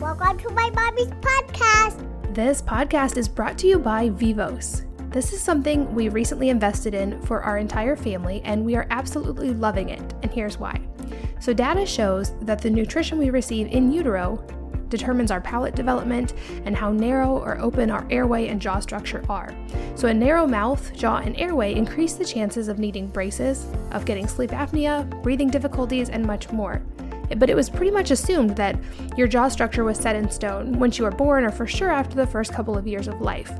Welcome 0.00 0.38
to 0.38 0.48
my 0.54 0.70
mommy's 0.70 1.08
podcast. 1.20 2.34
This 2.34 2.62
podcast 2.62 3.18
is 3.18 3.28
brought 3.28 3.58
to 3.58 3.66
you 3.66 3.78
by 3.78 4.08
Vivos. 4.08 4.84
This 5.10 5.34
is 5.34 5.42
something 5.42 5.94
we 5.94 6.08
recently 6.08 6.48
invested 6.48 6.94
in 6.94 7.20
for 7.20 7.42
our 7.42 7.58
entire 7.58 7.96
family, 7.96 8.40
and 8.46 8.64
we 8.64 8.76
are 8.76 8.86
absolutely 8.88 9.52
loving 9.52 9.90
it. 9.90 10.14
And 10.22 10.32
here's 10.32 10.56
why. 10.56 10.80
So, 11.38 11.52
data 11.52 11.84
shows 11.84 12.32
that 12.40 12.62
the 12.62 12.70
nutrition 12.70 13.18
we 13.18 13.28
receive 13.28 13.66
in 13.66 13.92
utero 13.92 14.42
determines 14.88 15.30
our 15.30 15.42
palate 15.42 15.74
development 15.74 16.32
and 16.64 16.74
how 16.74 16.92
narrow 16.92 17.36
or 17.36 17.60
open 17.60 17.90
our 17.90 18.06
airway 18.08 18.48
and 18.48 18.58
jaw 18.58 18.80
structure 18.80 19.22
are. 19.28 19.54
So, 19.96 20.08
a 20.08 20.14
narrow 20.14 20.46
mouth, 20.46 20.94
jaw, 20.94 21.18
and 21.18 21.38
airway 21.38 21.74
increase 21.74 22.14
the 22.14 22.24
chances 22.24 22.68
of 22.68 22.78
needing 22.78 23.06
braces, 23.08 23.66
of 23.90 24.06
getting 24.06 24.26
sleep 24.26 24.52
apnea, 24.52 25.22
breathing 25.22 25.50
difficulties, 25.50 26.08
and 26.08 26.24
much 26.24 26.50
more. 26.50 26.80
But 27.36 27.50
it 27.50 27.56
was 27.56 27.70
pretty 27.70 27.90
much 27.90 28.10
assumed 28.10 28.56
that 28.56 28.78
your 29.16 29.28
jaw 29.28 29.48
structure 29.48 29.84
was 29.84 29.98
set 29.98 30.16
in 30.16 30.30
stone 30.30 30.78
once 30.78 30.98
you 30.98 31.04
were 31.04 31.10
born 31.10 31.44
or 31.44 31.50
for 31.50 31.66
sure 31.66 31.90
after 31.90 32.16
the 32.16 32.26
first 32.26 32.52
couple 32.52 32.76
of 32.76 32.86
years 32.86 33.08
of 33.08 33.20
life. 33.20 33.52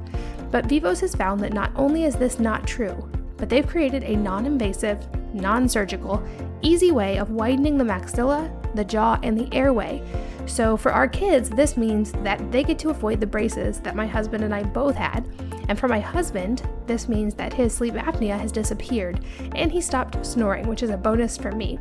But 0.50 0.66
Vivos 0.66 1.00
has 1.00 1.14
found 1.14 1.40
that 1.40 1.52
not 1.52 1.72
only 1.76 2.04
is 2.04 2.16
this 2.16 2.40
not 2.40 2.66
true, 2.66 3.08
but 3.36 3.48
they've 3.48 3.66
created 3.66 4.02
a 4.04 4.16
non 4.16 4.46
invasive, 4.46 5.06
non 5.34 5.68
surgical, 5.68 6.22
easy 6.62 6.90
way 6.90 7.18
of 7.18 7.30
widening 7.30 7.78
the 7.78 7.84
maxilla, 7.84 8.50
the 8.74 8.84
jaw, 8.84 9.18
and 9.22 9.38
the 9.38 9.52
airway. 9.54 10.02
So, 10.46 10.76
for 10.76 10.92
our 10.92 11.08
kids, 11.08 11.48
this 11.48 11.76
means 11.76 12.12
that 12.24 12.50
they 12.50 12.64
get 12.64 12.78
to 12.80 12.90
avoid 12.90 13.20
the 13.20 13.26
braces 13.26 13.78
that 13.80 13.96
my 13.96 14.06
husband 14.06 14.44
and 14.44 14.54
I 14.54 14.62
both 14.62 14.96
had. 14.96 15.24
And 15.70 15.78
for 15.78 15.86
my 15.86 16.00
husband, 16.00 16.68
this 16.88 17.08
means 17.08 17.32
that 17.34 17.52
his 17.52 17.72
sleep 17.72 17.94
apnea 17.94 18.36
has 18.36 18.50
disappeared 18.50 19.24
and 19.54 19.70
he 19.70 19.80
stopped 19.80 20.26
snoring, 20.26 20.66
which 20.66 20.82
is 20.82 20.90
a 20.90 20.96
bonus 20.96 21.36
for 21.36 21.52
me. 21.52 21.78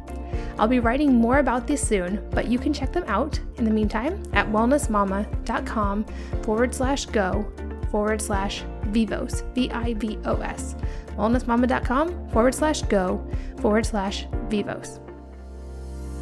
I'll 0.59 0.67
be 0.67 0.79
writing 0.79 1.15
more 1.15 1.39
about 1.39 1.65
this 1.65 1.81
soon, 1.81 2.23
but 2.29 2.47
you 2.47 2.59
can 2.59 2.71
check 2.71 2.93
them 2.93 3.03
out 3.07 3.39
in 3.57 3.65
the 3.65 3.71
meantime 3.71 4.21
at 4.33 4.45
wellnessmama.com 4.47 6.05
forward 6.43 6.75
slash 6.75 7.07
go 7.07 7.51
forward 7.89 8.21
slash 8.21 8.63
vivos, 8.83 9.41
V 9.55 9.71
I 9.71 9.95
V 9.95 10.19
O 10.25 10.39
S. 10.39 10.75
Wellnessmama.com 11.17 12.29
forward 12.29 12.53
slash 12.53 12.83
go 12.83 13.27
forward 13.57 13.87
slash 13.87 14.27
vivos. 14.49 14.99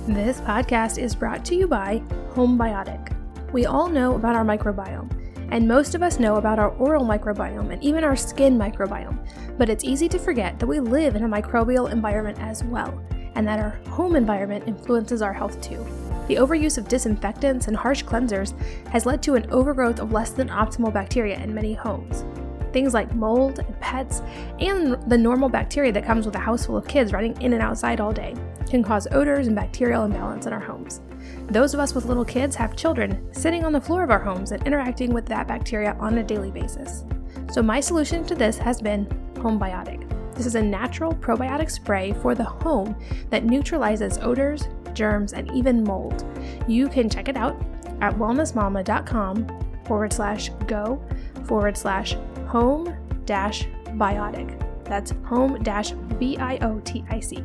This 0.08 0.40
podcast 0.40 0.98
is 0.98 1.14
brought 1.14 1.44
to 1.44 1.56
you 1.56 1.68
by 1.68 2.02
Homebiotic. 2.30 3.14
We 3.52 3.66
all 3.66 3.90
know 3.90 4.16
about 4.16 4.36
our 4.38 4.46
microbiome, 4.46 5.27
and 5.52 5.68
most 5.68 5.96
of 5.96 6.04
us 6.04 6.20
know 6.20 6.36
about 6.36 6.60
our 6.60 6.72
oral 6.72 7.06
microbiome 7.06 7.72
and 7.72 7.84
even 7.84 8.04
our 8.04 8.16
skin 8.16 8.58
microbiome, 8.58 9.18
but 9.58 9.70
it's 9.70 9.84
easy 9.84 10.10
to 10.10 10.20
forget 10.20 10.60
that 10.60 10.68
we 10.68 10.80
live 10.80 11.16
in 11.16 11.24
a 11.24 11.30
microbial 11.30 11.92
environment 11.92 12.38
as 12.40 12.64
well, 12.64 13.02
and 13.36 13.48
that 13.48 13.60
our 13.60 13.80
home 13.90 14.16
environment 14.16 14.68
influences 14.68 15.22
our 15.22 15.34
health 15.34 15.62
too. 15.62 15.86
The 16.28 16.36
overuse 16.36 16.78
of 16.78 16.90
disinfectants 16.90 17.68
and 17.68 17.78
harsh 17.78 18.04
cleansers 18.04 18.54
has 18.90 19.06
led 19.06 19.24
to 19.24 19.36
an 19.36 19.50
overgrowth 19.50 20.00
of 20.00 20.12
less 20.12 20.32
than 20.32 20.50
optimal 20.50 20.94
bacteria 20.94 21.40
in 21.40 21.54
many 21.54 21.74
homes. 21.74 22.26
Things 22.74 22.94
like 22.94 23.16
mold 23.16 23.60
and 23.60 23.80
pets, 23.80 24.22
and 24.60 25.02
the 25.10 25.18
normal 25.18 25.48
bacteria 25.48 25.94
that 25.94 26.06
comes 26.06 26.26
with 26.26 26.36
a 26.36 26.40
house 26.40 26.66
full 26.66 26.76
of 26.76 26.88
kids 26.88 27.14
running 27.14 27.42
in 27.42 27.54
and 27.54 27.62
outside 27.62 28.02
all 28.02 28.12
day, 28.12 28.36
can 28.68 28.84
cause 28.84 29.08
odors 29.12 29.48
and 29.48 29.56
bacterial 29.56 30.06
imbalance 30.06 30.46
in 30.46 30.54
our 30.54 30.60
homes. 30.60 31.02
Those 31.50 31.74
of 31.74 31.80
us 31.80 31.94
with 31.94 32.06
little 32.06 32.26
kids 32.26 32.56
have 32.56 32.76
children 32.76 33.28
sitting 33.34 33.64
on 33.64 33.72
the 33.72 33.82
floor 33.82 34.04
of 34.04 34.12
our 34.12 34.20
homes 34.20 34.52
and 34.52 34.66
interacting 34.66 35.14
with 35.14 35.26
that 35.28 35.48
bacteria 35.48 35.96
on 36.00 36.18
a 36.18 36.24
daily 36.24 36.52
basis. 36.52 37.04
So, 37.52 37.62
my 37.62 37.80
solution 37.80 38.26
to 38.26 38.36
this 38.36 38.58
has 38.58 38.82
been 38.82 39.06
Homebiotic. 39.36 40.08
This 40.36 40.46
is 40.46 40.56
a 40.56 40.62
natural 40.62 41.14
probiotic 41.14 41.72
spray 41.72 42.14
for 42.14 42.36
the 42.36 42.44
home 42.44 42.96
that 43.30 43.46
neutralizes 43.46 44.18
odors, 44.20 44.68
germs, 44.94 45.34
and 45.34 45.50
even 45.52 45.84
mold. 45.84 46.26
You 46.68 46.90
can 46.90 47.10
check 47.10 47.28
it 47.28 47.38
out 47.38 47.60
at 48.02 48.14
wellnessmama.com 48.14 49.48
forward 49.86 50.14
slash 50.14 50.50
go 50.68 51.02
forward 51.46 51.78
slash 51.78 52.16
home 52.48 52.96
dash 53.26 53.66
biotic. 53.94 54.60
That's 54.84 55.12
home 55.24 55.64
dash 55.64 55.92
B 56.20 56.38
I 56.38 56.58
O 56.58 56.80
T 56.82 57.04
I 57.10 57.20
C. 57.20 57.44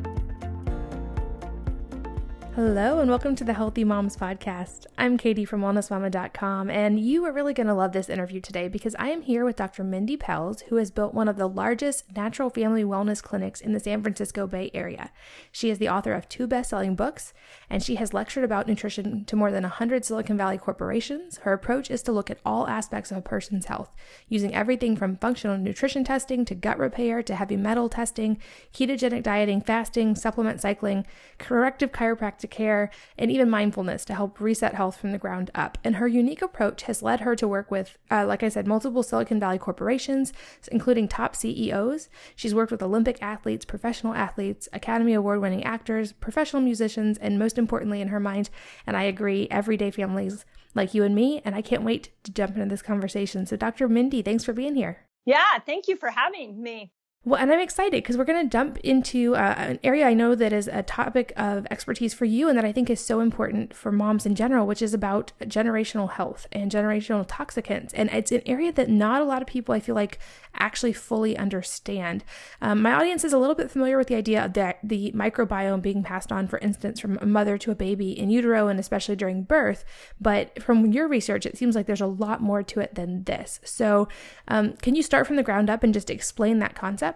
Hello, 2.55 2.99
and 2.99 3.09
welcome 3.09 3.35
to 3.37 3.43
the 3.43 3.55
Healthy 3.55 3.83
Moms 3.83 4.15
Podcast. 4.15 4.85
I'm 4.95 5.17
Katie 5.17 5.43
from 5.43 5.61
wellnessmama.com, 5.61 6.69
and 6.69 6.99
you 6.99 7.25
are 7.25 7.31
really 7.31 7.55
going 7.55 7.65
to 7.65 7.73
love 7.73 7.93
this 7.93 8.09
interview 8.09 8.39
today 8.39 8.67
because 8.67 8.95
I 8.99 9.07
am 9.09 9.23
here 9.23 9.43
with 9.43 9.55
Dr. 9.55 9.83
Mindy 9.83 10.17
Pelz, 10.17 10.61
who 10.65 10.75
has 10.75 10.91
built 10.91 11.15
one 11.15 11.27
of 11.27 11.37
the 11.37 11.49
largest 11.49 12.15
natural 12.15 12.51
family 12.51 12.83
wellness 12.83 13.23
clinics 13.23 13.59
in 13.59 13.73
the 13.73 13.79
San 13.79 14.03
Francisco 14.03 14.45
Bay 14.45 14.69
Area. 14.71 15.09
She 15.51 15.71
is 15.71 15.79
the 15.79 15.89
author 15.89 16.13
of 16.13 16.29
two 16.29 16.45
best 16.45 16.69
selling 16.69 16.95
books, 16.95 17.33
and 17.73 17.81
she 17.81 17.95
has 17.95 18.13
lectured 18.13 18.43
about 18.43 18.67
nutrition 18.67 19.25
to 19.25 19.35
more 19.35 19.49
than 19.49 19.63
100 19.63 20.05
Silicon 20.05 20.37
Valley 20.37 20.59
corporations. 20.59 21.37
Her 21.37 21.53
approach 21.53 21.89
is 21.89 22.03
to 22.03 22.11
look 22.11 22.29
at 22.29 22.37
all 22.45 22.67
aspects 22.67 23.09
of 23.09 23.17
a 23.17 23.21
person's 23.21 23.65
health, 23.65 23.95
using 24.29 24.53
everything 24.53 24.95
from 24.95 25.17
functional 25.17 25.57
nutrition 25.57 26.03
testing 26.03 26.45
to 26.45 26.53
gut 26.53 26.77
repair 26.77 27.23
to 27.23 27.33
heavy 27.33 27.57
metal 27.57 27.89
testing, 27.89 28.37
ketogenic 28.75 29.23
dieting, 29.23 29.59
fasting, 29.59 30.13
supplement 30.13 30.61
cycling, 30.61 31.03
corrective 31.39 31.91
chiropractic 31.91 32.51
care, 32.51 32.91
and 33.17 33.31
even 33.31 33.49
mindfulness 33.49 34.05
to 34.05 34.13
help 34.13 34.39
reset 34.39 34.75
health 34.75 34.97
from 34.97 35.11
the 35.11 35.17
ground 35.17 35.49
up. 35.55 35.79
And 35.83 35.95
her 35.95 36.07
unique 36.07 36.43
approach 36.43 36.83
has 36.83 37.01
led 37.01 37.21
her 37.21 37.35
to 37.37 37.47
work 37.47 37.71
with, 37.71 37.97
uh, 38.11 38.23
like 38.27 38.43
I 38.43 38.49
said, 38.49 38.67
multiple 38.67 39.01
Silicon 39.01 39.39
Valley 39.39 39.57
corporations, 39.57 40.31
including 40.71 41.07
top 41.07 41.35
CEOs. 41.35 42.07
She's 42.35 42.53
worked 42.53 42.71
with 42.71 42.83
Olympic 42.83 43.17
athletes, 43.19 43.65
professional 43.65 44.13
athletes, 44.13 44.69
Academy 44.73 45.13
Award 45.13 45.41
winning 45.41 45.63
actors, 45.63 46.11
professional 46.13 46.61
musicians, 46.61 47.17
and 47.17 47.39
most 47.39 47.57
importantly, 47.63 48.01
in 48.01 48.09
her 48.09 48.19
mind, 48.19 48.49
and 48.85 48.95
I 48.95 49.03
agree, 49.03 49.47
everyday 49.49 49.89
families 49.89 50.45
like 50.75 50.93
you 50.93 51.03
and 51.03 51.15
me. 51.15 51.41
And 51.45 51.55
I 51.55 51.61
can't 51.61 51.83
wait 51.83 52.09
to 52.23 52.31
jump 52.31 52.55
into 52.55 52.67
this 52.67 52.81
conversation. 52.81 53.45
So, 53.45 53.55
Dr. 53.55 53.87
Mindy, 53.87 54.21
thanks 54.21 54.43
for 54.43 54.53
being 54.53 54.75
here. 54.75 55.07
Yeah, 55.25 55.59
thank 55.65 55.87
you 55.87 55.95
for 55.95 56.09
having 56.09 56.61
me. 56.61 56.91
Well, 57.25 57.39
and 57.39 57.53
I'm 57.53 57.61
excited 57.61 58.03
because 58.03 58.17
we're 58.17 58.25
going 58.25 58.43
to 58.43 58.51
jump 58.51 58.77
into 58.79 59.33
uh, 59.33 59.55
an 59.57 59.79
area 59.81 60.05
I 60.05 60.13
know 60.13 60.35
that 60.35 60.51
is 60.51 60.67
a 60.67 60.83
topic 60.83 61.31
of 61.37 61.65
expertise 61.71 62.13
for 62.13 62.25
you 62.25 62.49
and 62.49 62.57
that 62.57 62.65
I 62.65 62.73
think 62.73 62.89
is 62.89 62.99
so 62.99 63.21
important 63.21 63.73
for 63.73 63.93
moms 63.93 64.25
in 64.25 64.35
general, 64.35 64.67
which 64.67 64.81
is 64.81 64.93
about 64.93 65.31
generational 65.43 66.11
health 66.11 66.47
and 66.51 66.69
generational 66.69 67.25
toxicants. 67.25 67.91
And 67.93 68.09
it's 68.09 68.33
an 68.33 68.41
area 68.45 68.73
that 68.73 68.89
not 68.89 69.21
a 69.21 69.25
lot 69.25 69.41
of 69.41 69.47
people, 69.47 69.73
I 69.73 69.79
feel 69.79 69.95
like, 69.95 70.19
actually 70.55 70.91
fully 70.91 71.37
understand. 71.37 72.25
Um, 72.61 72.81
my 72.81 72.91
audience 72.93 73.23
is 73.23 73.31
a 73.31 73.37
little 73.37 73.55
bit 73.55 73.71
familiar 73.71 73.97
with 73.97 74.07
the 74.07 74.15
idea 74.15 74.43
of 74.43 74.53
that 74.53 74.79
the 74.83 75.13
microbiome 75.13 75.81
being 75.81 76.03
passed 76.03 76.31
on, 76.31 76.47
for 76.47 76.59
instance, 76.59 76.99
from 76.99 77.17
a 77.21 77.25
mother 77.25 77.57
to 77.57 77.71
a 77.71 77.75
baby 77.75 78.11
in 78.11 78.31
utero 78.31 78.67
and 78.67 78.81
especially 78.81 79.15
during 79.15 79.43
birth. 79.43 79.85
But 80.19 80.61
from 80.61 80.87
your 80.87 81.07
research, 81.07 81.45
it 81.45 81.57
seems 81.57 81.73
like 81.73 81.85
there's 81.85 82.01
a 82.01 82.05
lot 82.05 82.41
more 82.41 82.63
to 82.63 82.81
it 82.81 82.95
than 82.95 83.23
this. 83.23 83.61
So, 83.63 84.09
um, 84.49 84.73
can 84.73 84.93
you 84.93 85.01
start 85.03 85.25
from 85.25 85.37
the 85.37 85.43
ground 85.43 85.69
up 85.69 85.83
and 85.83 85.93
just 85.93 86.09
explain 86.09 86.59
that 86.59 86.75
concept? 86.75 87.12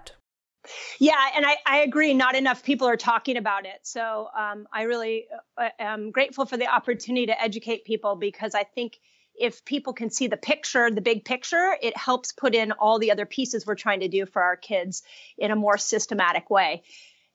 Yeah, 0.99 1.15
and 1.35 1.45
I, 1.45 1.57
I 1.65 1.79
agree. 1.79 2.13
Not 2.13 2.35
enough 2.35 2.63
people 2.63 2.87
are 2.87 2.97
talking 2.97 3.37
about 3.37 3.65
it. 3.65 3.79
So 3.83 4.27
um, 4.37 4.67
I 4.71 4.83
really 4.83 5.27
uh, 5.57 5.69
am 5.79 6.11
grateful 6.11 6.45
for 6.45 6.57
the 6.57 6.67
opportunity 6.67 7.27
to 7.27 7.41
educate 7.41 7.85
people 7.85 8.15
because 8.15 8.55
I 8.55 8.63
think 8.63 8.99
if 9.39 9.63
people 9.65 9.93
can 9.93 10.09
see 10.09 10.27
the 10.27 10.37
picture, 10.37 10.89
the 10.89 11.01
big 11.01 11.23
picture, 11.23 11.77
it 11.81 11.95
helps 11.95 12.31
put 12.31 12.55
in 12.55 12.71
all 12.71 12.97
the 12.97 13.11
other 13.11 13.25
pieces 13.25 13.65
we're 13.65 13.75
trying 13.75 13.99
to 13.99 14.07
do 14.07 14.25
for 14.25 14.41
our 14.41 14.55
kids 14.55 15.03
in 15.37 15.51
a 15.51 15.55
more 15.55 15.77
systematic 15.77 16.49
way. 16.49 16.83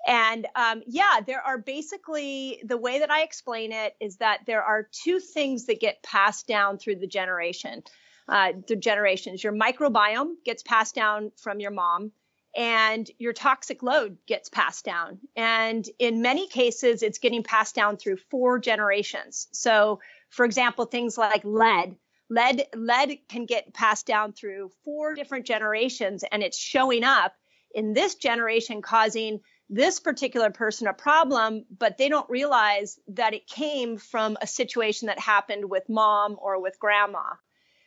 And 0.05 0.49
um, 0.57 0.83
yeah, 0.87 1.21
there 1.25 1.41
are 1.41 1.59
basically 1.59 2.61
the 2.65 2.77
way 2.77 2.99
that 2.99 3.11
I 3.11 3.23
explain 3.23 3.71
it 3.71 3.95
is 4.01 4.17
that 4.17 4.41
there 4.47 4.63
are 4.63 4.89
two 4.91 5.21
things 5.21 5.67
that 5.67 5.81
get 5.81 6.03
passed 6.03 6.49
down 6.49 6.79
through 6.79 6.97
the 6.97 7.07
generation, 7.07 7.85
uh, 8.29 8.53
the 8.67 8.75
generations. 8.75 9.45
Your 9.45 9.53
microbiome 9.53 10.35
gets 10.45 10.65
passed 10.65 10.97
down 10.97 11.31
from 11.37 11.61
your 11.61 11.71
mom 11.71 12.11
and 12.57 13.11
your 13.19 13.33
toxic 13.33 13.83
load 13.83 14.19
gets 14.27 14.49
passed 14.49 14.85
down. 14.85 15.19
And 15.37 15.89
in 15.99 16.23
many 16.23 16.49
cases, 16.49 17.03
it's 17.03 17.19
getting 17.19 17.43
passed 17.43 17.75
down 17.75 17.97
through 17.97 18.19
four 18.31 18.59
generations. 18.59 19.49
So, 19.53 20.01
for 20.31 20.45
example, 20.45 20.85
things 20.85 21.17
like 21.17 21.45
lead. 21.45 21.97
Lead, 22.29 22.67
lead 22.75 23.19
can 23.29 23.45
get 23.47 23.75
passed 23.75 24.07
down 24.07 24.33
through 24.33 24.71
four 24.85 25.15
different 25.15 25.47
generations, 25.47 26.25
and 26.31 26.43
it's 26.43 26.59
showing 26.59 27.05
up 27.05 27.35
in 27.75 27.93
this 27.93 28.15
generation, 28.15 28.81
causing 28.83 29.41
this 29.69 30.01
particular 30.01 30.51
person 30.51 30.87
a 30.87 30.93
problem, 30.93 31.65
but 31.79 31.97
they 31.97 32.09
don't 32.09 32.29
realize 32.29 32.99
that 33.09 33.35
it 33.35 33.47
came 33.47 33.97
from 33.97 34.37
a 34.41 34.47
situation 34.47 35.07
that 35.07 35.19
happened 35.19 35.69
with 35.69 35.89
mom 35.89 36.37
or 36.41 36.61
with 36.61 36.79
grandma. 36.79 37.23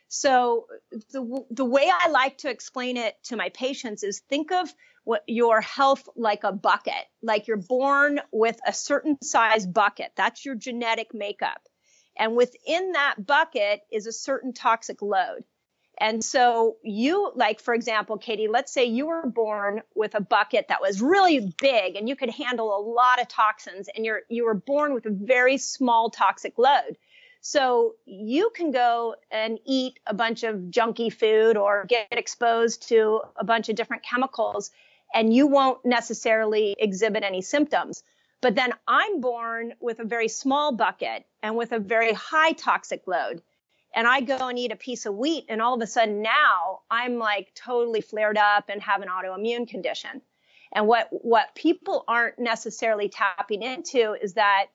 So 0.08 0.66
the 1.10 1.44
the 1.50 1.64
way 1.64 1.90
I 1.92 2.08
like 2.08 2.38
to 2.38 2.50
explain 2.50 2.96
it 2.96 3.16
to 3.24 3.36
my 3.36 3.48
patients 3.50 4.02
is 4.02 4.20
think 4.20 4.52
of 4.52 4.72
what 5.04 5.22
your 5.26 5.60
health 5.60 6.08
like 6.16 6.44
a 6.44 6.52
bucket. 6.52 7.04
Like 7.22 7.46
you're 7.46 7.56
born 7.56 8.20
with 8.32 8.58
a 8.66 8.72
certain 8.72 9.18
size 9.22 9.66
bucket. 9.66 10.12
That's 10.16 10.44
your 10.44 10.54
genetic 10.54 11.14
makeup. 11.14 11.60
And 12.16 12.36
within 12.36 12.92
that 12.92 13.14
bucket 13.24 13.82
is 13.92 14.06
a 14.06 14.12
certain 14.12 14.52
toxic 14.52 15.02
load. 15.02 15.44
And 15.98 16.22
so 16.22 16.76
you 16.82 17.32
like 17.34 17.60
for 17.60 17.74
example, 17.74 18.18
Katie, 18.18 18.48
let's 18.48 18.72
say 18.72 18.84
you 18.84 19.06
were 19.06 19.26
born 19.26 19.82
with 19.94 20.14
a 20.14 20.20
bucket 20.20 20.66
that 20.68 20.80
was 20.80 21.00
really 21.00 21.52
big 21.60 21.96
and 21.96 22.08
you 22.08 22.16
could 22.16 22.30
handle 22.30 22.76
a 22.76 22.80
lot 22.80 23.20
of 23.20 23.28
toxins 23.28 23.88
and 23.94 24.04
you're 24.04 24.22
you 24.28 24.44
were 24.44 24.54
born 24.54 24.94
with 24.94 25.06
a 25.06 25.10
very 25.10 25.56
small 25.58 26.10
toxic 26.10 26.58
load. 26.58 26.96
So 27.48 27.94
you 28.06 28.50
can 28.52 28.72
go 28.72 29.14
and 29.30 29.60
eat 29.64 30.00
a 30.04 30.12
bunch 30.12 30.42
of 30.42 30.56
junky 30.72 31.12
food 31.12 31.56
or 31.56 31.84
get 31.86 32.08
exposed 32.10 32.88
to 32.88 33.20
a 33.36 33.44
bunch 33.44 33.68
of 33.68 33.76
different 33.76 34.02
chemicals 34.02 34.72
and 35.14 35.32
you 35.32 35.46
won't 35.46 35.78
necessarily 35.84 36.74
exhibit 36.76 37.22
any 37.22 37.42
symptoms. 37.42 38.02
But 38.40 38.56
then 38.56 38.74
I'm 38.88 39.20
born 39.20 39.74
with 39.78 40.00
a 40.00 40.04
very 40.04 40.26
small 40.26 40.72
bucket 40.72 41.24
and 41.40 41.56
with 41.56 41.70
a 41.70 41.78
very 41.78 42.12
high 42.14 42.50
toxic 42.50 43.06
load. 43.06 43.42
And 43.94 44.08
I 44.08 44.22
go 44.22 44.48
and 44.48 44.58
eat 44.58 44.72
a 44.72 44.76
piece 44.76 45.06
of 45.06 45.14
wheat 45.14 45.44
and 45.48 45.62
all 45.62 45.76
of 45.76 45.82
a 45.82 45.86
sudden 45.86 46.22
now 46.22 46.80
I'm 46.90 47.16
like 47.20 47.54
totally 47.54 48.00
flared 48.00 48.38
up 48.38 48.64
and 48.70 48.82
have 48.82 49.02
an 49.02 49.08
autoimmune 49.08 49.68
condition. 49.68 50.20
And 50.72 50.88
what, 50.88 51.06
what 51.12 51.54
people 51.54 52.02
aren't 52.08 52.40
necessarily 52.40 53.08
tapping 53.08 53.62
into 53.62 54.16
is 54.20 54.32
that 54.32 54.66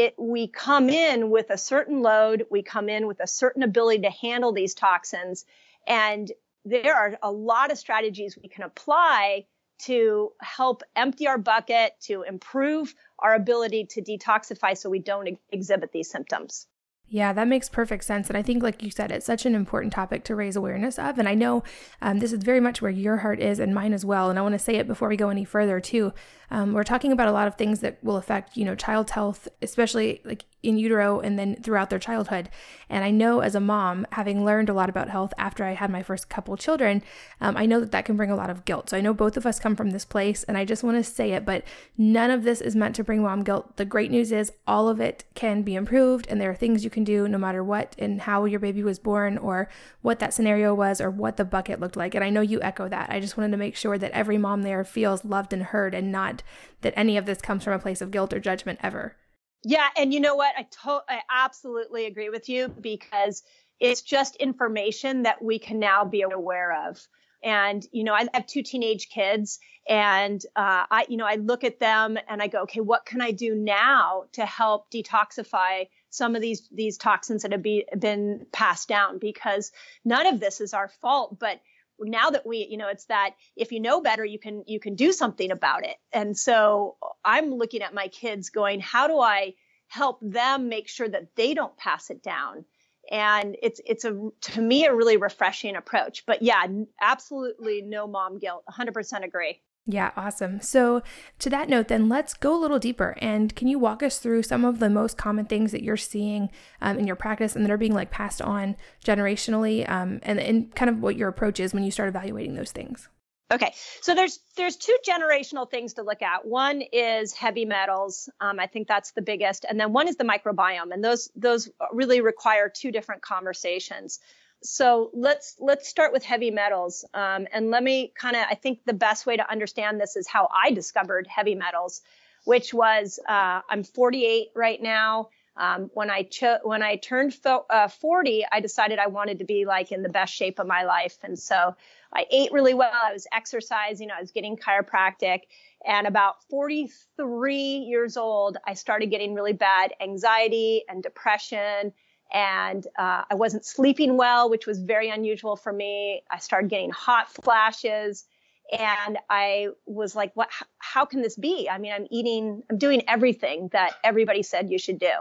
it, 0.00 0.14
we 0.18 0.48
come 0.48 0.88
in 0.88 1.30
with 1.30 1.50
a 1.50 1.58
certain 1.58 2.00
load, 2.02 2.46
we 2.50 2.62
come 2.62 2.88
in 2.88 3.06
with 3.06 3.20
a 3.20 3.26
certain 3.26 3.62
ability 3.62 4.02
to 4.02 4.10
handle 4.10 4.52
these 4.52 4.74
toxins. 4.74 5.44
And 5.86 6.30
there 6.64 6.94
are 6.94 7.18
a 7.22 7.30
lot 7.30 7.70
of 7.70 7.78
strategies 7.78 8.38
we 8.40 8.48
can 8.48 8.64
apply 8.64 9.46
to 9.80 10.32
help 10.40 10.82
empty 10.94 11.26
our 11.26 11.38
bucket, 11.38 11.92
to 12.02 12.22
improve 12.22 12.94
our 13.18 13.34
ability 13.34 13.86
to 13.86 14.02
detoxify 14.02 14.76
so 14.76 14.90
we 14.90 14.98
don't 14.98 15.28
ex- 15.28 15.40
exhibit 15.50 15.92
these 15.92 16.10
symptoms. 16.10 16.66
Yeah, 17.12 17.32
that 17.32 17.48
makes 17.48 17.68
perfect 17.68 18.04
sense. 18.04 18.28
And 18.28 18.36
I 18.36 18.42
think, 18.42 18.62
like 18.62 18.84
you 18.84 18.90
said, 18.90 19.10
it's 19.10 19.26
such 19.26 19.44
an 19.44 19.56
important 19.56 19.92
topic 19.92 20.22
to 20.24 20.36
raise 20.36 20.54
awareness 20.54 20.96
of. 20.96 21.18
And 21.18 21.28
I 21.28 21.34
know 21.34 21.64
um, 22.00 22.20
this 22.20 22.32
is 22.32 22.44
very 22.44 22.60
much 22.60 22.80
where 22.80 22.90
your 22.90 23.16
heart 23.16 23.40
is 23.40 23.58
and 23.58 23.74
mine 23.74 23.92
as 23.92 24.04
well. 24.04 24.30
And 24.30 24.38
I 24.38 24.42
want 24.42 24.52
to 24.52 24.60
say 24.60 24.76
it 24.76 24.86
before 24.86 25.08
we 25.08 25.16
go 25.16 25.28
any 25.28 25.44
further, 25.44 25.80
too. 25.80 26.12
Um, 26.50 26.72
we're 26.72 26.84
talking 26.84 27.12
about 27.12 27.28
a 27.28 27.32
lot 27.32 27.46
of 27.46 27.54
things 27.54 27.80
that 27.80 28.02
will 28.02 28.16
affect, 28.16 28.56
you 28.56 28.64
know, 28.64 28.74
child's 28.74 29.12
health, 29.12 29.48
especially 29.62 30.20
like 30.24 30.44
in 30.62 30.76
utero 30.76 31.20
and 31.20 31.38
then 31.38 31.56
throughout 31.62 31.90
their 31.90 31.98
childhood. 31.98 32.50
And 32.88 33.04
I 33.04 33.10
know 33.10 33.40
as 33.40 33.54
a 33.54 33.60
mom, 33.60 34.06
having 34.12 34.44
learned 34.44 34.68
a 34.68 34.74
lot 34.74 34.90
about 34.90 35.08
health 35.08 35.32
after 35.38 35.64
I 35.64 35.72
had 35.72 35.90
my 35.90 36.02
first 36.02 36.28
couple 36.28 36.56
children, 36.56 37.02
um, 37.40 37.56
I 37.56 37.66
know 37.66 37.80
that 37.80 37.92
that 37.92 38.04
can 38.04 38.16
bring 38.16 38.30
a 38.30 38.36
lot 38.36 38.50
of 38.50 38.64
guilt. 38.64 38.90
So 38.90 38.96
I 38.96 39.00
know 39.00 39.14
both 39.14 39.36
of 39.36 39.46
us 39.46 39.60
come 39.60 39.76
from 39.76 39.90
this 39.90 40.04
place, 40.04 40.44
and 40.44 40.58
I 40.58 40.64
just 40.64 40.82
want 40.82 40.96
to 40.96 41.04
say 41.04 41.32
it, 41.32 41.44
but 41.46 41.64
none 41.96 42.30
of 42.30 42.42
this 42.42 42.60
is 42.60 42.76
meant 42.76 42.96
to 42.96 43.04
bring 43.04 43.22
mom 43.22 43.42
guilt. 43.42 43.76
The 43.76 43.84
great 43.84 44.10
news 44.10 44.32
is 44.32 44.52
all 44.66 44.88
of 44.88 45.00
it 45.00 45.24
can 45.34 45.62
be 45.62 45.74
improved, 45.76 46.26
and 46.28 46.40
there 46.40 46.50
are 46.50 46.56
things 46.56 46.84
you 46.84 46.90
can 46.90 47.04
do 47.04 47.28
no 47.28 47.38
matter 47.38 47.64
what 47.64 47.94
and 47.98 48.22
how 48.22 48.44
your 48.44 48.60
baby 48.60 48.82
was 48.82 48.98
born 48.98 49.38
or 49.38 49.68
what 50.02 50.18
that 50.18 50.34
scenario 50.34 50.74
was 50.74 51.00
or 51.00 51.10
what 51.10 51.36
the 51.36 51.44
bucket 51.44 51.80
looked 51.80 51.96
like. 51.96 52.14
And 52.14 52.24
I 52.24 52.30
know 52.30 52.40
you 52.40 52.60
echo 52.60 52.88
that. 52.88 53.10
I 53.10 53.20
just 53.20 53.36
wanted 53.36 53.52
to 53.52 53.56
make 53.56 53.76
sure 53.76 53.96
that 53.96 54.12
every 54.12 54.36
mom 54.36 54.62
there 54.62 54.84
feels 54.84 55.24
loved 55.24 55.52
and 55.52 55.62
heard 55.62 55.94
and 55.94 56.12
not 56.12 56.39
that 56.80 56.94
any 56.96 57.16
of 57.16 57.26
this 57.26 57.40
comes 57.40 57.64
from 57.64 57.72
a 57.74 57.78
place 57.78 58.00
of 58.00 58.10
guilt 58.10 58.32
or 58.32 58.40
judgment 58.40 58.78
ever. 58.82 59.16
Yeah, 59.62 59.88
and 59.96 60.12
you 60.14 60.20
know 60.20 60.36
what? 60.36 60.54
I 60.56 60.62
to- 60.82 61.04
I 61.08 61.20
absolutely 61.30 62.06
agree 62.06 62.30
with 62.30 62.48
you 62.48 62.68
because 62.68 63.42
it's 63.78 64.02
just 64.02 64.36
information 64.36 65.22
that 65.24 65.42
we 65.42 65.58
can 65.58 65.78
now 65.78 66.04
be 66.04 66.22
aware 66.22 66.88
of. 66.88 67.06
And 67.42 67.86
you 67.92 68.04
know, 68.04 68.14
I 68.14 68.26
have 68.34 68.46
two 68.46 68.62
teenage 68.62 69.08
kids, 69.08 69.58
and 69.88 70.42
uh, 70.56 70.84
I, 70.90 71.06
you 71.08 71.16
know, 71.16 71.26
I 71.26 71.36
look 71.36 71.64
at 71.64 71.80
them 71.80 72.18
and 72.28 72.42
I 72.42 72.46
go, 72.46 72.62
okay, 72.62 72.80
what 72.80 73.06
can 73.06 73.22
I 73.22 73.30
do 73.30 73.54
now 73.54 74.24
to 74.32 74.44
help 74.44 74.90
detoxify 74.90 75.88
some 76.10 76.36
of 76.36 76.42
these 76.42 76.68
these 76.70 76.98
toxins 76.98 77.42
that 77.42 77.52
have 77.52 77.62
be, 77.62 77.86
been 77.98 78.46
passed 78.52 78.88
down? 78.88 79.18
Because 79.18 79.72
none 80.04 80.26
of 80.26 80.40
this 80.40 80.60
is 80.60 80.74
our 80.74 80.88
fault, 80.88 81.38
but 81.38 81.60
now 82.00 82.30
that 82.30 82.46
we 82.46 82.66
you 82.70 82.76
know 82.76 82.88
it's 82.88 83.04
that 83.06 83.30
if 83.56 83.72
you 83.72 83.80
know 83.80 84.00
better 84.00 84.24
you 84.24 84.38
can 84.38 84.64
you 84.66 84.80
can 84.80 84.94
do 84.94 85.12
something 85.12 85.50
about 85.50 85.84
it. 85.84 85.96
And 86.12 86.36
so 86.36 86.96
i'm 87.24 87.54
looking 87.54 87.82
at 87.82 87.94
my 87.94 88.08
kids 88.08 88.50
going 88.50 88.80
how 88.80 89.06
do 89.06 89.18
i 89.18 89.54
help 89.88 90.18
them 90.22 90.68
make 90.68 90.88
sure 90.88 91.08
that 91.08 91.34
they 91.36 91.54
don't 91.54 91.76
pass 91.76 92.10
it 92.10 92.22
down? 92.22 92.64
And 93.10 93.56
it's 93.62 93.80
it's 93.84 94.04
a 94.04 94.30
to 94.42 94.60
me 94.60 94.84
a 94.84 94.94
really 94.94 95.16
refreshing 95.16 95.76
approach. 95.76 96.24
But 96.26 96.42
yeah 96.42 96.66
absolutely 97.00 97.82
no 97.82 98.06
mom 98.06 98.38
guilt. 98.38 98.64
100% 98.70 99.24
agree 99.24 99.60
yeah, 99.86 100.10
awesome. 100.16 100.60
So, 100.60 101.02
to 101.38 101.50
that 101.50 101.68
note, 101.68 101.88
then 101.88 102.08
let's 102.08 102.34
go 102.34 102.54
a 102.54 102.60
little 102.60 102.78
deeper. 102.78 103.16
And 103.20 103.54
can 103.56 103.66
you 103.66 103.78
walk 103.78 104.02
us 104.02 104.18
through 104.18 104.42
some 104.42 104.64
of 104.64 104.78
the 104.78 104.90
most 104.90 105.16
common 105.16 105.46
things 105.46 105.72
that 105.72 105.82
you're 105.82 105.96
seeing 105.96 106.50
um, 106.80 106.98
in 106.98 107.06
your 107.06 107.16
practice 107.16 107.56
and 107.56 107.64
that 107.64 107.72
are 107.72 107.78
being 107.78 107.94
like 107.94 108.10
passed 108.10 108.42
on 108.42 108.76
generationally, 109.04 109.88
um, 109.88 110.20
and 110.22 110.38
and 110.38 110.74
kind 110.74 110.90
of 110.90 111.00
what 111.00 111.16
your 111.16 111.28
approach 111.28 111.60
is 111.60 111.72
when 111.72 111.82
you 111.82 111.90
start 111.90 112.08
evaluating 112.08 112.54
those 112.54 112.72
things? 112.72 113.08
Okay, 113.52 113.74
so 114.00 114.14
there's 114.14 114.38
there's 114.56 114.76
two 114.76 114.96
generational 115.06 115.68
things 115.68 115.94
to 115.94 116.02
look 116.02 116.22
at. 116.22 116.46
One 116.46 116.82
is 116.92 117.32
heavy 117.32 117.64
metals. 117.64 118.28
Um, 118.40 118.60
I 118.60 118.68
think 118.68 118.86
that's 118.86 119.10
the 119.10 119.22
biggest, 119.22 119.64
and 119.68 119.80
then 119.80 119.92
one 119.92 120.06
is 120.06 120.16
the 120.16 120.24
microbiome, 120.24 120.92
and 120.92 121.02
those 121.02 121.30
those 121.34 121.68
really 121.90 122.20
require 122.20 122.68
two 122.68 122.92
different 122.92 123.22
conversations 123.22 124.20
so 124.62 125.10
let's 125.14 125.56
let's 125.58 125.88
start 125.88 126.12
with 126.12 126.22
heavy 126.24 126.50
metals. 126.50 127.04
Um, 127.14 127.46
and 127.52 127.70
let 127.70 127.82
me 127.82 128.12
kind 128.16 128.36
of 128.36 128.46
i 128.50 128.54
think 128.54 128.80
the 128.84 128.92
best 128.92 129.26
way 129.26 129.36
to 129.36 129.50
understand 129.50 130.00
this 130.00 130.16
is 130.16 130.26
how 130.26 130.48
i 130.54 130.70
discovered 130.70 131.26
heavy 131.26 131.54
metals 131.54 132.02
which 132.44 132.72
was 132.72 133.18
uh, 133.28 133.60
i'm 133.68 133.84
48 133.84 134.48
right 134.54 134.82
now. 134.82 135.28
Um, 135.56 135.90
when 135.94 136.10
i 136.10 136.22
cho- 136.22 136.58
when 136.62 136.82
i 136.82 136.96
turned 136.96 137.34
fo- 137.34 137.66
uh, 137.68 137.88
40 137.88 138.44
i 138.50 138.60
decided 138.60 138.98
i 138.98 139.08
wanted 139.08 139.38
to 139.40 139.44
be 139.44 139.64
like 139.64 139.92
in 139.92 140.02
the 140.02 140.08
best 140.08 140.32
shape 140.34 140.58
of 140.58 140.66
my 140.66 140.84
life. 140.84 141.18
And 141.22 141.38
so 141.38 141.74
i 142.14 142.26
ate 142.30 142.52
really 142.52 142.74
well. 142.74 142.92
I 142.92 143.12
was 143.12 143.26
exercising. 143.32 144.10
I 144.10 144.20
was 144.20 144.30
getting 144.30 144.56
chiropractic. 144.56 145.42
And 145.84 146.06
about 146.06 146.44
43 146.50 147.56
years 147.56 148.16
old 148.16 148.58
i 148.66 148.74
started 148.74 149.10
getting 149.10 149.34
really 149.34 149.54
bad 149.54 149.94
anxiety 150.00 150.84
and 150.88 151.02
depression 151.02 151.92
and 152.32 152.86
uh, 152.98 153.24
I 153.30 153.34
wasn't 153.34 153.64
sleeping 153.64 154.16
well, 154.16 154.50
which 154.50 154.66
was 154.66 154.80
very 154.80 155.10
unusual 155.10 155.56
for 155.56 155.72
me. 155.72 156.22
I 156.30 156.38
started 156.38 156.70
getting 156.70 156.90
hot 156.90 157.30
flashes, 157.30 158.24
and 158.70 159.18
I 159.28 159.68
was 159.86 160.14
like, 160.14 160.32
"What? 160.34 160.48
How 160.78 161.04
can 161.04 161.22
this 161.22 161.36
be? 161.36 161.68
I 161.70 161.78
mean, 161.78 161.92
I'm 161.92 162.06
eating, 162.10 162.62
I'm 162.70 162.78
doing 162.78 163.02
everything 163.08 163.68
that 163.72 163.94
everybody 164.04 164.42
said 164.42 164.70
you 164.70 164.78
should 164.78 164.98
do." 164.98 165.12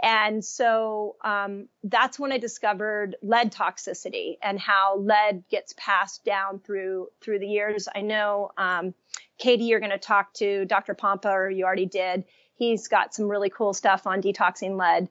And 0.00 0.44
so 0.44 1.16
um, 1.24 1.68
that's 1.82 2.18
when 2.18 2.30
I 2.30 2.38
discovered 2.38 3.16
lead 3.20 3.52
toxicity 3.52 4.36
and 4.42 4.58
how 4.58 4.98
lead 4.98 5.42
gets 5.50 5.74
passed 5.76 6.24
down 6.24 6.60
through 6.60 7.08
through 7.20 7.40
the 7.40 7.48
years. 7.48 7.88
I 7.92 8.02
know, 8.02 8.52
um, 8.56 8.94
Katie, 9.38 9.64
you're 9.64 9.80
going 9.80 9.90
to 9.90 9.98
talk 9.98 10.32
to 10.34 10.64
Dr. 10.66 10.94
Pompa, 10.94 11.30
or 11.30 11.50
you 11.50 11.64
already 11.64 11.86
did. 11.86 12.24
He's 12.54 12.88
got 12.88 13.14
some 13.14 13.28
really 13.28 13.50
cool 13.50 13.74
stuff 13.74 14.06
on 14.06 14.22
detoxing 14.22 14.76
lead 14.76 15.08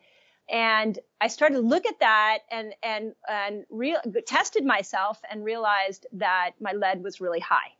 and 0.49 0.97
I 1.19 1.27
started 1.27 1.55
to 1.55 1.61
look 1.61 1.85
at 1.85 1.99
that 1.99 2.39
and 2.51 2.73
and 2.81 3.13
and 3.27 3.66
real 3.69 3.99
tested 4.25 4.66
myself 4.66 5.19
and 5.30 5.44
realized 5.44 6.07
that 6.13 6.51
my 6.61 6.73
lead 6.73 7.04
was 7.04 7.19
really 7.19 7.39
high. 7.39 7.73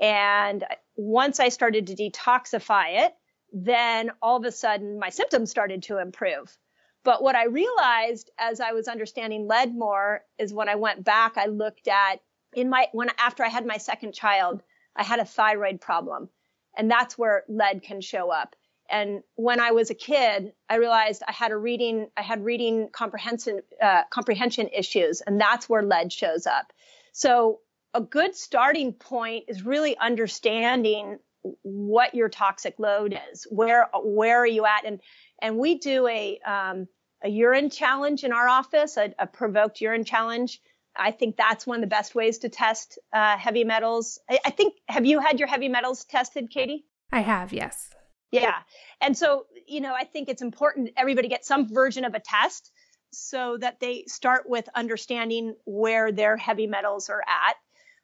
And 0.00 0.64
once 0.96 1.40
I 1.40 1.48
started 1.48 1.88
to 1.88 1.94
detoxify 1.94 3.06
it, 3.06 3.14
then 3.52 4.10
all 4.22 4.36
of 4.36 4.44
a 4.44 4.52
sudden 4.52 4.98
my 4.98 5.10
symptoms 5.10 5.50
started 5.50 5.82
to 5.84 5.98
improve. 5.98 6.56
But 7.04 7.22
what 7.22 7.34
I 7.34 7.46
realized 7.46 8.30
as 8.38 8.60
I 8.60 8.72
was 8.72 8.88
understanding 8.88 9.46
lead 9.46 9.74
more 9.74 10.22
is 10.38 10.52
when 10.52 10.68
I 10.68 10.74
went 10.76 11.04
back, 11.04 11.36
I 11.36 11.46
looked 11.46 11.88
at 11.88 12.20
in 12.54 12.70
my 12.70 12.88
when 12.92 13.10
after 13.18 13.44
I 13.44 13.48
had 13.48 13.66
my 13.66 13.76
second 13.76 14.14
child, 14.14 14.62
I 14.96 15.04
had 15.04 15.20
a 15.20 15.24
thyroid 15.24 15.80
problem, 15.80 16.28
and 16.76 16.90
that's 16.90 17.18
where 17.18 17.44
lead 17.48 17.82
can 17.82 18.00
show 18.00 18.30
up. 18.30 18.56
And 18.90 19.22
when 19.34 19.60
I 19.60 19.72
was 19.72 19.90
a 19.90 19.94
kid, 19.94 20.52
I 20.68 20.76
realized 20.76 21.22
I 21.26 21.32
had 21.32 21.52
a 21.52 21.56
reading, 21.56 22.08
I 22.16 22.22
had 22.22 22.44
reading 22.44 22.88
comprehension, 22.90 23.60
uh, 23.82 24.02
comprehension 24.10 24.68
issues, 24.68 25.20
and 25.20 25.40
that's 25.40 25.68
where 25.68 25.82
lead 25.82 26.12
shows 26.12 26.46
up. 26.46 26.72
So 27.12 27.60
a 27.94 28.00
good 28.00 28.34
starting 28.34 28.92
point 28.92 29.44
is 29.48 29.64
really 29.64 29.96
understanding 29.98 31.18
what 31.62 32.14
your 32.14 32.28
toxic 32.28 32.78
load 32.78 33.18
is. 33.32 33.46
Where 33.50 33.88
where 33.94 34.38
are 34.40 34.46
you 34.46 34.66
at? 34.66 34.84
And 34.84 35.00
and 35.40 35.58
we 35.58 35.78
do 35.78 36.06
a 36.06 36.38
um, 36.46 36.88
a 37.22 37.28
urine 37.28 37.70
challenge 37.70 38.24
in 38.24 38.32
our 38.32 38.48
office, 38.48 38.96
a, 38.96 39.12
a, 39.18 39.26
provoked 39.26 39.80
urine 39.80 40.04
challenge. 40.04 40.60
I 40.96 41.10
think 41.10 41.36
that's 41.36 41.66
one 41.66 41.76
of 41.76 41.80
the 41.80 41.88
best 41.88 42.14
ways 42.14 42.38
to 42.38 42.48
test 42.48 42.98
uh, 43.12 43.36
heavy 43.36 43.64
metals. 43.64 44.20
I, 44.30 44.38
I 44.44 44.50
think 44.50 44.74
have 44.88 45.04
you 45.04 45.18
had 45.18 45.38
your 45.38 45.48
heavy 45.48 45.68
metals 45.68 46.04
tested, 46.04 46.50
Katie? 46.50 46.84
I 47.10 47.20
have, 47.20 47.52
yes. 47.52 47.90
Yeah. 48.30 48.56
And 49.00 49.16
so, 49.16 49.46
you 49.66 49.80
know, 49.80 49.94
I 49.94 50.04
think 50.04 50.28
it's 50.28 50.42
important 50.42 50.90
everybody 50.96 51.28
get 51.28 51.44
some 51.44 51.72
version 51.72 52.04
of 52.04 52.14
a 52.14 52.20
test 52.20 52.70
so 53.10 53.56
that 53.58 53.80
they 53.80 54.04
start 54.06 54.44
with 54.48 54.68
understanding 54.74 55.54
where 55.64 56.12
their 56.12 56.36
heavy 56.36 56.66
metals 56.66 57.08
are 57.08 57.22
at. 57.22 57.56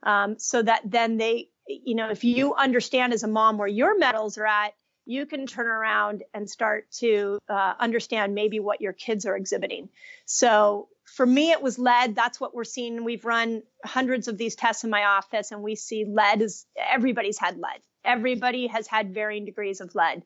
Um, 0.03 0.39
so 0.39 0.63
that 0.63 0.83
then 0.85 1.17
they, 1.17 1.49
you 1.67 1.95
know, 1.95 2.11
if 2.11 2.25
you 2.25 2.55
understand 2.55 3.13
as 3.13 3.23
a 3.23 3.29
mom 3.29 3.59
where 3.59 3.69
your 3.69 3.99
metals 3.99 4.39
are 4.39 4.47
at, 4.47 4.73
you 5.07 5.27
can 5.27 5.47
turn 5.47 5.67
around 5.67 6.23
and 6.33 6.49
start 6.49 6.91
to 6.91 7.39
uh, 7.49 7.75
understand 7.79 8.35
maybe 8.35 8.61
what 8.61 8.81
your 8.81 8.95
kids 8.95 9.27
are 9.27 9.37
exhibiting. 9.37 9.91
So 10.25 10.89
for 11.05 11.27
me, 11.27 11.51
it 11.51 11.61
was 11.61 11.79
lead. 11.79 12.15
That's 12.15 12.41
what 12.41 12.55
we're 12.55 12.65
seeing. 12.65 13.05
We've 13.05 13.25
run 13.25 13.63
hundreds 13.85 14.29
of 14.29 14.39
these 14.39 14.57
tests 14.57 14.85
in 14.85 14.91
my 14.91 15.05
office, 15.05 15.53
and 15.53 15.63
we 15.63 15.75
see 15.75 16.07
lead 16.07 16.41
is 16.41 16.65
everybody's 16.79 17.39
had 17.39 17.59
lead 17.59 17.81
everybody 18.05 18.67
has 18.67 18.87
had 18.87 19.15
varying 19.15 19.45
degrees 19.45 19.81
of 19.81 19.95
lead. 19.95 20.23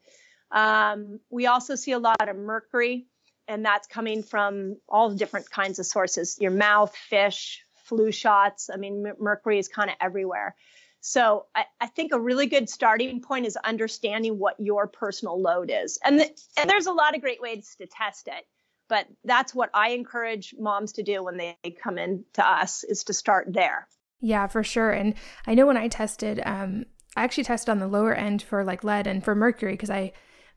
Um, 0.51 1.21
we 1.31 1.47
also 1.47 1.75
see 1.75 1.93
a 1.93 1.99
lot 1.99 2.29
of 2.29 2.37
mercury. 2.37 3.07
and 3.47 3.65
that's 3.65 3.87
coming 3.87 4.23
from 4.23 4.77
all 4.89 5.11
different 5.11 5.51
kinds 5.51 5.79
of 5.79 5.87
sources 5.87 6.37
your 6.39 6.51
mouth, 6.51 6.95
fish, 6.95 7.65
flu 7.85 8.13
shots. 8.13 8.69
I 8.73 8.77
mean, 8.77 9.07
m- 9.07 9.17
mercury 9.19 9.59
is 9.59 9.69
kind 9.69 9.91
of 9.91 9.97
everywhere. 10.01 10.55
So 11.01 11.47
I, 11.55 11.65
I, 11.81 11.87
think 11.87 12.13
a 12.13 12.21
really 12.21 12.47
good 12.47 12.69
starting 12.69 13.23
point 13.23 13.47
is 13.47 13.57
understanding 13.57 14.39
what 14.39 14.57
your 14.59 14.87
personal 14.89 15.41
load 15.41 15.71
is. 15.73 15.99
And, 16.05 16.21
and 16.59 16.69
there's 16.69 16.87
a 16.87 16.93
lot 16.93 17.15
of 17.15 17.23
great 17.23 17.41
ways 17.41 17.75
to 17.79 17.87
test 17.87 18.29
it. 18.29 18.45
But 18.89 19.07
that's 19.25 19.55
what 19.55 19.71
I 19.75 19.91
encourage 19.91 20.55
moms 20.59 20.93
to 20.95 21.03
do 21.03 21.23
when 21.23 21.37
they 21.37 21.57
come 21.83 21.99
in 21.99 22.25
to 22.35 22.47
us 22.47 22.85
is 22.85 23.05
to 23.05 23.13
start 23.13 23.47
there. 23.51 23.87
Yeah, 24.21 24.47
for 24.47 24.65
sure. 24.65 24.91
And 24.91 25.15
I 25.47 25.55
know 25.55 25.67
when 25.67 25.77
I 25.77 25.89
tested, 25.89 26.41
um, 26.45 26.87
I 27.17 27.25
actually 27.25 27.45
tested 27.45 27.71
on 27.71 27.79
the 27.79 27.89
lower 27.89 28.15
end 28.15 28.43
for 28.43 28.65
like 28.65 28.85
lead 28.85 29.07
and 29.07 29.25
for 29.25 29.35
mercury 29.35 29.73
because 29.73 29.91
I 29.91 30.13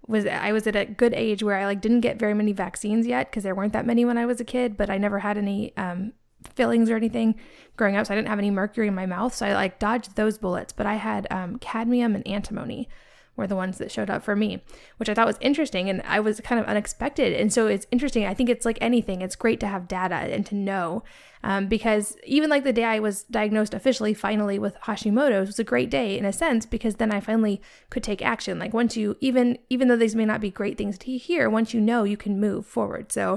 was 0.08 0.26
I 0.26 0.52
was 0.52 0.68
at 0.68 0.76
a 0.76 0.86
good 0.86 1.14
age 1.14 1.44
where 1.44 1.58
I 1.58 1.66
like 1.66 1.82
didn't 1.82 2.02
get 2.02 2.20
very 2.20 2.34
many 2.34 2.54
vaccines 2.54 3.08
yet 3.08 3.30
because 3.30 3.44
there 3.44 3.56
weren't 3.56 3.74
that 3.74 3.86
many 3.86 4.06
when 4.06 4.18
I 4.18 4.26
was 4.26 4.40
a 4.40 4.46
kid, 4.46 4.78
but 4.78 4.90
I 4.90 4.98
never 4.98 5.20
had 5.20 5.38
any 5.38 5.76
um, 5.78 6.14
fillings 6.56 6.90
or 6.90 6.96
anything 6.96 7.36
growing 7.78 7.96
up, 7.96 8.08
so 8.08 8.14
I 8.14 8.18
didn't 8.18 8.30
have 8.30 8.40
any 8.40 8.52
mercury 8.52 8.88
in 8.88 8.96
my 8.96 9.06
mouth, 9.06 9.34
so 9.34 9.46
I 9.46 9.54
like 9.54 9.80
dodged 9.80 10.16
those 10.16 10.38
bullets. 10.38 10.74
But 10.74 10.86
I 10.86 10.96
had 10.96 11.28
um, 11.32 11.58
cadmium 11.60 12.16
and 12.16 12.28
antimony 12.28 12.90
were 13.36 13.48
the 13.48 13.56
ones 13.56 13.78
that 13.78 13.92
showed 13.92 14.10
up 14.10 14.24
for 14.24 14.36
me, 14.36 14.62
which 14.98 15.10
I 15.10 15.14
thought 15.14 15.28
was 15.28 15.38
interesting 15.40 15.90
and 15.90 16.02
I 16.06 16.20
was 16.20 16.40
kind 16.42 16.60
of 16.60 16.68
unexpected. 16.68 17.34
And 17.34 17.52
so 17.52 17.68
it's 17.68 17.88
interesting. 17.92 18.26
I 18.26 18.34
think 18.34 18.50
it's 18.50 18.66
like 18.66 18.78
anything, 18.82 19.22
it's 19.22 19.36
great 19.36 19.60
to 19.62 19.68
have 19.68 19.88
data 19.88 20.16
and 20.16 20.46
to 20.48 20.56
know. 20.56 21.04
Um, 21.44 21.68
because 21.68 22.18
even 22.24 22.50
like 22.50 22.64
the 22.64 22.74
day 22.74 22.84
I 22.84 23.00
was 23.00 23.24
diagnosed 23.24 23.74
officially, 23.74 24.14
finally 24.14 24.60
with 24.60 24.76
Hashimoto's, 24.82 25.48
was 25.48 25.60
a 25.60 25.64
great 25.64 25.90
day 25.90 26.18
in 26.18 26.26
a 26.26 26.34
sense 26.34 26.66
because 26.66 26.96
then 26.96 27.12
I 27.12 27.20
finally 27.20 27.62
could 27.90 28.04
take 28.04 28.22
action. 28.22 28.60
Like 28.60 28.74
once 28.74 28.96
you 28.96 29.18
even 29.22 29.58
even 29.70 29.88
though 29.88 29.98
these 29.98 30.16
may 30.16 30.26
not 30.26 30.42
be 30.42 30.52
great 30.52 30.78
things 30.78 30.98
to 31.00 31.18
hear, 31.18 31.50
once 31.50 31.74
you 31.74 31.82
know, 31.82 32.04
you 32.04 32.18
can 32.18 32.40
move 32.40 32.66
forward. 32.68 33.12
So 33.12 33.36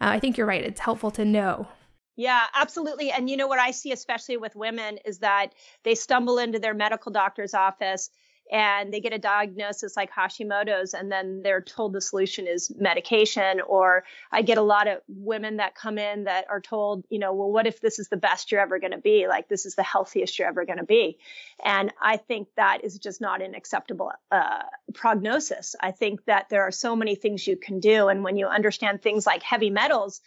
uh, 0.00 0.10
I 0.10 0.18
think 0.18 0.36
you're 0.36 0.48
right. 0.48 0.64
It's 0.64 0.80
helpful 0.80 1.12
to 1.12 1.24
know. 1.24 1.68
Yeah, 2.16 2.44
absolutely. 2.54 3.10
And 3.10 3.28
you 3.28 3.36
know 3.36 3.48
what 3.48 3.58
I 3.58 3.72
see, 3.72 3.92
especially 3.92 4.36
with 4.36 4.54
women, 4.54 4.98
is 5.04 5.18
that 5.18 5.52
they 5.82 5.94
stumble 5.94 6.38
into 6.38 6.58
their 6.58 6.74
medical 6.74 7.10
doctor's 7.10 7.54
office 7.54 8.10
and 8.52 8.92
they 8.92 9.00
get 9.00 9.12
a 9.12 9.18
diagnosis 9.18 9.96
like 9.96 10.12
Hashimoto's, 10.12 10.94
and 10.94 11.10
then 11.10 11.42
they're 11.42 11.62
told 11.62 11.92
the 11.92 12.00
solution 12.00 12.46
is 12.46 12.70
medication. 12.76 13.60
Or 13.60 14.04
I 14.30 14.42
get 14.42 14.58
a 14.58 14.62
lot 14.62 14.86
of 14.86 15.00
women 15.08 15.56
that 15.56 15.74
come 15.74 15.98
in 15.98 16.24
that 16.24 16.46
are 16.50 16.60
told, 16.60 17.04
you 17.08 17.18
know, 17.18 17.32
well, 17.32 17.50
what 17.50 17.66
if 17.66 17.80
this 17.80 17.98
is 17.98 18.08
the 18.08 18.16
best 18.16 18.52
you're 18.52 18.60
ever 18.60 18.78
going 18.78 18.92
to 18.92 18.98
be? 18.98 19.26
Like, 19.28 19.48
this 19.48 19.64
is 19.66 19.74
the 19.74 19.82
healthiest 19.82 20.38
you're 20.38 20.48
ever 20.48 20.64
going 20.64 20.78
to 20.78 20.84
be. 20.84 21.18
And 21.64 21.92
I 22.00 22.18
think 22.18 22.48
that 22.56 22.84
is 22.84 22.98
just 22.98 23.20
not 23.20 23.40
an 23.40 23.54
acceptable 23.54 24.12
uh, 24.30 24.62
prognosis. 24.92 25.74
I 25.80 25.92
think 25.92 26.24
that 26.26 26.48
there 26.50 26.62
are 26.62 26.72
so 26.72 26.94
many 26.94 27.14
things 27.14 27.46
you 27.46 27.56
can 27.56 27.80
do. 27.80 28.08
And 28.08 28.22
when 28.22 28.36
you 28.36 28.46
understand 28.46 29.02
things 29.02 29.26
like 29.26 29.42
heavy 29.42 29.70
metals, 29.70 30.20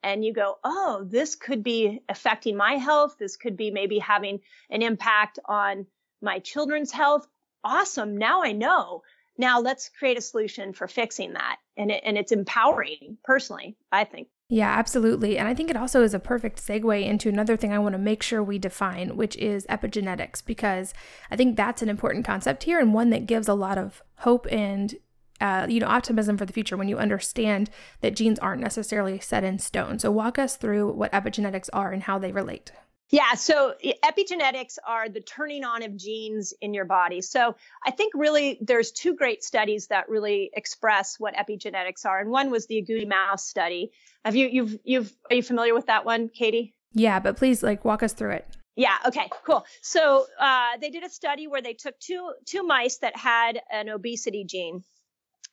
and 0.00 0.24
you 0.24 0.32
go, 0.32 0.58
oh, 0.62 1.04
this 1.10 1.34
could 1.34 1.64
be 1.64 2.02
affecting 2.08 2.56
my 2.56 2.74
health. 2.74 3.16
This 3.18 3.36
could 3.36 3.56
be 3.56 3.72
maybe 3.72 3.98
having 3.98 4.38
an 4.70 4.80
impact 4.80 5.40
on 5.44 5.86
my 6.22 6.38
children's 6.38 6.92
health 6.92 7.26
awesome. 7.64 8.16
Now 8.16 8.42
I 8.42 8.52
know. 8.52 9.02
Now 9.36 9.60
let's 9.60 9.88
create 9.88 10.18
a 10.18 10.22
solution 10.22 10.72
for 10.72 10.88
fixing 10.88 11.34
that. 11.34 11.58
And, 11.76 11.90
it, 11.90 12.02
and 12.04 12.18
it's 12.18 12.32
empowering 12.32 13.18
personally, 13.24 13.76
I 13.92 14.04
think. 14.04 14.28
Yeah, 14.50 14.70
absolutely. 14.70 15.36
And 15.36 15.46
I 15.46 15.54
think 15.54 15.68
it 15.68 15.76
also 15.76 16.02
is 16.02 16.14
a 16.14 16.18
perfect 16.18 16.64
segue 16.64 17.04
into 17.04 17.28
another 17.28 17.56
thing 17.56 17.72
I 17.72 17.78
want 17.78 17.92
to 17.92 17.98
make 17.98 18.22
sure 18.22 18.42
we 18.42 18.58
define, 18.58 19.16
which 19.16 19.36
is 19.36 19.66
epigenetics, 19.66 20.42
because 20.44 20.94
I 21.30 21.36
think 21.36 21.56
that's 21.56 21.82
an 21.82 21.90
important 21.90 22.24
concept 22.24 22.64
here 22.64 22.80
and 22.80 22.94
one 22.94 23.10
that 23.10 23.26
gives 23.26 23.46
a 23.46 23.54
lot 23.54 23.76
of 23.76 24.02
hope 24.16 24.46
and 24.50 24.96
uh, 25.40 25.66
you 25.68 25.78
know 25.78 25.86
optimism 25.86 26.36
for 26.36 26.46
the 26.46 26.52
future 26.52 26.76
when 26.76 26.88
you 26.88 26.98
understand 26.98 27.70
that 28.00 28.16
genes 28.16 28.40
aren't 28.40 28.62
necessarily 28.62 29.20
set 29.20 29.44
in 29.44 29.58
stone. 29.58 29.98
So 29.98 30.10
walk 30.10 30.38
us 30.38 30.56
through 30.56 30.92
what 30.92 31.12
epigenetics 31.12 31.68
are 31.72 31.92
and 31.92 32.02
how 32.02 32.18
they 32.18 32.32
relate. 32.32 32.72
Yeah, 33.10 33.34
so 33.34 33.74
epigenetics 34.04 34.76
are 34.86 35.08
the 35.08 35.20
turning 35.20 35.64
on 35.64 35.82
of 35.82 35.96
genes 35.96 36.52
in 36.60 36.74
your 36.74 36.84
body. 36.84 37.22
So 37.22 37.56
I 37.84 37.90
think 37.90 38.12
really 38.14 38.58
there's 38.60 38.92
two 38.92 39.14
great 39.14 39.42
studies 39.42 39.86
that 39.86 40.10
really 40.10 40.50
express 40.52 41.18
what 41.18 41.34
epigenetics 41.34 42.04
are, 42.04 42.20
and 42.20 42.30
one 42.30 42.50
was 42.50 42.66
the 42.66 42.82
agouti 42.82 43.08
mouse 43.08 43.46
study. 43.46 43.92
Have 44.24 44.36
you 44.36 44.48
you've 44.48 44.78
you've 44.84 45.12
are 45.30 45.36
you 45.36 45.42
familiar 45.42 45.72
with 45.72 45.86
that 45.86 46.04
one, 46.04 46.28
Katie? 46.28 46.74
Yeah, 46.92 47.18
but 47.18 47.36
please 47.36 47.62
like 47.62 47.84
walk 47.84 48.02
us 48.02 48.12
through 48.12 48.32
it. 48.32 48.46
Yeah. 48.76 48.96
Okay. 49.06 49.28
Cool. 49.44 49.64
So 49.80 50.26
uh, 50.38 50.76
they 50.80 50.90
did 50.90 51.02
a 51.02 51.08
study 51.08 51.46
where 51.46 51.62
they 51.62 51.74
took 51.74 51.98
two 51.98 52.32
two 52.44 52.62
mice 52.62 52.98
that 52.98 53.16
had 53.16 53.60
an 53.72 53.88
obesity 53.88 54.44
gene, 54.44 54.84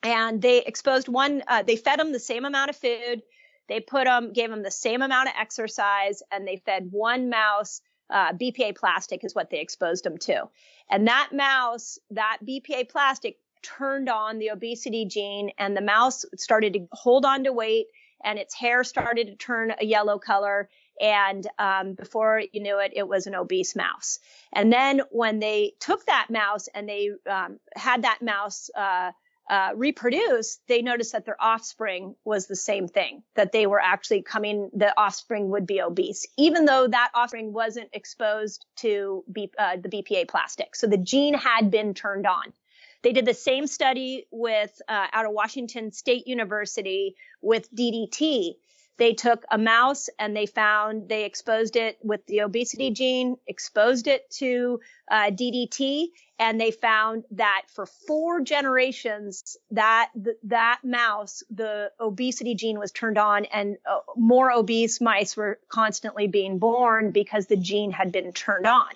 and 0.03 0.41
they 0.41 0.62
exposed 0.62 1.07
one. 1.07 1.41
Uh, 1.47 1.63
they 1.63 1.77
fed 1.77 2.00
them 2.00 2.12
the 2.12 2.19
same 2.19 2.43
amount 2.43 2.69
of 2.69 2.75
food 2.75 3.21
they 3.67 3.79
put 3.79 4.05
them, 4.05 4.34
gave 4.34 4.50
them 4.50 4.63
the 4.63 4.72
same 4.72 5.01
amount 5.01 5.29
of 5.29 5.36
exercise, 5.39 6.22
and 6.31 6.48
they 6.48 6.57
fed 6.57 6.89
one 6.91 7.29
mouse 7.29 7.81
uh, 8.10 8.34
BPA 8.34 8.75
plastic 8.75 9.24
is 9.24 9.34
what 9.34 9.50
they 9.50 9.60
exposed 9.60 10.03
them 10.03 10.17
to. 10.19 10.48
And 10.89 11.07
that 11.07 11.29
mouse, 11.34 11.98
that 12.12 12.38
BPA 12.48 12.89
plastic 12.89 13.38
turned 13.63 14.10
on 14.10 14.38
the 14.38 14.50
obesity 14.50 15.05
gene, 15.05 15.51
and 15.57 15.75
the 15.75 15.81
mouse 15.81 16.25
started 16.38 16.74
to 16.74 16.88
hold 16.91 17.25
on 17.25 17.43
to 17.45 17.53
weight, 17.53 17.88
and 18.24 18.38
its 18.38 18.53
hair 18.53 18.84
started 18.84 19.27
to 19.27 19.36
turn 19.36 19.74
a 19.79 19.86
yellow 19.86 20.19
color. 20.19 20.69
And 21.01 21.45
um, 21.60 21.93
before 21.93 22.41
you 22.51 22.62
knew 22.62 22.79
it, 22.79 22.93
it 22.95 23.07
was 23.07 23.27
an 23.27 23.36
obese 23.36 23.75
mouse. 23.75 24.19
And 24.53 24.72
then 24.72 25.01
when 25.12 25.39
they 25.39 25.74
took 25.79 26.05
that 26.05 26.27
mouse 26.29 26.69
and 26.74 26.88
they 26.88 27.10
um, 27.29 27.60
had 27.75 28.03
that 28.03 28.22
mouse 28.22 28.69
uh, 28.75 29.12
uh, 29.49 29.71
reproduce, 29.75 30.59
they 30.67 30.81
noticed 30.81 31.11
that 31.11 31.25
their 31.25 31.41
offspring 31.41 32.15
was 32.25 32.47
the 32.47 32.55
same 32.55 32.87
thing, 32.87 33.21
that 33.35 33.51
they 33.51 33.67
were 33.67 33.79
actually 33.79 34.21
coming, 34.21 34.69
the 34.73 34.97
offspring 34.99 35.49
would 35.49 35.67
be 35.67 35.81
obese, 35.81 36.25
even 36.37 36.65
though 36.65 36.87
that 36.87 37.11
offspring 37.13 37.53
wasn't 37.53 37.89
exposed 37.93 38.65
to 38.77 39.23
B, 39.31 39.51
uh, 39.59 39.77
the 39.77 39.89
BPA 39.89 40.27
plastic. 40.27 40.75
So 40.75 40.87
the 40.87 40.97
gene 40.97 41.35
had 41.35 41.69
been 41.69 41.93
turned 41.93 42.25
on. 42.25 42.53
They 43.03 43.11
did 43.11 43.25
the 43.25 43.35
same 43.35 43.67
study 43.67 44.25
with, 44.31 44.81
uh, 44.87 45.07
out 45.13 45.25
of 45.25 45.31
Washington 45.31 45.91
State 45.91 46.27
University 46.27 47.15
with 47.41 47.71
DDT 47.75 48.55
they 48.97 49.13
took 49.13 49.43
a 49.51 49.57
mouse 49.57 50.09
and 50.19 50.35
they 50.35 50.45
found 50.45 51.09
they 51.09 51.25
exposed 51.25 51.75
it 51.75 51.97
with 52.01 52.25
the 52.27 52.41
obesity 52.41 52.91
gene, 52.91 53.37
exposed 53.45 54.07
it 54.07 54.29
to 54.31 54.79
uh, 55.11 55.31
DDT, 55.31 56.07
and 56.39 56.59
they 56.59 56.71
found 56.71 57.23
that 57.31 57.63
for 57.67 57.85
four 57.85 58.41
generations, 58.41 59.57
that 59.71 60.11
th- 60.21 60.37
that 60.43 60.79
mouse, 60.83 61.43
the 61.49 61.91
obesity 61.99 62.55
gene 62.55 62.79
was 62.79 62.91
turned 62.91 63.17
on, 63.17 63.45
and 63.45 63.77
uh, 63.89 63.99
more 64.15 64.51
obese 64.51 65.01
mice 65.01 65.35
were 65.35 65.59
constantly 65.67 66.27
being 66.27 66.59
born 66.59 67.11
because 67.11 67.47
the 67.47 67.57
gene 67.57 67.91
had 67.91 68.11
been 68.11 68.31
turned 68.31 68.67
on. 68.67 68.89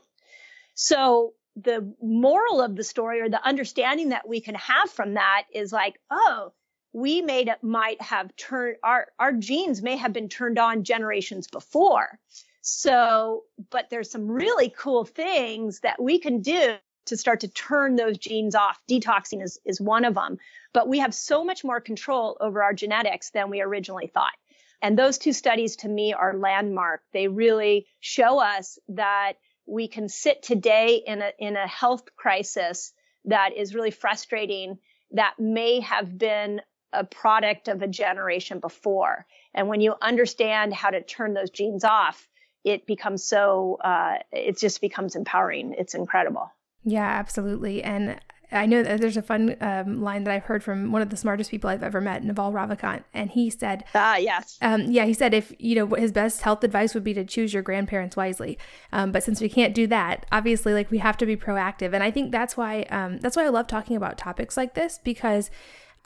So 0.75 1.33
the 1.55 1.93
moral 2.01 2.61
of 2.61 2.75
the 2.75 2.83
story 2.83 3.19
or 3.21 3.29
the 3.29 3.45
understanding 3.45 4.09
that 4.09 4.27
we 4.27 4.39
can 4.39 4.55
have 4.55 4.89
from 4.89 5.15
that 5.15 5.43
is 5.53 5.73
like, 5.73 5.99
oh, 6.09 6.53
we 6.93 7.21
may 7.21 7.45
might 7.61 8.01
have 8.01 8.35
turned 8.35 8.77
our 8.83 9.07
our 9.19 9.31
genes 9.33 9.81
may 9.81 9.95
have 9.95 10.13
been 10.13 10.29
turned 10.29 10.59
on 10.59 10.83
generations 10.83 11.47
before. 11.47 12.19
So, 12.61 13.43
but 13.69 13.89
there's 13.89 14.11
some 14.11 14.27
really 14.27 14.73
cool 14.75 15.05
things 15.05 15.79
that 15.81 16.01
we 16.01 16.19
can 16.19 16.41
do 16.41 16.75
to 17.05 17.17
start 17.17 17.39
to 17.41 17.47
turn 17.47 17.95
those 17.95 18.17
genes 18.17 18.53
off. 18.53 18.79
Detoxing 18.89 19.41
is, 19.41 19.59
is 19.65 19.81
one 19.81 20.05
of 20.05 20.13
them, 20.13 20.37
but 20.73 20.87
we 20.87 20.99
have 20.99 21.13
so 21.13 21.43
much 21.43 21.63
more 21.63 21.79
control 21.79 22.37
over 22.39 22.61
our 22.61 22.73
genetics 22.73 23.31
than 23.31 23.49
we 23.49 23.61
originally 23.61 24.07
thought. 24.07 24.33
And 24.81 24.97
those 24.97 25.17
two 25.17 25.33
studies 25.33 25.77
to 25.77 25.89
me 25.89 26.13
are 26.13 26.37
landmark. 26.37 27.01
They 27.11 27.27
really 27.27 27.87
show 27.99 28.39
us 28.39 28.77
that 28.89 29.33
we 29.65 29.87
can 29.87 30.07
sit 30.07 30.43
today 30.43 31.01
in 31.05 31.21
a, 31.21 31.31
in 31.37 31.55
a 31.57 31.67
health 31.67 32.15
crisis 32.15 32.93
that 33.25 33.55
is 33.55 33.75
really 33.75 33.91
frustrating 33.91 34.77
that 35.11 35.35
may 35.39 35.79
have 35.81 36.17
been 36.17 36.61
a 36.93 37.03
product 37.03 37.67
of 37.67 37.81
a 37.81 37.87
generation 37.87 38.59
before. 38.59 39.25
And 39.53 39.67
when 39.67 39.81
you 39.81 39.95
understand 40.01 40.73
how 40.73 40.89
to 40.89 41.01
turn 41.01 41.33
those 41.33 41.49
genes 41.49 41.83
off, 41.83 42.27
it 42.63 42.85
becomes 42.85 43.23
so, 43.23 43.77
uh, 43.83 44.17
it 44.31 44.57
just 44.57 44.81
becomes 44.81 45.15
empowering. 45.15 45.75
It's 45.77 45.95
incredible. 45.95 46.51
Yeah, 46.83 47.07
absolutely. 47.07 47.83
And 47.83 48.19
I 48.51 48.65
know 48.65 48.81
that 48.81 48.99
there's 48.99 49.17
a 49.17 49.21
fun 49.21 49.55
um, 49.61 50.01
line 50.01 50.23
that 50.23 50.33
I've 50.33 50.45
heard 50.45 50.63
from 50.63 50.91
one 50.91 51.01
of 51.01 51.09
the 51.09 51.17
smartest 51.17 51.51
people 51.51 51.69
I've 51.69 51.83
ever 51.83 52.01
met, 52.01 52.23
Naval 52.23 52.51
Ravikant, 52.51 53.03
and 53.13 53.29
he 53.29 53.49
said, 53.49 53.83
"Ah, 53.93 54.17
yes, 54.17 54.57
um, 54.61 54.89
yeah." 54.89 55.05
He 55.05 55.13
said, 55.13 55.33
if 55.33 55.53
you 55.59 55.75
know, 55.75 55.85
his 55.95 56.11
best 56.11 56.41
health 56.41 56.63
advice 56.63 56.95
would 56.95 57.03
be 57.03 57.13
to 57.13 57.23
choose 57.23 57.53
your 57.53 57.61
grandparents 57.61 58.15
wisely. 58.15 58.57
Um, 58.91 59.11
but 59.11 59.23
since 59.23 59.39
we 59.39 59.49
can't 59.49 59.75
do 59.75 59.85
that, 59.87 60.25
obviously, 60.31 60.73
like 60.73 60.89
we 60.89 60.97
have 60.97 61.17
to 61.17 61.27
be 61.27 61.37
proactive, 61.37 61.93
and 61.93 62.01
I 62.01 62.09
think 62.09 62.31
that's 62.31 62.57
why 62.57 62.83
um, 62.89 63.19
that's 63.19 63.37
why 63.37 63.45
I 63.45 63.49
love 63.49 63.67
talking 63.67 63.95
about 63.95 64.17
topics 64.17 64.57
like 64.57 64.73
this 64.73 64.99
because 65.03 65.51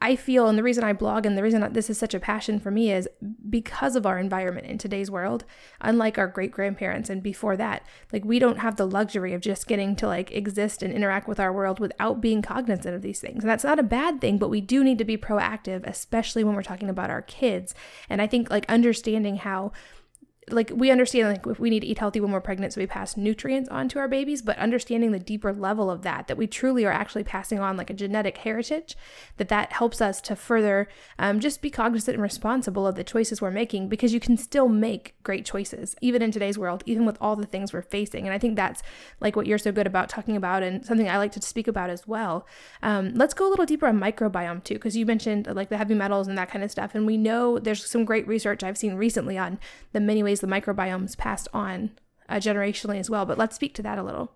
I 0.03 0.17
feel, 0.17 0.47
and 0.47 0.57
the 0.57 0.63
reason 0.63 0.83
I 0.83 0.91
blog 0.91 1.25
and 1.25 1.37
the 1.37 1.41
reason 1.41 1.65
this 1.71 1.89
is 1.89 1.97
such 1.97 2.13
a 2.13 2.19
passion 2.19 2.59
for 2.59 2.69
me 2.69 2.91
is 2.91 3.07
because 3.49 3.95
of 3.95 4.05
our 4.05 4.19
environment 4.19 4.67
in 4.67 4.77
today's 4.77 5.09
world. 5.09 5.45
Unlike 5.79 6.17
our 6.17 6.27
great 6.27 6.51
grandparents 6.51 7.09
and 7.09 7.23
before 7.23 7.55
that, 7.55 7.87
like 8.11 8.25
we 8.25 8.37
don't 8.37 8.59
have 8.59 8.75
the 8.75 8.85
luxury 8.85 9.33
of 9.33 9.39
just 9.39 9.65
getting 9.65 9.95
to 9.95 10.05
like 10.05 10.29
exist 10.33 10.83
and 10.83 10.93
interact 10.93 11.29
with 11.29 11.39
our 11.39 11.53
world 11.53 11.79
without 11.79 12.19
being 12.19 12.41
cognizant 12.41 12.93
of 12.93 13.01
these 13.01 13.21
things. 13.21 13.45
And 13.45 13.49
that's 13.49 13.63
not 13.63 13.79
a 13.79 13.83
bad 13.83 14.19
thing, 14.19 14.37
but 14.37 14.49
we 14.49 14.59
do 14.59 14.83
need 14.83 14.97
to 14.97 15.05
be 15.05 15.15
proactive, 15.15 15.87
especially 15.87 16.43
when 16.43 16.53
we're 16.53 16.63
talking 16.63 16.89
about 16.89 17.09
our 17.09 17.21
kids. 17.21 17.73
And 18.09 18.21
I 18.21 18.27
think 18.27 18.51
like 18.51 18.65
understanding 18.67 19.37
how 19.37 19.71
like 20.49 20.71
we 20.75 20.91
understand 20.91 21.29
like 21.29 21.45
if 21.47 21.59
we 21.59 21.69
need 21.69 21.79
to 21.79 21.87
eat 21.87 21.99
healthy 21.99 22.19
when 22.19 22.31
we're 22.31 22.41
pregnant 22.41 22.73
so 22.73 22.81
we 22.81 22.87
pass 22.87 23.15
nutrients 23.15 23.69
on 23.69 23.87
to 23.87 23.99
our 23.99 24.07
babies 24.07 24.41
but 24.41 24.57
understanding 24.57 25.11
the 25.11 25.19
deeper 25.19 25.53
level 25.53 25.89
of 25.89 26.01
that 26.01 26.27
that 26.27 26.37
we 26.37 26.47
truly 26.47 26.85
are 26.85 26.91
actually 26.91 27.23
passing 27.23 27.59
on 27.59 27.77
like 27.77 27.89
a 27.89 27.93
genetic 27.93 28.37
heritage 28.39 28.97
that 29.37 29.49
that 29.49 29.73
helps 29.73 30.01
us 30.01 30.19
to 30.19 30.35
further 30.35 30.87
um, 31.19 31.39
just 31.39 31.61
be 31.61 31.69
cognizant 31.69 32.15
and 32.15 32.23
responsible 32.23 32.85
of 32.85 32.95
the 32.95 33.03
choices 33.03 33.41
we're 33.41 33.51
making 33.51 33.87
because 33.87 34.13
you 34.13 34.19
can 34.19 34.37
still 34.37 34.67
make 34.67 35.15
great 35.23 35.45
choices 35.45 35.95
even 36.01 36.21
in 36.21 36.31
today's 36.31 36.57
world 36.57 36.83
even 36.85 37.05
with 37.05 37.17
all 37.21 37.35
the 37.35 37.45
things 37.45 37.71
we're 37.71 37.81
facing. 37.81 38.25
And 38.25 38.33
i 38.33 38.37
think 38.37 38.55
that's 38.55 38.81
like 39.21 39.35
what 39.35 39.47
you're 39.47 39.57
so 39.57 39.71
good 39.71 39.87
about 39.87 40.09
talking 40.09 40.35
about 40.35 40.63
and 40.63 40.85
something 40.85 41.07
i 41.07 41.17
like 41.17 41.31
to 41.33 41.41
speak 41.41 41.67
about 41.67 41.89
as 41.89 42.07
well. 42.07 42.45
Um, 42.81 43.13
let's 43.15 43.33
go 43.33 43.47
a 43.47 43.49
little 43.49 43.65
deeper 43.65 43.87
on 43.87 43.99
microbiome 43.99 44.63
too 44.63 44.75
because 44.75 44.97
you 44.97 45.05
mentioned 45.05 45.47
like 45.47 45.69
the 45.69 45.77
heavy 45.77 45.93
metals 45.93 46.27
and 46.27 46.37
that 46.37 46.49
kind 46.49 46.63
of 46.63 46.71
stuff 46.71 46.95
and 46.95 47.05
we 47.05 47.17
know 47.17 47.59
there's 47.59 47.85
some 47.85 48.05
great 48.05 48.27
research 48.27 48.63
i've 48.63 48.77
seen 48.77 48.95
recently 48.95 49.37
on 49.37 49.59
the 49.91 49.99
many 49.99 50.23
ways 50.23 50.32
ways 50.33 50.39
the 50.39 50.47
microbiome's 50.47 51.15
passed 51.15 51.47
on 51.53 51.91
uh, 52.27 52.35
generationally 52.35 52.99
as 52.99 53.09
well. 53.09 53.25
But 53.25 53.37
let's 53.37 53.55
speak 53.55 53.75
to 53.75 53.83
that 53.83 53.99
a 53.99 54.03
little. 54.03 54.31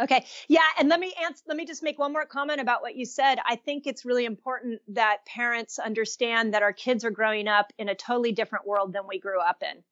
Okay. 0.00 0.24
Yeah, 0.48 0.60
and 0.78 0.88
let 0.88 0.98
me 0.98 1.12
answer 1.22 1.42
let 1.46 1.58
me 1.58 1.66
just 1.66 1.82
make 1.82 1.98
one 1.98 2.12
more 2.12 2.24
comment 2.24 2.60
about 2.60 2.80
what 2.80 2.96
you 2.96 3.04
said. 3.04 3.38
I 3.44 3.56
think 3.56 3.86
it's 3.86 4.06
really 4.06 4.24
important 4.24 4.80
that 4.88 5.18
parents 5.26 5.78
understand 5.78 6.54
that 6.54 6.62
our 6.62 6.72
kids 6.72 7.04
are 7.04 7.10
growing 7.10 7.48
up 7.48 7.70
in 7.76 7.90
a 7.90 7.94
totally 7.94 8.32
different 8.32 8.66
world 8.66 8.94
than 8.94 9.02
we 9.06 9.18
grew 9.18 9.40
up 9.40 9.62
in. 9.62 9.82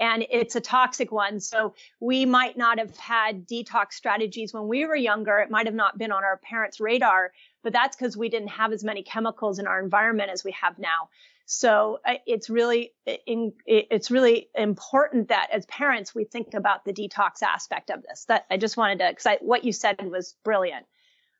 And 0.00 0.26
it's 0.30 0.56
a 0.56 0.60
toxic 0.60 1.12
one. 1.12 1.38
So 1.38 1.74
we 2.00 2.26
might 2.26 2.56
not 2.56 2.78
have 2.78 2.96
had 2.96 3.46
detox 3.46 3.92
strategies 3.92 4.52
when 4.52 4.66
we 4.66 4.84
were 4.84 4.96
younger. 4.96 5.38
It 5.38 5.50
might 5.50 5.66
have 5.66 5.76
not 5.76 5.96
been 5.96 6.10
on 6.10 6.24
our 6.24 6.38
parents' 6.38 6.80
radar, 6.80 7.30
but 7.62 7.72
that's 7.72 7.94
because 7.94 8.16
we 8.16 8.30
didn't 8.30 8.48
have 8.48 8.72
as 8.72 8.82
many 8.82 9.02
chemicals 9.04 9.60
in 9.60 9.68
our 9.68 9.80
environment 9.80 10.30
as 10.30 10.42
we 10.42 10.52
have 10.52 10.76
now. 10.78 11.08
So 11.46 11.98
uh, 12.06 12.14
it's 12.26 12.48
really 12.48 12.92
it's 13.06 14.10
really 14.10 14.48
important 14.54 15.28
that 15.28 15.48
as 15.52 15.66
parents 15.66 16.14
we 16.14 16.24
think 16.24 16.54
about 16.54 16.84
the 16.84 16.92
detox 16.92 17.42
aspect 17.42 17.90
of 17.90 18.02
this. 18.02 18.24
That 18.26 18.46
I 18.50 18.56
just 18.56 18.76
wanted 18.76 19.00
to 19.00 19.10
because 19.10 19.38
what 19.40 19.64
you 19.64 19.72
said 19.72 19.96
was 20.02 20.34
brilliant. 20.44 20.86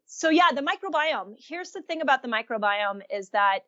So 0.07 0.29
yeah, 0.29 0.51
the 0.55 0.63
microbiome. 0.63 1.37
Here's 1.39 1.71
the 1.71 1.83
thing 1.83 2.03
about 2.03 2.23
the 2.23 2.29
microbiome 2.29 3.01
is 3.11 3.31
that 3.31 3.61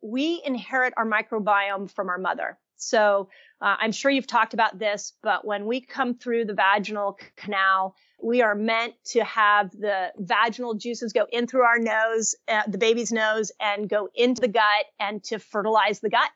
we 0.00 0.40
inherit 0.44 0.94
our 0.96 1.04
microbiome 1.04 1.90
from 1.90 2.08
our 2.08 2.18
mother. 2.18 2.58
So 2.80 3.28
uh, 3.60 3.76
I'm 3.78 3.92
sure 3.92 4.10
you've 4.10 4.26
talked 4.26 4.54
about 4.54 4.78
this, 4.78 5.12
but 5.22 5.44
when 5.44 5.66
we 5.66 5.80
come 5.80 6.14
through 6.14 6.46
the 6.46 6.54
vaginal 6.54 7.18
canal, 7.36 7.94
we 8.22 8.42
are 8.42 8.54
meant 8.54 8.94
to 9.06 9.22
have 9.22 9.70
the 9.70 10.12
vaginal 10.16 10.74
juices 10.74 11.12
go 11.12 11.26
in 11.30 11.46
through 11.46 11.62
our 11.62 11.78
nose, 11.78 12.34
uh, 12.48 12.62
the 12.66 12.78
baby's 12.78 13.12
nose, 13.12 13.52
and 13.60 13.88
go 13.88 14.08
into 14.14 14.40
the 14.40 14.48
gut 14.48 14.86
and 14.98 15.22
to 15.24 15.38
fertilize 15.38 16.00
the 16.00 16.10
gut. 16.10 16.30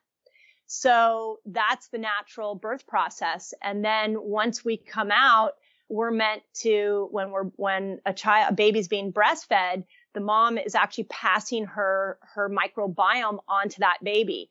So 0.67 1.41
that's 1.47 1.89
the 1.89 1.99
natural 1.99 2.55
birth 2.55 2.87
process. 2.87 3.55
And 3.63 3.85
then 3.85 4.17
once 4.19 4.65
we 4.65 4.77
come 4.77 5.11
out, 5.11 5.53
we're 5.89 6.11
meant 6.11 6.43
to, 6.61 7.09
when 7.11 7.31
we're, 7.31 7.45
when 7.57 8.01
a 8.07 8.15
child, 8.15 8.53
a 8.53 8.55
baby's 8.55 8.89
being 8.89 9.13
breastfed, 9.13 9.85
the 10.15 10.21
mom 10.21 10.57
is 10.57 10.75
actually 10.75 11.05
passing 11.05 11.67
her, 11.67 12.19
her 12.35 12.49
microbiome 12.49 13.39
onto 13.49 13.81
that 13.81 13.99
baby. 14.03 14.49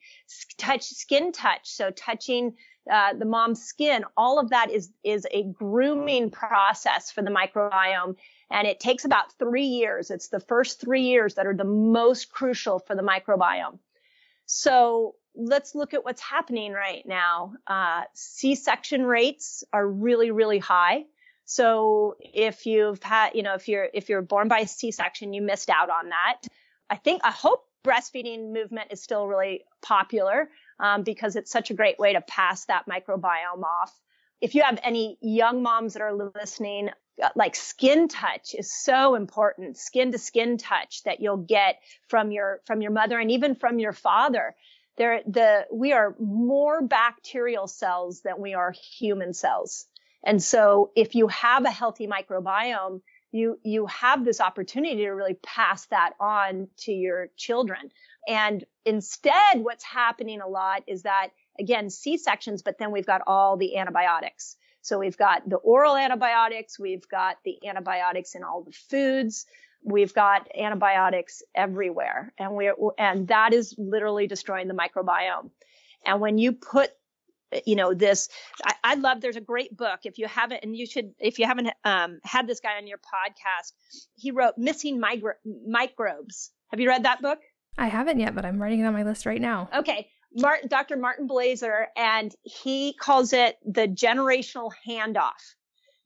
Touch, 0.57 0.83
skin 0.83 1.31
touch. 1.31 1.69
So 1.69 1.89
touching 1.91 2.55
uh, 2.91 3.13
the 3.13 3.25
mom's 3.25 3.63
skin, 3.63 4.03
all 4.17 4.39
of 4.39 4.49
that 4.49 4.69
is, 4.69 4.91
is 5.03 5.25
a 5.31 5.43
grooming 5.43 6.29
process 6.29 7.11
for 7.11 7.21
the 7.21 7.31
microbiome. 7.31 8.15
And 8.51 8.67
it 8.67 8.79
takes 8.79 9.05
about 9.05 9.31
three 9.39 9.65
years. 9.65 10.11
It's 10.11 10.27
the 10.27 10.41
first 10.41 10.81
three 10.81 11.03
years 11.03 11.35
that 11.35 11.47
are 11.47 11.55
the 11.55 11.63
most 11.63 12.31
crucial 12.31 12.79
for 12.79 12.95
the 12.95 13.01
microbiome. 13.01 13.79
So 14.45 15.15
let's 15.33 15.73
look 15.73 15.93
at 15.93 16.03
what's 16.03 16.21
happening 16.21 16.73
right 16.73 17.05
now. 17.05 17.53
Uh, 17.65 18.03
C-section 18.13 19.03
rates 19.03 19.63
are 19.71 19.87
really, 19.87 20.31
really 20.31 20.59
high. 20.59 21.05
So 21.45 22.15
if 22.19 22.65
you've 22.65 23.01
had, 23.03 23.31
you 23.35 23.43
know, 23.43 23.53
if 23.53 23.67
you're, 23.67 23.89
if 23.93 24.09
you're 24.09 24.21
born 24.21 24.47
by 24.47 24.65
C-section, 24.65 25.33
you 25.33 25.41
missed 25.41 25.69
out 25.69 25.89
on 25.89 26.09
that. 26.09 26.41
I 26.89 26.95
think, 26.95 27.21
I 27.23 27.31
hope 27.31 27.65
breastfeeding 27.83 28.53
movement 28.53 28.91
is 28.91 29.01
still 29.01 29.27
really 29.27 29.65
popular 29.81 30.49
um, 30.79 31.03
because 31.03 31.35
it's 31.35 31.51
such 31.51 31.69
a 31.69 31.73
great 31.73 31.99
way 31.99 32.13
to 32.13 32.21
pass 32.21 32.65
that 32.65 32.85
microbiome 32.87 33.63
off. 33.63 33.93
If 34.41 34.55
you 34.55 34.61
have 34.63 34.79
any 34.83 35.17
young 35.21 35.63
moms 35.63 35.93
that 35.93 36.01
are 36.01 36.13
listening, 36.13 36.89
uh, 37.21 37.29
like 37.35 37.55
skin 37.55 38.07
touch 38.07 38.55
is 38.57 38.71
so 38.71 39.15
important, 39.15 39.77
skin 39.77 40.11
to 40.11 40.17
skin 40.17 40.57
touch 40.57 41.03
that 41.03 41.19
you'll 41.19 41.37
get 41.37 41.79
from 42.07 42.31
your 42.31 42.61
from 42.65 42.81
your 42.81 42.91
mother 42.91 43.19
and 43.19 43.31
even 43.31 43.55
from 43.55 43.79
your 43.79 43.93
father. 43.93 44.55
There, 44.97 45.21
the 45.25 45.65
we 45.71 45.93
are 45.93 46.15
more 46.19 46.81
bacterial 46.81 47.67
cells 47.67 48.21
than 48.21 48.39
we 48.39 48.53
are 48.53 48.71
human 48.71 49.33
cells. 49.33 49.85
And 50.23 50.41
so 50.41 50.91
if 50.95 51.15
you 51.15 51.27
have 51.27 51.65
a 51.65 51.71
healthy 51.71 52.07
microbiome, 52.07 53.01
you, 53.31 53.59
you 53.63 53.87
have 53.87 54.23
this 54.23 54.39
opportunity 54.39 54.97
to 54.97 55.09
really 55.09 55.33
pass 55.33 55.85
that 55.87 56.13
on 56.19 56.67
to 56.77 56.91
your 56.91 57.29
children. 57.35 57.89
And 58.27 58.63
instead, 58.85 59.55
what's 59.55 59.83
happening 59.83 60.39
a 60.39 60.47
lot 60.47 60.83
is 60.87 61.03
that 61.03 61.29
again, 61.59 61.89
C-sections, 61.89 62.61
but 62.61 62.77
then 62.77 62.91
we've 62.91 63.05
got 63.05 63.21
all 63.27 63.57
the 63.57 63.77
antibiotics. 63.77 64.55
So 64.81 64.99
we've 64.99 65.17
got 65.17 65.47
the 65.49 65.57
oral 65.57 65.95
antibiotics. 65.95 66.77
We've 66.77 67.07
got 67.07 67.37
the 67.45 67.67
antibiotics 67.67 68.35
in 68.35 68.43
all 68.43 68.63
the 68.63 68.71
foods. 68.71 69.45
We've 69.83 70.13
got 70.13 70.49
antibiotics 70.57 71.41
everywhere. 71.55 72.33
And 72.37 72.55
we 72.55 72.71
and 72.97 73.27
that 73.29 73.53
is 73.53 73.75
literally 73.77 74.27
destroying 74.27 74.67
the 74.67 74.73
microbiome. 74.73 75.51
And 76.05 76.19
when 76.19 76.37
you 76.37 76.53
put 76.53 76.91
you 77.65 77.75
know 77.75 77.93
this 77.93 78.29
I, 78.65 78.73
I, 78.83 78.95
love 78.95 79.21
there's 79.21 79.35
a 79.35 79.41
great 79.41 79.75
book 79.75 80.01
if 80.03 80.17
you 80.17 80.27
haven't 80.27 80.59
and 80.63 80.75
you 80.75 80.85
should 80.85 81.13
if 81.19 81.39
you 81.39 81.45
haven't 81.45 81.69
um, 81.83 82.19
had 82.23 82.47
this 82.47 82.59
guy 82.59 82.77
on 82.77 82.87
your 82.87 82.99
podcast 82.99 83.73
he 84.15 84.31
wrote 84.31 84.55
missing 84.57 84.99
micro- 84.99 85.33
microbes 85.67 86.51
have 86.69 86.79
you 86.79 86.89
read 86.89 87.03
that 87.03 87.21
book 87.21 87.39
I 87.77 87.87
haven't 87.87 88.19
yet, 88.19 88.35
but 88.35 88.45
I'm 88.45 88.61
writing 88.61 88.79
it 88.81 88.85
on 88.85 88.93
my 88.93 89.03
list 89.03 89.25
right 89.25 89.41
now. 89.41 89.69
Okay. 89.75 90.09
Martin, 90.35 90.67
Dr. 90.67 90.97
Martin 90.97 91.27
Blaser, 91.27 91.85
and 91.95 92.33
he 92.43 92.93
calls 92.99 93.33
it 93.33 93.57
the 93.65 93.87
generational 93.87 94.71
handoff. 94.87 95.31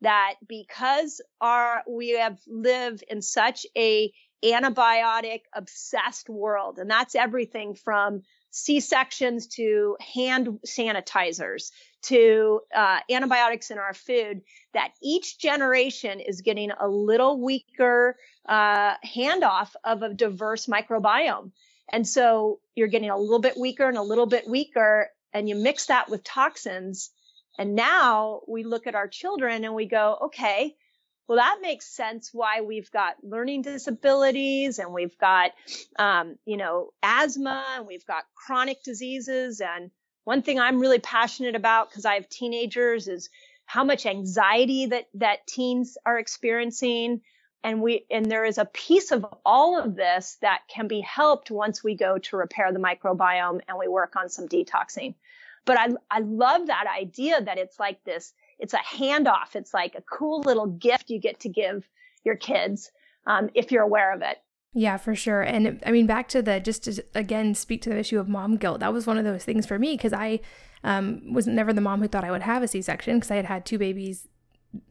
That 0.01 0.35
because 0.47 1.21
our 1.41 1.81
we 1.89 2.09
have 2.11 2.37
lived 2.45 3.03
in 3.09 3.21
such 3.21 3.65
a 3.75 4.11
antibiotic 4.45 5.41
obsessed 5.53 6.29
world, 6.29 6.77
and 6.77 6.89
that's 6.89 7.15
everything 7.15 7.73
from 7.73 8.21
C-sections 8.51 9.47
to 9.47 9.97
hand 10.15 10.59
sanitizers 10.65 11.71
to 12.03 12.61
uh, 12.75 12.99
antibiotics 13.09 13.71
in 13.71 13.77
our 13.77 13.93
food, 13.93 14.41
that 14.73 14.93
each 15.01 15.39
generation 15.39 16.19
is 16.19 16.41
getting 16.41 16.71
a 16.71 16.87
little 16.87 17.41
weaker 17.41 18.15
uh, 18.47 18.93
handoff 19.05 19.69
of 19.83 20.03
a 20.03 20.13
diverse 20.13 20.67
microbiome. 20.67 21.51
And 21.91 22.07
so 22.07 22.59
you're 22.75 22.87
getting 22.87 23.09
a 23.09 23.17
little 23.17 23.39
bit 23.39 23.57
weaker 23.57 23.87
and 23.87 23.97
a 23.97 24.01
little 24.01 24.25
bit 24.25 24.47
weaker, 24.47 25.09
and 25.33 25.49
you 25.49 25.55
mix 25.55 25.87
that 25.87 26.09
with 26.09 26.23
toxins. 26.23 27.11
And 27.57 27.75
now 27.75 28.41
we 28.47 28.63
look 28.63 28.87
at 28.87 28.95
our 28.95 29.07
children 29.07 29.63
and 29.63 29.73
we 29.73 29.87
go, 29.87 30.17
okay, 30.25 30.75
well, 31.27 31.37
that 31.37 31.57
makes 31.61 31.85
sense 31.85 32.29
why 32.33 32.61
we've 32.61 32.89
got 32.91 33.15
learning 33.21 33.61
disabilities 33.61 34.79
and 34.79 34.93
we've 34.93 35.17
got, 35.17 35.51
um, 35.99 36.37
you 36.45 36.55
know, 36.55 36.93
asthma 37.03 37.65
and 37.75 37.85
we've 37.85 38.05
got 38.05 38.23
chronic 38.33 38.81
diseases. 38.81 39.59
And 39.59 39.91
one 40.23 40.41
thing 40.41 40.59
I'm 40.59 40.79
really 40.79 40.99
passionate 40.99 41.55
about 41.55 41.89
because 41.89 42.05
I 42.05 42.13
have 42.13 42.29
teenagers 42.29 43.09
is 43.09 43.29
how 43.65 43.83
much 43.83 44.05
anxiety 44.05 44.85
that, 44.85 45.07
that 45.15 45.45
teens 45.45 45.97
are 46.05 46.17
experiencing. 46.17 47.21
And 47.61 47.81
we, 47.81 48.05
and 48.09 48.25
there 48.25 48.45
is 48.45 48.57
a 48.57 48.65
piece 48.65 49.11
of 49.11 49.25
all 49.45 49.77
of 49.77 49.97
this 49.97 50.37
that 50.41 50.61
can 50.69 50.87
be 50.87 51.01
helped 51.01 51.51
once 51.51 51.83
we 51.83 51.95
go 51.95 52.17
to 52.19 52.37
repair 52.37 52.71
the 52.71 52.79
microbiome 52.79 53.59
and 53.67 53.77
we 53.77 53.89
work 53.89 54.15
on 54.15 54.29
some 54.29 54.47
detoxing. 54.47 55.15
But 55.65 55.77
I, 55.77 55.89
I 56.09 56.19
love 56.19 56.67
that 56.67 56.85
idea 56.87 57.41
that 57.41 57.57
it's 57.57 57.77
like 57.77 58.01
this, 58.05 58.33
it's 58.59 58.73
a 58.73 58.77
handoff. 58.77 59.55
It's 59.55 59.73
like 59.73 59.95
a 59.95 60.01
cool 60.01 60.41
little 60.41 60.67
gift 60.67 61.09
you 61.09 61.19
get 61.19 61.39
to 61.41 61.49
give 61.49 61.87
your 62.23 62.35
kids 62.35 62.91
um, 63.25 63.49
if 63.53 63.71
you're 63.71 63.83
aware 63.83 64.13
of 64.13 64.21
it. 64.21 64.37
Yeah, 64.73 64.97
for 64.97 65.15
sure. 65.15 65.41
And 65.41 65.81
I 65.85 65.91
mean, 65.91 66.05
back 66.05 66.27
to 66.29 66.41
the 66.41 66.59
just 66.59 66.83
to 66.83 67.03
again 67.15 67.55
speak 67.55 67.81
to 67.83 67.89
the 67.89 67.97
issue 67.97 68.19
of 68.19 68.27
mom 68.27 68.57
guilt. 68.57 68.79
That 68.81 68.93
was 68.93 69.07
one 69.07 69.17
of 69.17 69.23
those 69.23 69.43
things 69.43 69.65
for 69.65 69.79
me 69.79 69.95
because 69.95 70.13
I 70.13 70.39
um, 70.83 71.33
was 71.33 71.47
never 71.47 71.73
the 71.73 71.81
mom 71.81 72.01
who 72.01 72.07
thought 72.07 72.23
I 72.23 72.31
would 72.31 72.43
have 72.43 72.61
a 72.63 72.67
C 72.67 72.81
section 72.81 73.17
because 73.17 73.31
I 73.31 73.37
had 73.37 73.45
had 73.45 73.65
two 73.65 73.77
babies 73.77 74.27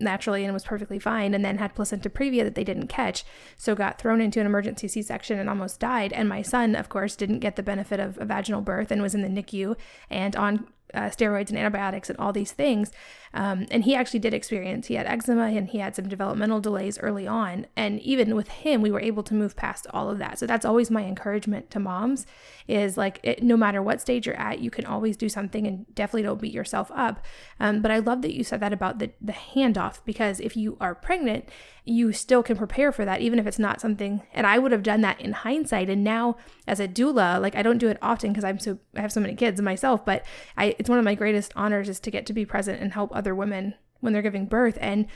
naturally 0.01 0.45
and 0.45 0.53
was 0.53 0.65
perfectly 0.65 0.99
fine, 0.99 1.35
and 1.35 1.45
then 1.45 1.59
had 1.59 1.75
placenta 1.75 2.11
previa 2.11 2.43
that 2.43 2.55
they 2.55 2.65
didn't 2.65 2.89
catch. 2.89 3.25
So 3.57 3.75
got 3.75 4.01
thrown 4.01 4.21
into 4.21 4.41
an 4.41 4.47
emergency 4.47 4.89
C 4.89 5.03
section 5.03 5.39
and 5.39 5.49
almost 5.49 5.81
died. 5.81 6.13
And 6.13 6.29
my 6.29 6.43
son, 6.43 6.75
of 6.75 6.89
course, 6.89 7.15
didn't 7.15 7.41
get 7.41 7.57
the 7.57 7.63
benefit 7.63 8.01
of 8.01 8.19
a 8.19 8.25
vaginal 8.25 8.63
birth 8.63 8.91
and 8.91 9.03
was 9.03 9.15
in 9.15 9.23
the 9.23 9.43
NICU 9.43 9.77
and 10.11 10.35
on 10.35 10.67
uh, 10.95 11.11
steroids 11.11 11.51
and 11.51 11.59
antibiotics 11.59 12.09
and 12.09 12.19
all 12.19 12.33
these 12.33 12.53
things. 12.53 12.91
Um, 13.37 13.67
and 13.71 13.85
he 13.85 13.95
actually 13.95 14.21
did 14.21 14.33
experience, 14.33 14.87
he 14.87 14.95
had 14.95 15.07
eczema 15.07 15.45
and 15.49 15.69
he 15.69 15.79
had 15.79 15.95
some 15.95 16.09
developmental 16.09 16.59
delays 16.59 16.99
early 16.99 17.27
on. 17.27 17.67
And 17.77 18.01
even 18.01 18.35
with 18.35 18.49
him, 18.49 18.81
we 18.81 18.91
were 18.91 19.01
able 19.01 19.23
to 19.25 19.35
move 19.35 19.55
past 19.55 19.87
all 19.91 20.09
of 20.09 20.17
that. 20.19 20.39
So 20.39 20.47
that's 20.47 20.65
always 20.65 20.91
my 20.91 21.05
encouragement 21.05 21.71
to 21.73 21.79
moms 21.79 22.25
is 22.67 22.97
like, 22.97 23.21
it, 23.23 23.43
no 23.43 23.57
matter 23.59 23.83
what 23.83 24.01
stage 24.01 24.27
you're 24.27 24.41
at, 24.41 24.61
you 24.61 24.71
can 24.71 24.87
always 24.87 25.19
do 25.19 25.29
something 25.29 25.67
and 25.67 25.95
definitely 25.95 26.23
don't 26.23 26.41
beat 26.41 26.55
yourself 26.55 26.91
up. 26.95 27.23
Um, 27.61 27.83
but 27.83 27.91
I 27.91 27.99
love 27.99 28.23
that 28.23 28.35
you 28.35 28.43
said 28.43 28.61
that 28.61 28.73
about 28.73 29.01
the, 29.01 29.11
the 29.21 29.35
handoff 29.35 30.01
because 30.07 30.41
if 30.41 30.57
you 30.57 30.79
are 30.81 30.95
pregnant, 30.95 31.51
you 31.85 32.13
still 32.13 32.43
can 32.43 32.57
prepare 32.57 32.91
for 32.91 33.05
that, 33.05 33.21
even 33.21 33.39
if 33.39 33.47
it's 33.47 33.61
not 33.61 33.81
something. 33.81 34.23
And 34.33 34.45
I 34.47 34.59
would 34.59 34.73
have 34.73 34.83
done 34.83 35.03
that 35.03 35.21
in 35.21 35.33
hindsight. 35.33 35.89
And 35.89 36.03
now 36.03 36.37
as 36.67 36.81
a 36.81 36.89
doula, 36.89 37.41
like 37.41 37.55
I 37.55 37.63
don't 37.63 37.79
do 37.79 37.89
it 37.89 37.99
often 38.03 38.33
because 38.33 38.45
I'm 38.45 38.59
so, 38.59 38.79
I 38.97 39.03
have 39.03 39.13
so 39.13 39.21
many 39.21 39.37
kids 39.37 39.61
myself, 39.61 40.05
but 40.05 40.25
I, 40.57 40.75
it's 40.79 40.91
one 40.91 40.99
of 40.99 41.05
my 41.05 41.15
greatest 41.15 41.53
honors 41.55 41.89
is 41.89 42.01
to 42.01 42.11
get 42.11 42.27
to 42.27 42.33
be 42.33 42.45
present 42.45 42.83
and 42.83 42.93
help 42.93 43.15
other 43.15 43.26
women 43.35 43.75
when 44.01 44.13
they're 44.13 44.23
giving 44.23 44.47
birth. 44.47 44.79
And 44.81 45.07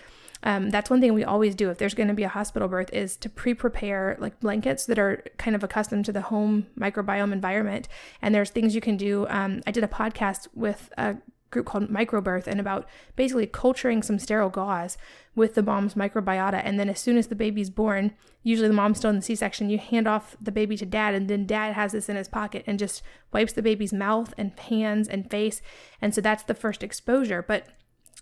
um, 0.43 0.71
that's 0.71 0.89
one 0.89 1.01
thing 1.01 1.13
we 1.13 1.25
always 1.25 1.55
do. 1.55 1.71
If 1.71 1.79
there's 1.79 1.95
going 1.95 2.09
to 2.09 2.15
be 2.15 2.23
a 2.23 2.29
hospital 2.29 2.69
birth 2.69 2.91
is 2.93 3.17
to 3.19 3.29
pre-prepare 3.29 4.17
like 4.21 4.41
blankets 4.41 4.87
that 4.87 4.99
are 4.99 5.23
kind 5.37 5.55
of 5.55 5.63
accustomed 5.63 6.07
to 6.07 6.13
the 6.13 6.23
home 6.23 6.67
microbiome 6.79 7.33
environment. 7.33 7.89
And 8.23 8.35
there's 8.35 8.51
things 8.51 8.75
you 8.75 8.81
can 8.81 8.97
do. 8.97 9.27
Um, 9.29 9.63
i 9.67 9.71
did 9.71 9.85
a 9.85 9.89
podcast 9.89 10.49
with 10.55 10.91
a 10.97 11.17
group 11.51 11.67
called 11.67 11.89
microbirth 11.89 12.47
and 12.47 12.61
about 12.61 12.89
basically 13.17 13.47
culturing 13.47 14.03
some 14.03 14.19
sterile 14.19 14.49
gauze 14.49 14.97
with 15.35 15.55
the 15.55 15.63
mom's 15.63 15.95
microbiota. 15.95 16.63
And 16.65 16.79
then 16.79 16.89
as 16.89 17.01
soon 17.01 17.19
as 17.19 17.27
the 17.27 17.35
baby's 17.35 17.71
born 17.71 18.13
usually 18.43 18.69
the 18.69 18.75
mom's 18.75 18.97
still 18.97 19.11
in 19.11 19.17
the 19.17 19.23
c-section 19.23 19.69
you 19.69 19.77
hand 19.77 20.09
off 20.09 20.35
the 20.41 20.53
baby 20.53 20.77
to 20.77 20.87
dad 20.87 21.15
and 21.15 21.29
then 21.29 21.45
dad 21.45 21.75
has 21.75 21.93
this 21.93 22.09
in 22.09 22.17
his 22.17 22.29
pocket 22.29 22.65
and 22.67 22.79
just 22.79 23.03
wipes 23.33 23.53
the 23.53 23.63
baby's 23.63 23.93
mouth 23.93 24.33
and 24.39 24.59
hands 24.59 25.09
and 25.09 25.31
face. 25.31 25.61
And 26.01 26.15
so 26.15 26.21
that's 26.21 26.45
the 26.45 26.55
first 26.55 26.83
exposure. 26.83 27.43
But 27.47 27.67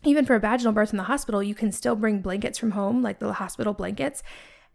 even 0.04 0.24
for 0.24 0.34
a 0.34 0.40
vaginal 0.40 0.72
birth 0.72 0.92
in 0.92 0.96
the 0.96 1.04
hospital, 1.04 1.42
you 1.42 1.54
can 1.54 1.72
still 1.72 1.96
bring 1.96 2.20
blankets 2.20 2.58
from 2.58 2.72
home, 2.72 3.02
like 3.02 3.18
the 3.18 3.32
hospital 3.32 3.72
blankets, 3.72 4.22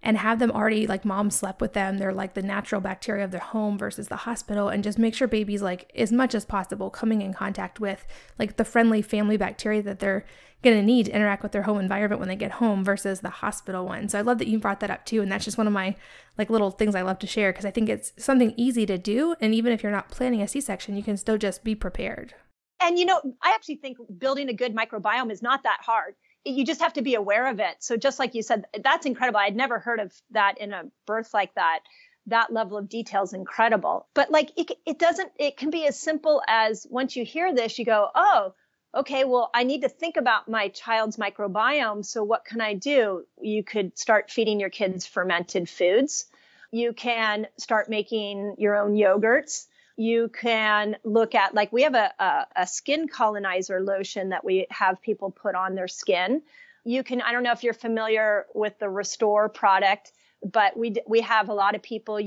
and 0.01 0.17
have 0.17 0.39
them 0.39 0.51
already 0.51 0.85
like 0.85 1.05
mom 1.05 1.31
slept 1.31 1.61
with 1.61 1.73
them. 1.73 1.97
They're 1.97 2.13
like 2.13 2.33
the 2.33 2.41
natural 2.41 2.81
bacteria 2.81 3.23
of 3.23 3.31
their 3.31 3.39
home 3.39 3.77
versus 3.77 4.09
the 4.09 4.17
hospital, 4.17 4.67
and 4.67 4.83
just 4.83 4.99
make 4.99 5.15
sure 5.15 5.27
babies 5.27 5.61
like 5.61 5.91
as 5.95 6.11
much 6.11 6.35
as 6.35 6.43
possible 6.43 6.89
coming 6.89 7.21
in 7.21 7.33
contact 7.33 7.79
with 7.79 8.05
like 8.37 8.57
the 8.57 8.65
friendly 8.65 9.01
family 9.01 9.37
bacteria 9.37 9.81
that 9.83 9.99
they're 9.99 10.25
going 10.61 10.75
to 10.77 10.83
need 10.83 11.05
to 11.05 11.11
interact 11.13 11.43
with 11.43 11.51
their 11.51 11.63
home 11.63 11.77
environment 11.77 12.19
when 12.19 12.29
they 12.29 12.37
get 12.37 12.51
home 12.51 12.85
versus 12.85 13.19
the 13.19 13.29
hospital 13.29 13.85
one. 13.85 14.07
So 14.07 14.17
I 14.17 14.21
love 14.21 14.37
that 14.37 14.47
you 14.47 14.59
brought 14.59 14.79
that 14.79 14.91
up 14.91 15.05
too, 15.05 15.21
and 15.21 15.31
that's 15.31 15.45
just 15.45 15.57
one 15.57 15.67
of 15.67 15.73
my 15.73 15.95
like 16.37 16.49
little 16.49 16.71
things 16.71 16.95
I 16.95 17.01
love 17.01 17.19
to 17.19 17.27
share 17.27 17.51
because 17.51 17.65
I 17.65 17.71
think 17.71 17.89
it's 17.89 18.13
something 18.17 18.53
easy 18.57 18.85
to 18.85 18.97
do, 18.97 19.35
and 19.39 19.53
even 19.53 19.71
if 19.71 19.83
you're 19.83 19.91
not 19.91 20.09
planning 20.09 20.41
a 20.41 20.47
C-section, 20.47 20.97
you 20.97 21.03
can 21.03 21.17
still 21.17 21.37
just 21.37 21.63
be 21.63 21.75
prepared 21.75 22.35
and 22.83 22.99
you 22.99 23.05
know, 23.05 23.19
I 23.41 23.53
actually 23.55 23.77
think 23.77 23.97
building 24.17 24.49
a 24.49 24.53
good 24.53 24.75
microbiome 24.75 25.31
is 25.31 25.41
not 25.41 25.63
that 25.63 25.79
hard. 25.81 26.15
You 26.45 26.65
just 26.65 26.81
have 26.81 26.93
to 26.93 27.01
be 27.01 27.15
aware 27.15 27.47
of 27.47 27.59
it. 27.59 27.75
So 27.79 27.95
just 27.95 28.19
like 28.19 28.35
you 28.35 28.43
said, 28.43 28.65
that's 28.83 29.05
incredible. 29.05 29.39
I'd 29.39 29.55
never 29.55 29.79
heard 29.79 29.99
of 29.99 30.13
that 30.31 30.57
in 30.57 30.73
a 30.73 30.83
birth 31.05 31.33
like 31.33 31.55
that. 31.55 31.79
That 32.27 32.51
level 32.51 32.77
of 32.77 32.89
detail 32.89 33.23
is 33.23 33.33
incredible. 33.33 34.07
But 34.13 34.29
like 34.29 34.51
it, 34.57 34.71
it 34.85 34.99
doesn't, 34.99 35.31
it 35.39 35.57
can 35.57 35.69
be 35.69 35.85
as 35.87 35.97
simple 35.97 36.41
as 36.47 36.85
once 36.89 37.15
you 37.15 37.23
hear 37.23 37.53
this, 37.53 37.79
you 37.79 37.85
go, 37.85 38.09
oh, 38.13 38.53
okay, 38.95 39.23
well, 39.23 39.49
I 39.53 39.63
need 39.63 39.81
to 39.81 39.89
think 39.89 40.17
about 40.17 40.49
my 40.49 40.67
child's 40.69 41.17
microbiome. 41.17 42.05
So 42.05 42.23
what 42.23 42.45
can 42.45 42.61
I 42.61 42.73
do? 42.73 43.25
You 43.41 43.63
could 43.63 43.97
start 43.97 44.29
feeding 44.29 44.59
your 44.59 44.69
kids 44.69 45.05
fermented 45.05 45.69
foods. 45.69 46.25
You 46.71 46.93
can 46.93 47.47
start 47.57 47.89
making 47.89 48.55
your 48.57 48.75
own 48.75 48.95
yogurts 48.95 49.67
you 49.95 50.29
can 50.29 50.97
look 51.03 51.35
at 51.35 51.53
like 51.53 51.71
we 51.71 51.83
have 51.83 51.95
a, 51.95 52.11
a, 52.19 52.45
a, 52.55 52.67
skin 52.67 53.07
colonizer 53.07 53.79
lotion 53.79 54.29
that 54.29 54.43
we 54.43 54.65
have 54.71 55.01
people 55.01 55.29
put 55.29 55.55
on 55.55 55.75
their 55.75 55.87
skin. 55.87 56.41
You 56.83 57.03
can 57.03 57.21
i 57.21 57.31
don't 57.31 57.43
know 57.43 57.51
if 57.51 57.63
you're 57.63 57.73
familiar 57.73 58.45
with 58.53 58.77
the 58.79 58.89
restore 58.89 59.49
product 59.49 60.11
but 60.51 60.75
we 60.77 60.95
we 61.07 61.21
have 61.21 61.49
a 61.49 61.53
lot 61.53 61.75
of 61.75 61.81
people 61.81 62.19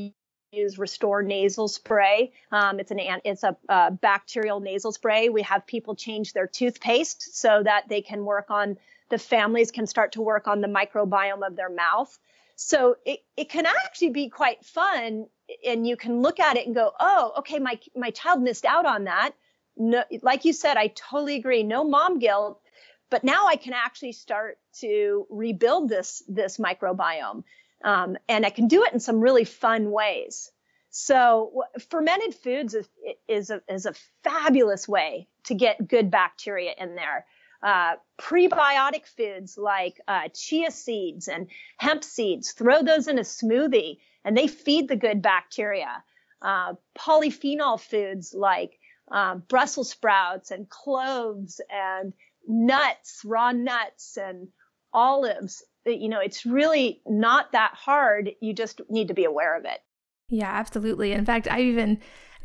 use 0.52 0.78
restore 0.78 1.22
nasal 1.22 1.68
spray. 1.68 2.32
Um, 2.50 2.80
it's 2.80 2.90
an 2.90 3.00
it's 3.24 3.44
a, 3.44 3.56
bacterial 4.00 4.60
nasal 4.60 4.92
spray. 4.92 5.28
We 5.28 5.42
have 5.42 5.66
people 5.66 5.94
change 5.94 6.32
their 6.32 6.46
toothpaste 6.46 7.36
so 7.36 7.62
that 7.62 7.88
they 7.88 8.00
can 8.00 8.24
work 8.24 8.50
on 8.50 8.78
the 9.08 9.18
families 9.18 9.70
can 9.70 9.86
start 9.86 10.12
to 10.12 10.22
work 10.22 10.48
on 10.48 10.60
the 10.60 10.68
microbiome 10.68 11.46
of 11.46 11.54
their 11.56 11.70
mouth. 11.70 12.18
So 12.56 12.96
it, 13.04 13.20
it 13.36 13.48
can 13.50 13.66
actually 13.66 14.10
be 14.10 14.30
quite 14.30 14.64
fun 14.64 15.26
and 15.64 15.86
you 15.86 15.96
can 15.96 16.22
look 16.22 16.40
at 16.40 16.56
it 16.56 16.66
and 16.66 16.74
go, 16.74 16.92
oh, 16.98 17.32
okay, 17.38 17.58
my 17.58 17.78
my 17.94 18.10
child 18.10 18.42
missed 18.42 18.64
out 18.64 18.86
on 18.86 19.04
that. 19.04 19.32
No, 19.76 20.04
like 20.22 20.44
you 20.44 20.52
said, 20.52 20.76
I 20.76 20.88
totally 20.88 21.36
agree. 21.36 21.62
No 21.62 21.84
mom 21.84 22.18
guilt, 22.18 22.60
but 23.10 23.24
now 23.24 23.46
I 23.46 23.56
can 23.56 23.72
actually 23.72 24.12
start 24.12 24.58
to 24.80 25.26
rebuild 25.30 25.88
this 25.88 26.22
this 26.28 26.58
microbiome, 26.58 27.44
um, 27.84 28.16
and 28.28 28.46
I 28.46 28.50
can 28.50 28.68
do 28.68 28.84
it 28.84 28.92
in 28.92 29.00
some 29.00 29.20
really 29.20 29.44
fun 29.44 29.90
ways. 29.90 30.50
So 30.90 31.64
fermented 31.90 32.34
foods 32.34 32.74
is 32.74 32.88
is 33.28 33.50
a, 33.50 33.60
is 33.68 33.86
a 33.86 33.94
fabulous 34.24 34.88
way 34.88 35.28
to 35.44 35.54
get 35.54 35.86
good 35.86 36.10
bacteria 36.10 36.72
in 36.78 36.94
there. 36.94 37.26
Uh, 37.66 37.96
prebiotic 38.16 39.04
foods 39.16 39.58
like 39.58 40.00
uh, 40.06 40.28
chia 40.32 40.70
seeds 40.70 41.26
and 41.26 41.48
hemp 41.78 42.04
seeds, 42.04 42.52
throw 42.52 42.80
those 42.80 43.08
in 43.08 43.18
a 43.18 43.22
smoothie 43.22 43.98
and 44.24 44.36
they 44.36 44.46
feed 44.46 44.86
the 44.86 44.94
good 44.94 45.20
bacteria. 45.20 46.04
Uh, 46.40 46.74
polyphenol 46.96 47.80
foods 47.80 48.32
like 48.32 48.78
uh, 49.10 49.34
Brussels 49.34 49.90
sprouts 49.90 50.52
and 50.52 50.68
cloves 50.68 51.60
and 51.68 52.12
nuts, 52.46 53.22
raw 53.24 53.50
nuts 53.50 54.16
and 54.16 54.46
olives. 54.92 55.64
You 55.84 56.08
know, 56.08 56.20
it's 56.20 56.46
really 56.46 57.02
not 57.04 57.50
that 57.50 57.72
hard. 57.74 58.30
You 58.40 58.52
just 58.52 58.80
need 58.88 59.08
to 59.08 59.14
be 59.14 59.24
aware 59.24 59.56
of 59.56 59.64
it. 59.64 59.80
Yeah, 60.28 60.52
absolutely. 60.52 61.10
In 61.10 61.24
fact, 61.24 61.48
I 61.50 61.62
even 61.62 61.98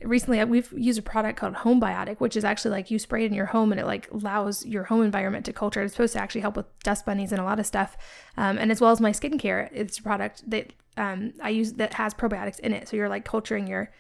recently 0.03 0.43
we've 0.45 0.71
used 0.75 0.99
a 0.99 1.01
product 1.01 1.39
called 1.39 1.55
Homebiotic, 1.55 2.19
which 2.19 2.35
is 2.35 2.43
actually 2.43 2.71
like 2.71 2.91
you 2.91 2.99
spray 2.99 3.23
it 3.23 3.27
in 3.27 3.33
your 3.33 3.47
home 3.47 3.71
and 3.71 3.79
it 3.79 3.85
like 3.85 4.09
allows 4.11 4.65
your 4.65 4.83
home 4.85 5.03
environment 5.03 5.45
to 5.45 5.53
culture. 5.53 5.81
It's 5.81 5.93
supposed 5.93 6.13
to 6.13 6.21
actually 6.21 6.41
help 6.41 6.57
with 6.57 6.65
dust 6.79 7.05
bunnies 7.05 7.31
and 7.31 7.41
a 7.41 7.43
lot 7.43 7.59
of 7.59 7.65
stuff. 7.65 7.97
Um, 8.37 8.57
and 8.57 8.71
as 8.71 8.81
well 8.81 8.91
as 8.91 9.01
my 9.01 9.11
skincare, 9.11 9.69
it's 9.71 9.99
a 9.99 10.03
product 10.03 10.49
that 10.49 10.73
um, 10.97 11.33
I 11.41 11.49
use 11.49 11.73
that 11.73 11.93
has 11.95 12.13
probiotics 12.13 12.59
in 12.59 12.73
it. 12.73 12.87
So 12.87 12.97
you're 12.97 13.09
like 13.09 13.25
culturing 13.25 13.67
your 13.67 13.91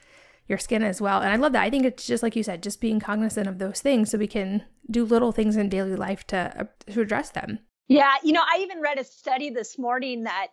your 0.47 0.57
skin 0.57 0.83
as 0.83 0.99
well. 0.99 1.21
And 1.21 1.31
I 1.31 1.37
love 1.37 1.53
that. 1.53 1.63
I 1.63 1.69
think 1.69 1.85
it's 1.85 2.05
just 2.05 2.23
like 2.23 2.35
you 2.35 2.43
said, 2.43 2.61
just 2.61 2.81
being 2.81 2.99
cognizant 2.99 3.47
of 3.47 3.57
those 3.57 3.79
things 3.79 4.11
so 4.11 4.17
we 4.17 4.27
can 4.27 4.65
do 4.89 5.05
little 5.05 5.31
things 5.31 5.55
in 5.55 5.69
daily 5.69 5.95
life 5.95 6.25
to 6.27 6.53
uh, 6.59 6.91
to 6.91 7.01
address 7.01 7.29
them. 7.29 7.59
Yeah, 7.91 8.13
you 8.23 8.31
know, 8.31 8.41
I 8.41 8.59
even 8.59 8.79
read 8.79 8.99
a 8.99 9.03
study 9.03 9.49
this 9.49 9.77
morning 9.77 10.23
that 10.23 10.47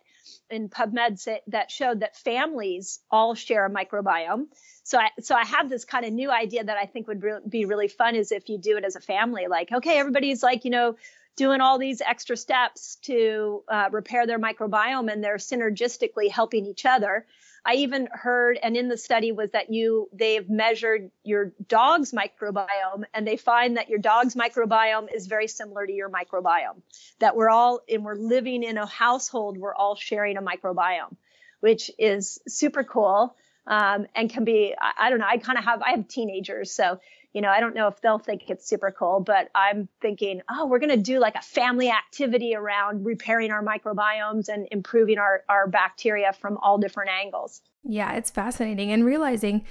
in 0.49 0.67
PubMed 0.67 1.25
that 1.47 1.71
showed 1.71 2.01
that 2.01 2.17
families 2.17 2.99
all 3.09 3.33
share 3.33 3.65
a 3.65 3.69
microbiome. 3.69 4.47
So 4.83 4.99
I, 4.99 5.11
so 5.21 5.35
I 5.35 5.45
have 5.45 5.69
this 5.69 5.85
kind 5.85 6.03
of 6.03 6.11
new 6.11 6.29
idea 6.29 6.65
that 6.65 6.75
I 6.75 6.85
think 6.85 7.07
would 7.07 7.23
re- 7.23 7.39
be 7.47 7.63
really 7.63 7.87
fun 7.87 8.15
is 8.15 8.33
if 8.33 8.49
you 8.49 8.57
do 8.57 8.75
it 8.75 8.83
as 8.83 8.97
a 8.97 8.99
family, 8.99 9.47
like, 9.47 9.71
okay, 9.71 9.99
everybody's 9.99 10.43
like, 10.43 10.65
you 10.65 10.71
know, 10.71 10.97
doing 11.37 11.61
all 11.61 11.79
these 11.79 12.01
extra 12.01 12.35
steps 12.35 12.97
to 13.03 13.63
uh, 13.69 13.87
repair 13.89 14.27
their 14.27 14.37
microbiome 14.37 15.09
and 15.09 15.23
they're 15.23 15.37
synergistically 15.37 16.29
helping 16.29 16.65
each 16.65 16.85
other. 16.85 17.25
I 17.65 17.75
even 17.75 18.07
heard, 18.11 18.57
and 18.61 18.75
in 18.77 18.87
the 18.87 18.97
study 18.97 19.31
was 19.31 19.51
that 19.51 19.71
you, 19.71 20.09
they've 20.13 20.49
measured 20.49 21.11
your 21.23 21.53
dog's 21.67 22.11
microbiome 22.11 23.03
and 23.13 23.27
they 23.27 23.37
find 23.37 23.77
that 23.77 23.89
your 23.89 23.99
dog's 23.99 24.35
microbiome 24.35 25.13
is 25.13 25.27
very 25.27 25.47
similar 25.47 25.85
to 25.85 25.91
your 25.91 26.09
microbiome. 26.09 26.81
That 27.19 27.35
we're 27.35 27.49
all, 27.49 27.81
and 27.89 28.03
we're 28.03 28.15
living 28.15 28.63
in 28.63 28.77
a 28.77 28.85
household, 28.85 29.57
we're 29.57 29.75
all 29.75 29.95
sharing 29.95 30.37
a 30.37 30.41
microbiome, 30.41 31.15
which 31.59 31.91
is 31.99 32.39
super 32.47 32.83
cool. 32.83 33.35
Um, 33.67 34.07
and 34.15 34.29
can 34.31 34.45
be, 34.45 34.73
I, 34.79 35.07
I 35.07 35.09
don't 35.09 35.19
know, 35.19 35.27
I 35.29 35.37
kind 35.37 35.59
of 35.59 35.65
have, 35.65 35.81
I 35.81 35.91
have 35.91 36.07
teenagers. 36.07 36.71
So 36.71 36.99
you 37.33 37.41
know, 37.41 37.49
I 37.49 37.59
don't 37.59 37.75
know 37.75 37.87
if 37.87 38.01
they'll 38.01 38.17
think 38.17 38.49
it's 38.49 38.67
super 38.67 38.91
cool, 38.91 39.19
but 39.19 39.49
I'm 39.53 39.87
thinking, 40.01 40.41
oh, 40.49 40.65
we're 40.65 40.79
going 40.79 40.89
to 40.89 40.97
do 40.97 41.19
like 41.19 41.35
a 41.35 41.41
family 41.41 41.89
activity 41.89 42.55
around 42.55 43.05
repairing 43.05 43.51
our 43.51 43.63
microbiomes 43.63 44.49
and 44.49 44.67
improving 44.71 45.19
our, 45.19 45.43
our 45.47 45.67
bacteria 45.67 46.33
from 46.33 46.57
all 46.57 46.79
different 46.79 47.11
angles. 47.11 47.61
Yeah, 47.83 48.13
it's 48.13 48.31
fascinating. 48.31 48.91
And 48.91 49.05
realizing 49.05 49.63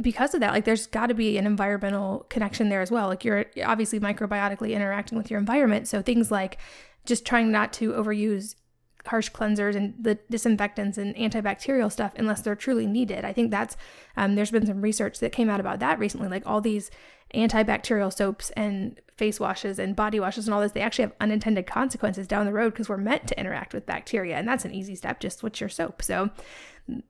because 0.00 0.34
of 0.34 0.40
that, 0.40 0.52
like 0.52 0.64
there's 0.64 0.88
got 0.88 1.06
to 1.06 1.14
be 1.14 1.38
an 1.38 1.46
environmental 1.46 2.26
connection 2.28 2.70
there 2.70 2.80
as 2.82 2.90
well. 2.90 3.06
Like 3.06 3.24
you're 3.24 3.46
obviously 3.64 4.00
microbiotically 4.00 4.72
interacting 4.72 5.16
with 5.16 5.30
your 5.30 5.38
environment. 5.38 5.86
So 5.86 6.02
things 6.02 6.30
like 6.32 6.58
just 7.04 7.24
trying 7.24 7.52
not 7.52 7.72
to 7.74 7.92
overuse 7.92 8.56
harsh 9.06 9.30
cleansers 9.30 9.76
and 9.76 9.94
the 10.00 10.18
disinfectants 10.30 10.98
and 10.98 11.14
antibacterial 11.16 11.90
stuff 11.90 12.12
unless 12.16 12.42
they're 12.42 12.56
truly 12.56 12.86
needed. 12.86 13.24
I 13.24 13.32
think 13.32 13.50
that's 13.50 13.76
um, 14.16 14.34
there's 14.34 14.50
been 14.50 14.66
some 14.66 14.80
research 14.80 15.20
that 15.20 15.32
came 15.32 15.48
out 15.50 15.60
about 15.60 15.80
that 15.80 15.98
recently, 15.98 16.28
like 16.28 16.46
all 16.46 16.60
these 16.60 16.90
antibacterial 17.34 18.12
soaps 18.12 18.50
and 18.50 19.00
face 19.16 19.40
washes 19.40 19.78
and 19.78 19.96
body 19.96 20.20
washes 20.20 20.46
and 20.46 20.54
all 20.54 20.60
this, 20.60 20.72
they 20.72 20.80
actually 20.80 21.04
have 21.04 21.14
unintended 21.20 21.66
consequences 21.66 22.26
down 22.26 22.46
the 22.46 22.52
road 22.52 22.70
because 22.70 22.88
we're 22.88 22.96
meant 22.96 23.26
to 23.26 23.38
interact 23.38 23.72
with 23.72 23.86
bacteria. 23.86 24.36
And 24.36 24.46
that's 24.46 24.64
an 24.64 24.74
easy 24.74 24.94
step. 24.94 25.20
Just 25.20 25.38
switch 25.38 25.60
your 25.60 25.68
soap. 25.68 26.02
So 26.02 26.30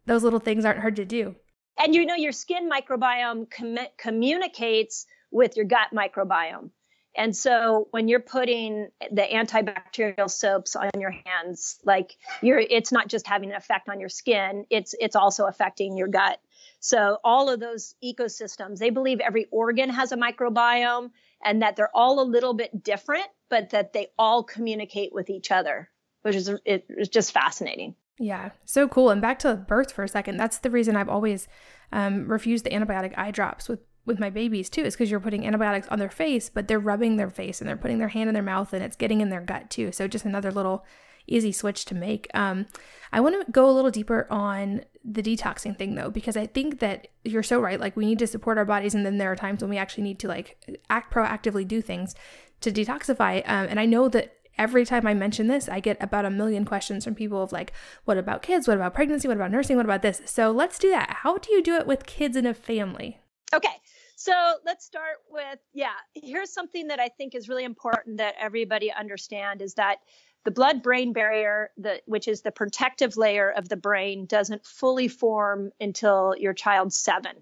those 0.06 0.22
little 0.22 0.38
things 0.38 0.64
aren't 0.64 0.80
hard 0.80 0.96
to 0.96 1.04
do. 1.04 1.35
And 1.78 1.94
you 1.94 2.06
know, 2.06 2.14
your 2.14 2.32
skin 2.32 2.70
microbiome 2.70 3.50
com- 3.50 3.88
communicates 3.98 5.06
with 5.30 5.56
your 5.56 5.66
gut 5.66 5.88
microbiome. 5.94 6.70
And 7.16 7.35
so 7.35 7.88
when 7.90 8.09
you're 8.09 8.20
putting 8.20 8.88
the 9.11 9.22
antibacterial 9.22 10.31
soaps 10.31 10.76
on 10.76 10.90
your 10.98 11.11
hands, 11.11 11.79
like 11.85 12.16
you're 12.42 12.59
it's 12.59 12.92
not 12.92 13.09
just 13.09 13.26
having 13.26 13.50
an 13.50 13.57
effect 13.57 13.88
on 13.88 14.00
your 14.00 14.09
skin, 14.09 14.66
it's 14.70 14.94
it's 15.00 15.16
also 15.16 15.46
affecting 15.46 15.96
your 15.96 16.09
gut. 16.09 16.38
So 16.81 17.18
all 17.24 17.48
of 17.48 17.59
those 17.59 17.94
ecosystems, 18.05 18.79
they 18.79 18.90
believe 18.90 19.20
every 19.20 19.46
organ 19.50 19.88
has 19.90 20.12
a 20.12 20.16
microbiome 20.16 21.11
and 21.44 21.62
that 21.62 21.76
they're 21.76 21.94
all 21.94 22.20
a 22.20 22.24
little 22.24 22.55
bit 22.55 22.83
different, 22.85 23.26
but 23.48 23.70
that 23.70 23.92
they 23.92 24.09
all 24.18 24.42
communicate 24.42 25.12
with 25.12 25.31
each 25.31 25.50
other, 25.50 25.90
which 26.22 26.37
is 26.37 26.50
it's 26.64 27.09
just 27.09 27.33
fascinating. 27.33 27.94
Yeah, 28.18 28.50
so 28.64 28.88
cool. 28.88 29.11
And 29.11 29.20
back 29.20 29.38
to 29.40 29.55
birth 29.55 29.92
for 29.92 30.05
a 30.05 30.09
second. 30.09 30.38
That's 30.38 30.59
the 30.59 30.70
reason 30.70 30.96
I've 30.96 31.09
always 31.09 31.48
um, 31.92 32.29
refused 32.29 32.64
the 32.64 32.70
antibiotic 32.70 33.16
eye 33.16 33.31
drops 33.31 33.68
with 33.68 33.81
with 34.07 34.19
my 34.19 34.31
babies 34.31 34.71
too 34.71 34.83
is 34.83 34.95
because 34.95 35.11
you're 35.11 35.21
putting 35.21 35.47
antibiotics 35.47 35.88
on 35.88 35.99
their 35.99 36.11
face, 36.11 36.49
but 36.49 36.69
they're 36.69 36.79
rubbing 36.79 37.16
their 37.16 37.31
face 37.31 37.61
and 37.61 37.69
they're 37.69 37.77
putting 37.77 37.99
their 37.99 38.09
hand 38.09 38.29
in 38.29 38.35
their 38.35 38.42
mouth 38.42 38.73
and 38.73 38.83
it's 38.83 38.97
getting 38.97 39.21
in 39.21 39.29
their 39.29 39.40
gut 39.40 39.69
too. 39.69 39.92
So 39.92 40.09
just 40.09 40.25
another 40.25 40.51
little 40.51 40.85
easy 41.27 41.53
switch 41.53 41.85
to 41.87 41.95
make. 41.95 42.29
Um, 42.35 42.66
I 43.12 43.21
want 43.21 43.45
to 43.45 43.53
go 43.53 43.69
a 43.69 43.73
little 43.73 43.90
deeper 43.90 44.27
on 44.31 44.83
the 45.05 45.23
detoxing 45.23 45.77
thing 45.77 45.95
though, 45.95 46.11
because 46.11 46.37
I 46.37 46.47
think 46.47 46.79
that 46.81 47.09
you're 47.25 47.42
so 47.42 47.61
right. 47.61 47.81
Like 47.81 47.97
we 47.97 48.07
need 48.07 48.19
to 48.21 48.27
support 48.27 48.59
our 48.59 48.64
bodies, 48.64 48.95
and 48.95 49.05
then 49.05 49.19
there 49.19 49.31
are 49.31 49.37
times 49.37 49.61
when 49.61 49.71
we 49.71 49.79
actually 49.79 50.05
need 50.05 50.19
to 50.21 50.29
like 50.29 50.57
act 50.88 51.12
proactively, 51.12 51.66
do 51.66 51.83
things 51.83 52.14
to 52.61 52.71
detoxify. 52.71 53.38
Um, 53.47 53.66
and 53.69 53.81
I 53.81 53.87
know 53.87 54.09
that 54.09 54.37
every 54.59 54.85
time 54.85 55.07
I 55.07 55.14
mention 55.14 55.49
this, 55.49 55.69
I 55.69 55.81
get 55.81 56.03
about 56.03 56.25
a 56.25 56.31
million 56.31 56.64
questions 56.64 57.05
from 57.05 57.14
people 57.14 57.42
of 57.42 57.53
like, 57.53 57.73
what 58.05 58.19
about 58.19 58.42
kids? 58.42 58.66
What 58.66 58.77
about 58.77 58.95
pregnancy? 58.95 59.29
What 59.29 59.37
about 59.37 59.51
nursing? 59.51 59.77
What 59.77 59.87
about 59.87 60.03
this? 60.03 60.23
So 60.25 60.51
let's 60.51 60.79
do 60.79 60.90
that. 60.90 61.19
How 61.23 61.38
do 61.38 61.53
you 61.53 61.62
do 61.62 61.75
it 61.77 61.87
with 61.87 62.07
kids 62.07 62.37
in 62.37 62.47
a 62.47 62.55
family? 62.55 63.21
Okay. 63.53 63.77
So 64.18 64.55
let's 64.64 64.85
start 64.85 65.18
with, 65.31 65.59
yeah, 65.74 65.92
here's 66.14 66.50
something 66.50 66.88
that 66.88 66.98
I 66.98 67.09
think 67.09 67.35
is 67.35 67.50
really 67.50 67.64
important 67.64 68.16
that 68.16 68.35
everybody 68.40 68.90
understand 68.90 69.61
is 69.61 69.74
that 69.74 69.98
the 70.44 70.50
blood 70.50 70.83
brain 70.83 71.12
barrier, 71.12 71.70
the, 71.76 72.00
which 72.07 72.26
is 72.26 72.40
the 72.40 72.50
protective 72.50 73.18
layer 73.18 73.50
of 73.50 73.68
the 73.68 73.76
brain, 73.76 74.24
doesn't 74.24 74.64
fully 74.64 75.09
form 75.09 75.70
until 75.81 76.35
your 76.38 76.55
child's 76.55 76.96
seven. 76.96 77.37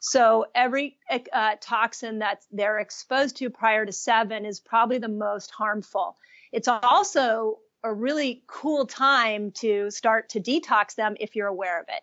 So 0.00 0.46
every 0.54 0.96
uh, 1.32 1.56
toxin 1.60 2.20
that 2.20 2.44
they're 2.52 2.78
exposed 2.78 3.36
to 3.38 3.50
prior 3.50 3.84
to 3.84 3.92
seven 3.92 4.44
is 4.44 4.60
probably 4.60 4.98
the 4.98 5.08
most 5.08 5.50
harmful. 5.50 6.16
It's 6.52 6.68
also 6.68 7.58
a 7.82 7.92
really 7.92 8.44
cool 8.46 8.86
time 8.86 9.50
to 9.52 9.90
start 9.90 10.28
to 10.30 10.40
detox 10.40 10.94
them 10.94 11.16
if 11.18 11.34
you're 11.34 11.48
aware 11.48 11.80
of 11.80 11.86
it. 11.88 12.02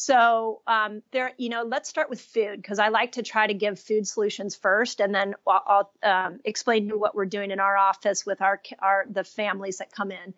So 0.00 0.62
um, 0.68 1.02
there, 1.10 1.32
you 1.38 1.48
know, 1.48 1.64
let's 1.64 1.88
start 1.88 2.08
with 2.08 2.20
food 2.20 2.62
because 2.62 2.78
I 2.78 2.90
like 2.90 3.12
to 3.12 3.24
try 3.24 3.48
to 3.48 3.52
give 3.52 3.80
food 3.80 4.06
solutions 4.06 4.54
first, 4.54 5.00
and 5.00 5.12
then 5.12 5.34
I'll, 5.44 5.90
I'll 6.04 6.08
um, 6.08 6.40
explain 6.44 6.90
what 6.90 7.16
we're 7.16 7.26
doing 7.26 7.50
in 7.50 7.58
our 7.58 7.76
office 7.76 8.24
with 8.24 8.40
our 8.40 8.62
our 8.78 9.06
the 9.10 9.24
families 9.24 9.78
that 9.78 9.90
come 9.90 10.12
in. 10.12 10.34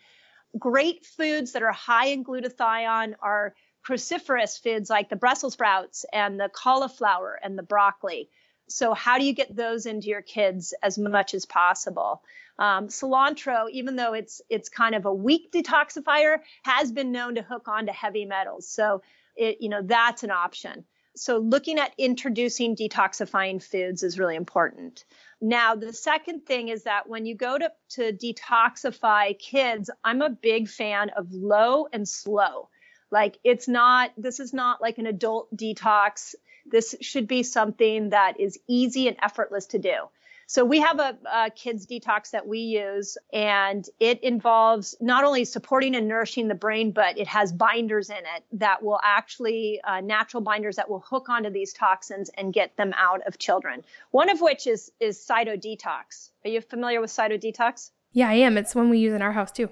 Great 0.59 1.05
foods 1.05 1.53
that 1.53 1.63
are 1.63 1.73
high 1.73 2.07
in 2.07 2.25
glutathione 2.25 3.17
are 3.21 3.55
cruciferous 3.87 4.59
foods 4.59 4.89
like 4.89 5.11
the 5.11 5.17
Brussels 5.17 5.53
sprouts 5.53 6.07
and 6.11 6.41
the 6.41 6.49
cauliflower 6.49 7.39
and 7.43 7.59
the 7.59 7.63
broccoli. 7.63 8.31
So 8.67 8.95
how 8.95 9.19
do 9.19 9.27
you 9.27 9.35
get 9.35 9.55
those 9.55 9.85
into 9.85 10.09
your 10.09 10.23
kids 10.23 10.73
as 10.83 10.97
much 10.97 11.35
as 11.35 11.45
possible? 11.45 12.23
Um, 12.59 12.89
cilantro, 12.89 13.69
even 13.71 13.97
though 13.97 14.15
it's 14.15 14.41
it's 14.49 14.71
kind 14.71 14.95
of 14.95 15.05
a 15.05 15.13
weak 15.13 15.53
detoxifier, 15.53 16.39
has 16.63 16.91
been 16.91 17.13
known 17.13 17.35
to 17.35 17.43
hook 17.43 17.69
onto 17.69 17.93
heavy 17.93 18.25
metals. 18.25 18.67
So 18.67 19.03
it, 19.41 19.57
you 19.61 19.71
know, 19.71 19.81
that's 19.83 20.23
an 20.23 20.31
option. 20.31 20.85
So 21.17 21.39
looking 21.39 21.79
at 21.79 21.93
introducing 21.99 22.77
detoxifying 22.77 23.63
foods 23.63 24.03
is 24.03 24.19
really 24.19 24.37
important. 24.37 25.05
Now, 25.41 25.75
the 25.75 25.93
second 25.93 26.47
thing 26.47 26.69
is 26.69 26.85
that 26.85 27.09
when 27.09 27.27
you 27.27 27.35
go 27.35 27.59
to, 27.59 27.73
to 27.97 28.13
detoxify 28.13 29.37
kids, 29.39 29.91
I'm 30.05 30.23
a 30.23 30.31
big 30.31 30.69
fan 30.69 31.11
of 31.17 31.33
low 31.33 31.89
and 31.93 32.09
slow. 32.09 32.69
Like 33.11 33.39
it's 33.43 33.67
not, 33.67 34.13
this 34.17 34.39
is 34.39 34.53
not 34.53 34.81
like 34.81 34.99
an 34.99 35.07
adult 35.07 35.55
detox. 35.57 36.35
This 36.67 36.95
should 37.01 37.27
be 37.27 37.43
something 37.43 38.11
that 38.11 38.39
is 38.39 38.59
easy 38.69 39.09
and 39.09 39.17
effortless 39.21 39.67
to 39.67 39.79
do. 39.79 39.97
So 40.51 40.65
we 40.65 40.81
have 40.81 40.99
a, 40.99 41.17
a, 41.33 41.51
kids 41.51 41.87
detox 41.87 42.33
that 42.33 42.45
we 42.45 42.59
use, 42.59 43.17
and 43.33 43.89
it 44.01 44.19
involves 44.25 44.97
not 45.01 45.23
only 45.23 45.45
supporting 45.45 45.95
and 45.95 46.09
nourishing 46.09 46.49
the 46.49 46.57
brain, 46.57 46.91
but 46.91 47.17
it 47.17 47.29
has 47.29 47.53
binders 47.53 48.11
in 48.11 48.17
it 48.17 48.43
that 48.55 48.83
will 48.83 48.99
actually 49.05 49.81
uh, 49.87 50.01
natural 50.01 50.41
binders 50.41 50.75
that 50.75 50.91
will 50.91 51.05
hook 51.09 51.29
onto 51.29 51.51
these 51.51 51.73
toxins 51.73 52.31
and 52.37 52.53
get 52.53 52.77
them 52.77 52.93
out 52.99 53.21
of 53.29 53.39
children. 53.39 53.85
One 54.11 54.29
of 54.29 54.41
which 54.41 54.67
is 54.67 54.91
is 54.99 55.25
Cyto 55.25 55.57
Detox. 55.57 56.31
Are 56.45 56.51
you 56.51 56.61
familiar 56.63 57.01
with 57.01 57.11
Cyto 57.11 57.41
Detox? 57.41 57.93
Yeah, 58.13 58.29
I 58.29 58.35
am. 58.35 58.59
It's 58.59 58.75
one 58.75 58.91
we 58.91 58.99
use 58.99 59.15
in 59.15 59.23
our 59.23 59.31
house 59.31 59.53
too. 59.53 59.69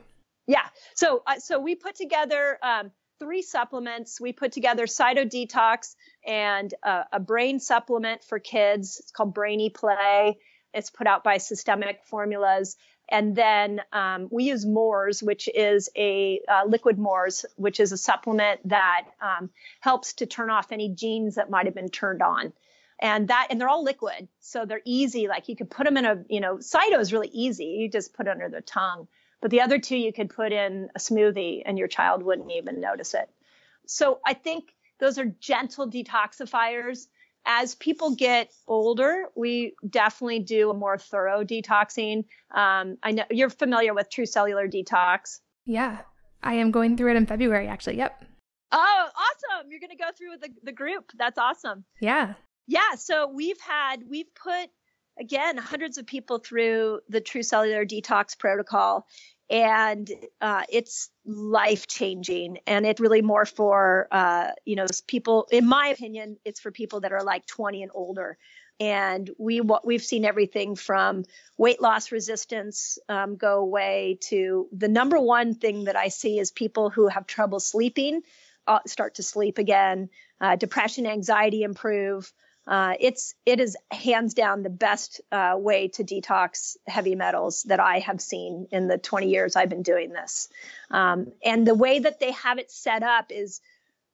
Yeah. 0.47 0.69
So 0.95 1.25
uh, 1.27 1.41
so 1.41 1.59
we 1.59 1.75
put 1.75 1.97
together. 1.97 2.57
Um, 2.63 2.93
three 3.21 3.43
supplements. 3.43 4.21
We 4.21 4.33
put 4.33 4.53
together 4.53 4.87
Cyto 4.87 5.29
Detox 5.29 5.97
and 6.25 6.73
uh, 6.85 7.03
a 7.13 7.19
brain 7.19 7.59
supplement 7.59 8.23
for 8.23 8.39
kids. 8.39 9.01
It's 9.01 9.11
called 9.11 9.35
Brainy 9.35 9.71
Play. 9.71 10.39
It's 10.75 10.91
put 10.91 11.07
out 11.07 11.25
by 11.25 11.39
Systemic 11.39 12.01
Formulas. 12.05 12.77
And 13.09 13.35
then 13.35 13.81
um, 13.93 14.29
we 14.31 14.45
use 14.45 14.67
Moors, 14.67 15.23
which 15.23 15.49
is 15.53 15.89
a 15.97 16.41
uh, 16.47 16.63
liquid 16.67 16.99
Moors, 16.99 17.47
which 17.57 17.81
is 17.81 17.93
a 17.93 17.97
supplement 17.97 18.69
that 18.69 19.07
um, 19.21 19.51
helps 19.81 20.15
to 20.15 20.27
turn 20.27 20.51
off 20.51 20.73
any 20.73 20.91
genes 20.91 21.37
that 21.37 21.49
might 21.49 21.67
have 21.67 21.75
been 21.75 21.89
turned 21.89 22.23
on. 22.23 22.53
And 23.01 23.29
that, 23.29 23.47
and 23.51 23.61
they're 23.61 23.69
all 23.69 23.85
liquid, 23.85 24.29
so 24.41 24.67
they're 24.67 24.83
easy. 24.85 25.29
Like 25.29 25.49
you 25.49 25.57
could 25.57 25.71
put 25.71 25.85
them 25.85 25.97
in 25.97 26.05
a, 26.05 26.25
you 26.29 26.41
know, 26.41 26.57
Cyto 26.57 26.99
is 26.99 27.13
really 27.13 27.31
easy. 27.33 27.65
You 27.65 27.89
just 27.89 28.13
put 28.13 28.29
under 28.29 28.49
the 28.49 28.61
tongue. 28.61 29.07
But 29.41 29.53
the 29.53 29.61
other 29.61 29.79
two, 29.79 29.97
you 29.97 30.13
could 30.13 30.31
put 30.31 30.53
in 30.53 30.91
a 30.97 30.99
smoothie, 30.99 31.63
and 31.65 31.79
your 31.79 31.87
child 31.87 32.25
wouldn't 32.25 32.51
even 32.51 32.81
notice 32.81 33.15
it. 33.15 33.31
So 33.87 34.19
I 34.27 34.35
think 34.35 34.75
those 34.99 35.19
are 35.19 35.27
gentle 35.27 35.89
detoxifiers 35.89 37.07
as 37.49 37.75
people 37.75 38.15
get 38.15 38.53
older, 38.69 39.25
we 39.35 39.73
definitely 39.89 40.39
do 40.41 40.71
a 40.71 40.75
more 40.75 40.99
thorough 40.99 41.43
detoxing. 41.43 42.27
Um, 42.55 42.99
I 43.03 43.13
know 43.13 43.25
you're 43.31 43.49
familiar 43.49 43.95
with 43.95 44.11
True 44.11 44.27
Cellular 44.27 44.69
Detox. 44.69 45.41
Yeah, 45.65 46.03
I 46.43 46.55
am 46.55 46.71
going 46.71 46.97
through 46.97 47.13
it 47.13 47.17
in 47.17 47.27
February, 47.27 47.67
actually. 47.67 47.97
Yep. 47.97 48.23
Oh, 48.71 49.09
awesome. 49.17 49.71
You're 49.71 49.81
going 49.81 49.91
to 49.91 49.97
go 49.97 50.11
through 50.17 50.33
with 50.33 50.43
the, 50.43 50.51
the 50.63 50.73
group. 50.73 51.11
That's 51.17 51.39
awesome. 51.39 51.85
Yeah. 52.01 52.35
Yeah. 52.67 52.97
So 52.97 53.27
we've 53.27 53.61
had, 53.61 54.03
we've 54.07 54.33
put, 54.35 54.69
again, 55.19 55.57
hundreds 55.57 55.97
of 55.97 56.07
people 56.07 56.39
through 56.39 57.01
the 57.09 57.23
True 57.23 57.43
Cellular 57.43 57.87
Detox 57.87 58.39
protocol 58.39 59.07
and 59.51 60.11
uh, 60.41 60.63
it's 60.69 61.11
life 61.25 61.87
changing 61.87 62.59
and 62.67 62.87
it's 62.87 63.01
really 63.01 63.23
more 63.23 63.47
for 63.47 64.09
uh, 64.11 64.51
you 64.65 64.77
know 64.77 64.87
people 65.07 65.47
in 65.51 65.67
my 65.67 65.89
opinion 65.89 66.37
it's 66.45 66.61
for 66.61 66.71
people 66.71 67.01
that 67.01 67.13
are 67.13 67.23
like 67.23 67.47
20 67.47 67.83
and 67.83 67.93
older. 67.95 68.37
And 68.81 69.29
we 69.39 69.61
what 69.61 69.85
we've 69.85 70.05
seen 70.05 70.25
everything 70.25 70.77
from 70.77 71.25
weight 71.57 71.83
loss 71.83 72.13
resistance 72.13 72.99
um, 73.09 73.37
go 73.37 73.59
away 73.59 74.19
to 74.29 74.69
the 74.71 74.87
number 74.87 75.19
one 75.19 75.55
thing 75.55 75.85
that 75.85 75.97
i 75.97 76.07
see 76.07 76.39
is 76.39 76.53
people 76.53 76.89
who 76.89 77.09
have 77.09 77.27
trouble 77.27 77.59
sleeping 77.59 78.23
uh, 78.69 78.79
start 78.87 79.17
to 79.17 79.25
sleep 79.25 79.59
again 79.59 80.11
uh, 80.41 80.55
depression 80.55 81.07
anxiety 81.07 81.63
improve 81.63 82.33
uh, 82.69 82.93
it's 83.01 83.35
it 83.47 83.61
is 83.61 83.79
hands 83.91 84.35
down 84.35 84.63
the 84.63 84.69
best 84.69 85.23
uh, 85.33 85.55
way 85.57 85.89
to 85.89 86.05
detox 86.05 86.77
heavy 86.87 87.15
metals 87.15 87.63
that 87.65 87.81
I 87.81 88.01
have 88.01 88.21
seen 88.21 88.69
in 88.71 88.89
the 88.89 88.99
20 88.99 89.31
years 89.31 89.57
I've 89.57 89.71
been 89.71 89.83
doing 89.83 90.13
this. 90.13 90.51
Um, 90.91 91.33
and 91.43 91.67
the 91.67 91.75
way 91.75 91.99
that 92.01 92.21
they 92.21 92.33
have 92.33 92.59
it 92.59 92.71
set 92.71 93.03
up 93.03 93.27
is 93.31 93.63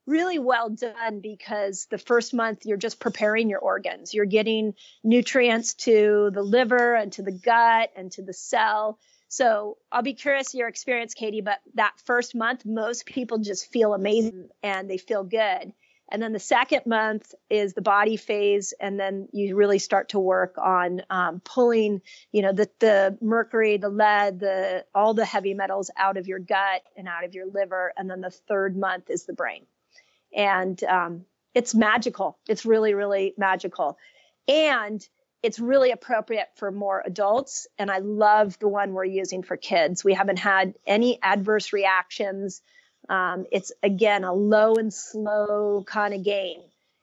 really 0.07 0.39
well 0.39 0.71
done 0.71 1.19
because 1.21 1.87
the 1.91 1.99
first 1.99 2.33
month 2.33 2.65
you're 2.65 2.77
just 2.77 3.01
preparing 3.01 3.49
your 3.49 3.59
organs. 3.59 4.15
You're 4.15 4.25
getting 4.25 4.75
nutrients 5.03 5.75
to 5.75 6.31
the 6.33 6.43
liver 6.43 6.95
and 6.95 7.13
to 7.15 7.23
the 7.23 7.33
gut 7.33 7.91
and 7.97 8.13
to 8.13 8.23
the 8.23 8.35
cell. 8.35 9.01
So 9.27 9.79
I'll 9.91 10.03
be 10.03 10.15
curious 10.15 10.55
your 10.55 10.69
experience, 10.69 11.15
Katie, 11.15 11.41
but 11.41 11.59
that 11.75 11.95
first 12.05 12.37
month, 12.37 12.65
most 12.65 13.05
people 13.05 13.39
just 13.39 13.73
feel 13.73 13.95
amazing 13.95 14.51
and 14.63 14.89
they 14.89 14.99
feel 14.99 15.25
good. 15.25 15.73
And 16.11 16.23
then 16.23 16.33
the 16.33 16.39
second 16.39 16.83
month 16.87 17.35
is 17.49 17.73
the 17.73 17.83
body 17.83 18.17
phase, 18.17 18.75
and 18.79 19.01
then 19.01 19.29
you 19.33 19.57
really 19.57 19.79
start 19.79 20.11
to 20.11 20.19
work 20.19 20.57
on 20.59 21.03
um, 21.09 21.41
pulling, 21.41 22.03
you 22.31 22.43
know, 22.43 22.53
the 22.53 22.69
the 22.79 23.19
mercury, 23.21 23.79
the 23.79 23.89
lead, 23.89 24.41
the 24.41 24.85
all 24.95 25.15
the 25.15 25.25
heavy 25.25 25.55
metals 25.55 25.91
out 25.97 26.17
of 26.17 26.27
your 26.27 26.39
gut 26.39 26.83
and 26.97 27.09
out 27.09 27.25
of 27.25 27.35
your 27.35 27.47
liver. 27.47 27.93
And 27.97 28.09
then 28.11 28.21
the 28.21 28.31
third 28.31 28.77
month 28.77 29.09
is 29.09 29.25
the 29.25 29.33
brain, 29.33 29.65
and 30.33 30.83
um, 30.85 31.25
it's 31.55 31.75
magical. 31.75 32.39
It's 32.49 32.67
really 32.67 32.93
really 32.93 33.35
magical, 33.39 33.97
and 34.47 35.07
it's 35.43 35.59
really 35.59 35.91
appropriate 35.91 36.49
for 36.57 36.71
more 36.71 37.03
adults. 37.05 37.67
And 37.79 37.91
I 37.91 37.99
love 37.99 38.59
the 38.59 38.69
one 38.69 38.93
we're 38.93 39.05
using 39.05 39.43
for 39.43 39.57
kids. 39.57 40.05
We 40.05 40.15
haven't 40.15 40.39
had 40.39 40.75
any 40.87 41.19
adverse 41.23 41.73
reactions. 41.73 42.63
Um, 43.09 43.47
it's 43.53 43.73
again 43.83 44.25
a 44.25 44.33
low 44.33 44.75
and 44.75 44.93
slow 44.93 45.85
kind 45.87 46.15
of 46.15 46.23
gain. 46.23 46.63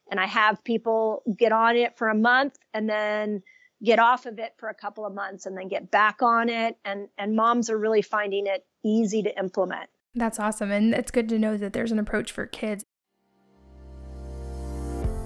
And 0.09 0.19
I 0.19 0.25
have 0.25 0.63
people 0.63 1.23
get 1.37 1.51
on 1.51 1.77
it 1.77 1.97
for 1.97 2.09
a 2.09 2.15
month 2.15 2.57
and 2.73 2.89
then 2.89 3.43
get 3.83 3.97
off 3.97 4.25
of 4.25 4.39
it 4.39 4.53
for 4.57 4.69
a 4.69 4.73
couple 4.73 5.05
of 5.05 5.13
months 5.13 5.45
and 5.45 5.57
then 5.57 5.67
get 5.67 5.89
back 5.89 6.21
on 6.21 6.49
it. 6.49 6.77
And, 6.83 7.07
and 7.17 7.35
moms 7.35 7.69
are 7.69 7.77
really 7.77 8.01
finding 8.01 8.45
it 8.45 8.65
easy 8.83 9.23
to 9.23 9.39
implement. 9.39 9.89
That's 10.13 10.39
awesome. 10.39 10.71
And 10.71 10.93
it's 10.93 11.11
good 11.11 11.29
to 11.29 11.39
know 11.39 11.55
that 11.55 11.73
there's 11.73 11.91
an 11.91 11.99
approach 11.99 12.31
for 12.31 12.45
kids. 12.45 12.83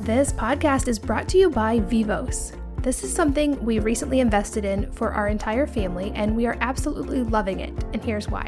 This 0.01 0.31
podcast 0.31 0.87
is 0.87 0.99
brought 0.99 1.27
to 1.29 1.39
you 1.39 1.49
by 1.49 1.79
Vivos. 1.79 2.53
This 2.77 3.03
is 3.03 3.11
something 3.11 3.59
we 3.65 3.79
recently 3.79 4.19
invested 4.19 4.63
in 4.63 4.91
for 4.91 5.11
our 5.11 5.27
entire 5.27 5.65
family, 5.65 6.11
and 6.13 6.35
we 6.35 6.45
are 6.45 6.55
absolutely 6.61 7.23
loving 7.23 7.59
it. 7.59 7.73
And 7.93 8.03
here's 8.03 8.29
why. 8.29 8.47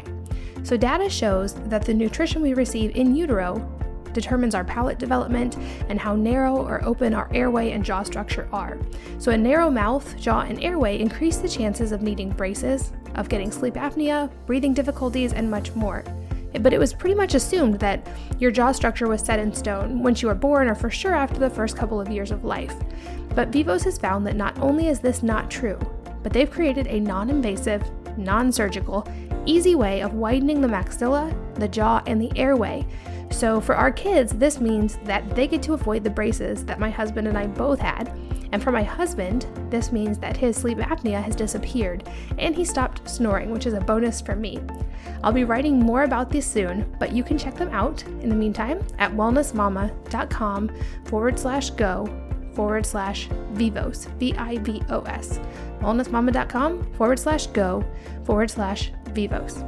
So, 0.68 0.76
data 0.76 1.08
shows 1.08 1.54
that 1.70 1.86
the 1.86 1.94
nutrition 1.94 2.42
we 2.42 2.52
receive 2.52 2.94
in 2.94 3.16
utero 3.16 3.56
determines 4.12 4.54
our 4.54 4.64
palate 4.64 4.98
development 4.98 5.56
and 5.88 5.98
how 5.98 6.14
narrow 6.14 6.58
or 6.58 6.84
open 6.84 7.14
our 7.14 7.30
airway 7.32 7.70
and 7.70 7.82
jaw 7.82 8.02
structure 8.02 8.46
are. 8.52 8.76
So, 9.16 9.32
a 9.32 9.38
narrow 9.38 9.70
mouth, 9.70 10.14
jaw, 10.18 10.40
and 10.40 10.62
airway 10.62 10.98
increase 10.98 11.38
the 11.38 11.48
chances 11.48 11.90
of 11.90 12.02
needing 12.02 12.28
braces, 12.28 12.92
of 13.14 13.30
getting 13.30 13.50
sleep 13.50 13.76
apnea, 13.76 14.30
breathing 14.44 14.74
difficulties, 14.74 15.32
and 15.32 15.50
much 15.50 15.74
more. 15.74 16.04
But 16.60 16.74
it 16.74 16.78
was 16.78 16.92
pretty 16.92 17.14
much 17.14 17.32
assumed 17.32 17.80
that 17.80 18.06
your 18.38 18.50
jaw 18.50 18.72
structure 18.72 19.08
was 19.08 19.22
set 19.22 19.38
in 19.38 19.54
stone 19.54 20.02
once 20.02 20.20
you 20.20 20.28
were 20.28 20.34
born 20.34 20.68
or 20.68 20.74
for 20.74 20.90
sure 20.90 21.14
after 21.14 21.40
the 21.40 21.48
first 21.48 21.78
couple 21.78 21.98
of 21.98 22.10
years 22.10 22.30
of 22.30 22.44
life. 22.44 22.74
But 23.34 23.48
Vivos 23.48 23.84
has 23.84 23.96
found 23.96 24.26
that 24.26 24.36
not 24.36 24.58
only 24.58 24.88
is 24.88 25.00
this 25.00 25.22
not 25.22 25.50
true, 25.50 25.78
but 26.22 26.34
they've 26.34 26.50
created 26.50 26.88
a 26.88 27.00
non 27.00 27.30
invasive, 27.30 27.82
non 28.18 28.52
surgical, 28.52 29.06
easy 29.46 29.74
way 29.74 30.02
of 30.02 30.14
widening 30.14 30.60
the 30.60 30.68
maxilla, 30.68 31.34
the 31.54 31.68
jaw, 31.68 32.02
and 32.06 32.20
the 32.20 32.36
airway. 32.36 32.86
So 33.30 33.60
for 33.60 33.74
our 33.74 33.90
kids, 33.90 34.32
this 34.32 34.60
means 34.60 34.98
that 35.04 35.28
they 35.34 35.46
get 35.46 35.62
to 35.62 35.74
avoid 35.74 36.04
the 36.04 36.10
braces 36.10 36.64
that 36.64 36.80
my 36.80 36.90
husband 36.90 37.28
and 37.28 37.38
I 37.38 37.46
both 37.46 37.78
had. 37.78 38.08
And 38.52 38.62
for 38.62 38.72
my 38.72 38.82
husband, 38.82 39.46
this 39.70 39.92
means 39.92 40.18
that 40.18 40.36
his 40.36 40.56
sleep 40.56 40.78
apnea 40.78 41.22
has 41.22 41.36
disappeared 41.36 42.08
and 42.38 42.54
he 42.54 42.64
stopped 42.64 43.08
snoring, 43.08 43.50
which 43.50 43.66
is 43.66 43.74
a 43.74 43.80
bonus 43.80 44.20
for 44.20 44.34
me. 44.34 44.58
I'll 45.22 45.32
be 45.32 45.44
writing 45.44 45.78
more 45.78 46.04
about 46.04 46.30
these 46.30 46.46
soon, 46.46 46.96
but 46.98 47.12
you 47.12 47.22
can 47.22 47.36
check 47.36 47.56
them 47.56 47.68
out 47.70 48.02
in 48.22 48.30
the 48.30 48.34
meantime 48.34 48.84
at 48.98 49.12
wellnessmama.com 49.12 50.70
forward 51.04 51.38
slash 51.38 51.70
go 51.70 52.08
forward 52.54 52.84
slash 52.84 53.28
vivos, 53.52 54.06
V 54.18 54.34
I 54.34 54.58
V 54.58 54.82
O 54.88 55.02
S. 55.02 55.38
Wellnessmama.com 55.80 56.92
forward 56.94 57.18
slash 57.18 57.46
go 57.48 57.84
forward 58.24 58.50
slash 58.50 58.92
vivos. 59.10 59.64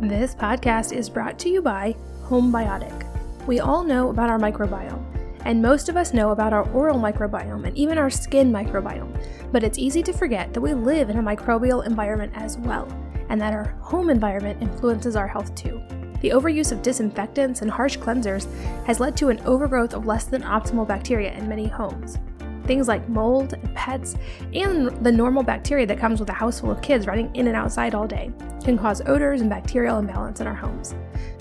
This 0.00 0.34
podcast 0.34 0.92
is 0.92 1.08
brought 1.08 1.38
to 1.40 1.48
you 1.48 1.62
by 1.62 1.94
Homebiotic. 2.24 3.06
We 3.46 3.60
all 3.60 3.84
know 3.84 4.10
about 4.10 4.30
our 4.30 4.38
microbiome, 4.38 5.04
and 5.44 5.60
most 5.60 5.88
of 5.88 5.96
us 5.96 6.14
know 6.14 6.30
about 6.30 6.52
our 6.52 6.68
oral 6.70 6.98
microbiome 6.98 7.66
and 7.66 7.76
even 7.76 7.98
our 7.98 8.10
skin 8.10 8.52
microbiome, 8.52 9.20
but 9.52 9.62
it's 9.62 9.78
easy 9.78 10.02
to 10.02 10.12
forget 10.12 10.52
that 10.54 10.60
we 10.60 10.74
live 10.74 11.10
in 11.10 11.18
a 11.18 11.22
microbial 11.22 11.86
environment 11.86 12.32
as 12.34 12.58
well, 12.58 12.88
and 13.28 13.40
that 13.40 13.52
our 13.52 13.76
home 13.80 14.10
environment 14.10 14.62
influences 14.62 15.16
our 15.16 15.28
health 15.28 15.54
too. 15.54 15.82
The 16.20 16.30
overuse 16.30 16.70
of 16.70 16.82
disinfectants 16.82 17.62
and 17.62 17.70
harsh 17.70 17.98
cleansers 17.98 18.46
has 18.86 19.00
led 19.00 19.16
to 19.16 19.28
an 19.28 19.40
overgrowth 19.40 19.92
of 19.92 20.06
less 20.06 20.24
than 20.24 20.42
optimal 20.42 20.86
bacteria 20.86 21.32
in 21.32 21.48
many 21.48 21.66
homes. 21.66 22.18
Things 22.64 22.88
like 22.88 23.08
mold 23.08 23.54
and 23.54 23.74
pets, 23.74 24.16
and 24.54 24.88
the 25.04 25.12
normal 25.12 25.42
bacteria 25.42 25.86
that 25.86 25.98
comes 25.98 26.20
with 26.20 26.28
a 26.30 26.34
house 26.34 26.60
full 26.60 26.70
of 26.70 26.82
kids 26.82 27.06
running 27.06 27.34
in 27.34 27.48
and 27.48 27.56
outside 27.56 27.94
all 27.94 28.06
day, 28.06 28.30
can 28.62 28.78
cause 28.78 29.02
odors 29.06 29.40
and 29.40 29.50
bacterial 29.50 29.98
imbalance 29.98 30.40
in 30.40 30.46
our 30.46 30.54
homes. 30.54 30.94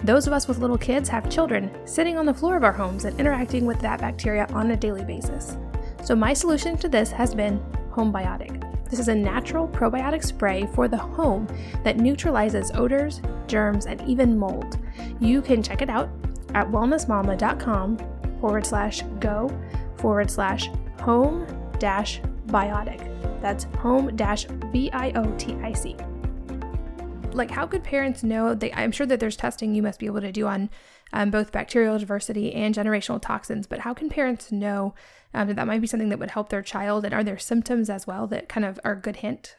Those 0.04 0.28
of 0.28 0.34
us 0.34 0.48
with 0.48 0.60
little 0.60 0.78
kids 0.78 1.10
have 1.10 1.30
children 1.30 1.72
sitting 1.86 2.18
on 2.18 2.26
the 2.26 2.34
floor 2.34 2.58
of 2.58 2.64
our 2.64 2.72
homes 2.72 3.06
and 3.06 3.20
interacting 3.20 3.66
with 3.66 3.80
that 3.80 4.02
bacteria 4.02 4.48
on 4.54 4.72
a 4.72 4.78
daily 4.78 5.04
basis. 5.04 5.58
So, 6.04 6.16
my 6.16 6.34
solution 6.34 6.78
to 6.78 6.90
this 6.90 7.12
has 7.12 7.36
been 7.36 7.64
Homebiotic. 7.92 8.90
This 8.90 9.00
is 9.00 9.08
a 9.08 9.16
natural 9.16 9.68
probiotic 9.68 10.24
spray 10.24 10.68
for 10.74 10.88
the 10.88 10.98
home 10.98 11.48
that 11.84 11.98
neutralizes 11.98 12.72
odors, 12.74 13.22
germs, 13.48 13.86
and 13.86 14.02
even 14.02 14.38
mold. 14.38 14.80
You 15.20 15.42
can 15.42 15.62
check 15.62 15.82
it 15.82 15.90
out 15.90 16.10
at 16.54 16.68
wellnessmama.com 16.68 17.98
forward 18.42 18.66
slash 18.66 19.02
go 19.20 19.50
forward 19.96 20.30
slash 20.32 20.70
home 21.02 21.46
biotic. 22.48 23.00
That's 23.42 23.64
home 23.80 24.16
B 24.72 24.90
I 24.94 25.12
O 25.16 25.36
T 25.38 25.54
I 25.56 25.74
C. 25.74 25.96
Like, 27.34 27.50
how 27.50 27.66
could 27.66 27.84
parents 27.84 28.24
know? 28.24 28.54
They, 28.54 28.72
I'm 28.74 28.92
sure 28.92 29.08
that 29.08 29.20
there's 29.20 29.36
testing 29.36 29.74
you 29.74 29.82
must 29.82 30.00
be 30.00 30.06
able 30.06 30.22
to 30.22 30.32
do 30.32 30.48
on 30.48 30.70
um, 31.14 31.32
both 31.32 31.52
bacterial 31.52 31.98
diversity 31.98 32.54
and 32.54 32.76
generational 32.76 33.22
toxins, 33.22 33.68
but 33.68 33.80
how 33.80 33.94
can 33.94 34.10
parents 34.10 34.52
know 34.52 34.94
um, 35.34 35.48
that 35.48 35.56
that 35.56 35.68
might 35.68 35.82
be 35.82 35.88
something 35.88 36.10
that 36.10 36.20
would 36.20 36.32
help 36.32 36.50
their 36.50 36.62
child? 36.62 37.06
And 37.06 37.14
are 37.14 37.24
there 37.24 37.38
symptoms 37.38 37.90
as 37.90 38.06
well 38.06 38.28
that 38.28 38.50
kind 38.50 38.66
of 38.66 38.80
are 38.84 38.94
a 38.94 39.02
good 39.02 39.18
hint? 39.18 39.56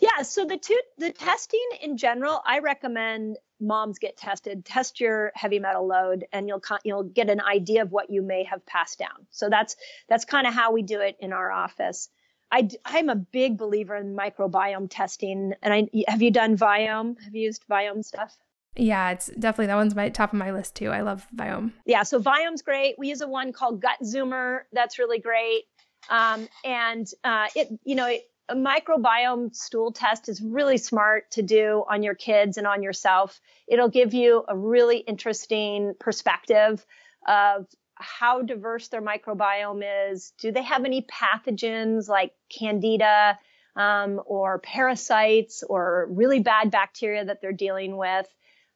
Yeah, 0.00 0.22
so 0.22 0.44
the 0.44 0.56
two 0.56 0.78
the 0.98 1.12
testing 1.12 1.68
in 1.80 1.96
general, 1.96 2.42
I 2.44 2.58
recommend 2.58 3.38
moms 3.60 3.98
get 3.98 4.16
tested. 4.16 4.64
Test 4.64 5.00
your 5.00 5.32
heavy 5.34 5.58
metal 5.58 5.86
load, 5.86 6.26
and 6.32 6.48
you'll 6.48 6.62
you'll 6.84 7.04
get 7.04 7.30
an 7.30 7.40
idea 7.40 7.82
of 7.82 7.92
what 7.92 8.10
you 8.10 8.22
may 8.22 8.44
have 8.44 8.64
passed 8.66 8.98
down. 8.98 9.26
So 9.30 9.48
that's 9.48 9.76
that's 10.08 10.24
kind 10.24 10.46
of 10.46 10.54
how 10.54 10.72
we 10.72 10.82
do 10.82 11.00
it 11.00 11.16
in 11.20 11.32
our 11.32 11.50
office. 11.50 12.08
I, 12.52 12.68
I'm 12.84 13.08
a 13.08 13.14
big 13.14 13.58
believer 13.58 13.94
in 13.96 14.16
microbiome 14.16 14.88
testing. 14.90 15.54
And 15.62 15.72
I 15.72 15.88
have 16.08 16.22
you 16.22 16.30
done 16.30 16.56
Viome? 16.56 17.20
Have 17.22 17.34
you 17.34 17.42
used 17.42 17.64
Viome 17.70 18.04
stuff? 18.04 18.36
Yeah, 18.76 19.10
it's 19.10 19.26
definitely 19.26 19.66
that 19.66 19.76
one's 19.76 19.94
my 19.94 20.08
top 20.08 20.32
of 20.32 20.38
my 20.38 20.52
list 20.52 20.76
too. 20.76 20.90
I 20.90 21.02
love 21.02 21.26
Viome. 21.34 21.72
Yeah, 21.86 22.02
so 22.04 22.20
Viome's 22.20 22.62
great. 22.62 22.96
We 22.98 23.08
use 23.08 23.20
a 23.20 23.28
one 23.28 23.52
called 23.52 23.82
Gut 23.82 23.98
Zoomer. 24.02 24.60
That's 24.72 24.98
really 24.98 25.18
great. 25.18 25.64
Um, 26.08 26.48
and 26.64 27.06
uh, 27.24 27.48
it, 27.54 27.68
you 27.84 27.94
know, 27.94 28.06
it, 28.06 28.22
a 28.50 28.54
microbiome 28.54 29.54
stool 29.54 29.92
test 29.92 30.28
is 30.28 30.42
really 30.42 30.76
smart 30.76 31.30
to 31.30 31.42
do 31.42 31.84
on 31.88 32.02
your 32.02 32.14
kids 32.14 32.58
and 32.58 32.66
on 32.66 32.82
yourself. 32.82 33.40
It'll 33.68 33.88
give 33.88 34.12
you 34.12 34.44
a 34.48 34.56
really 34.56 34.98
interesting 34.98 35.94
perspective 36.00 36.84
of 37.26 37.66
how 37.94 38.42
diverse 38.42 38.88
their 38.88 39.02
microbiome 39.02 40.10
is. 40.10 40.32
Do 40.40 40.50
they 40.50 40.62
have 40.62 40.84
any 40.84 41.02
pathogens 41.02 42.08
like 42.08 42.32
candida 42.48 43.38
um, 43.76 44.20
or 44.26 44.58
parasites 44.58 45.62
or 45.62 46.08
really 46.10 46.40
bad 46.40 46.70
bacteria 46.70 47.24
that 47.24 47.40
they're 47.40 47.52
dealing 47.52 47.96
with? 47.96 48.26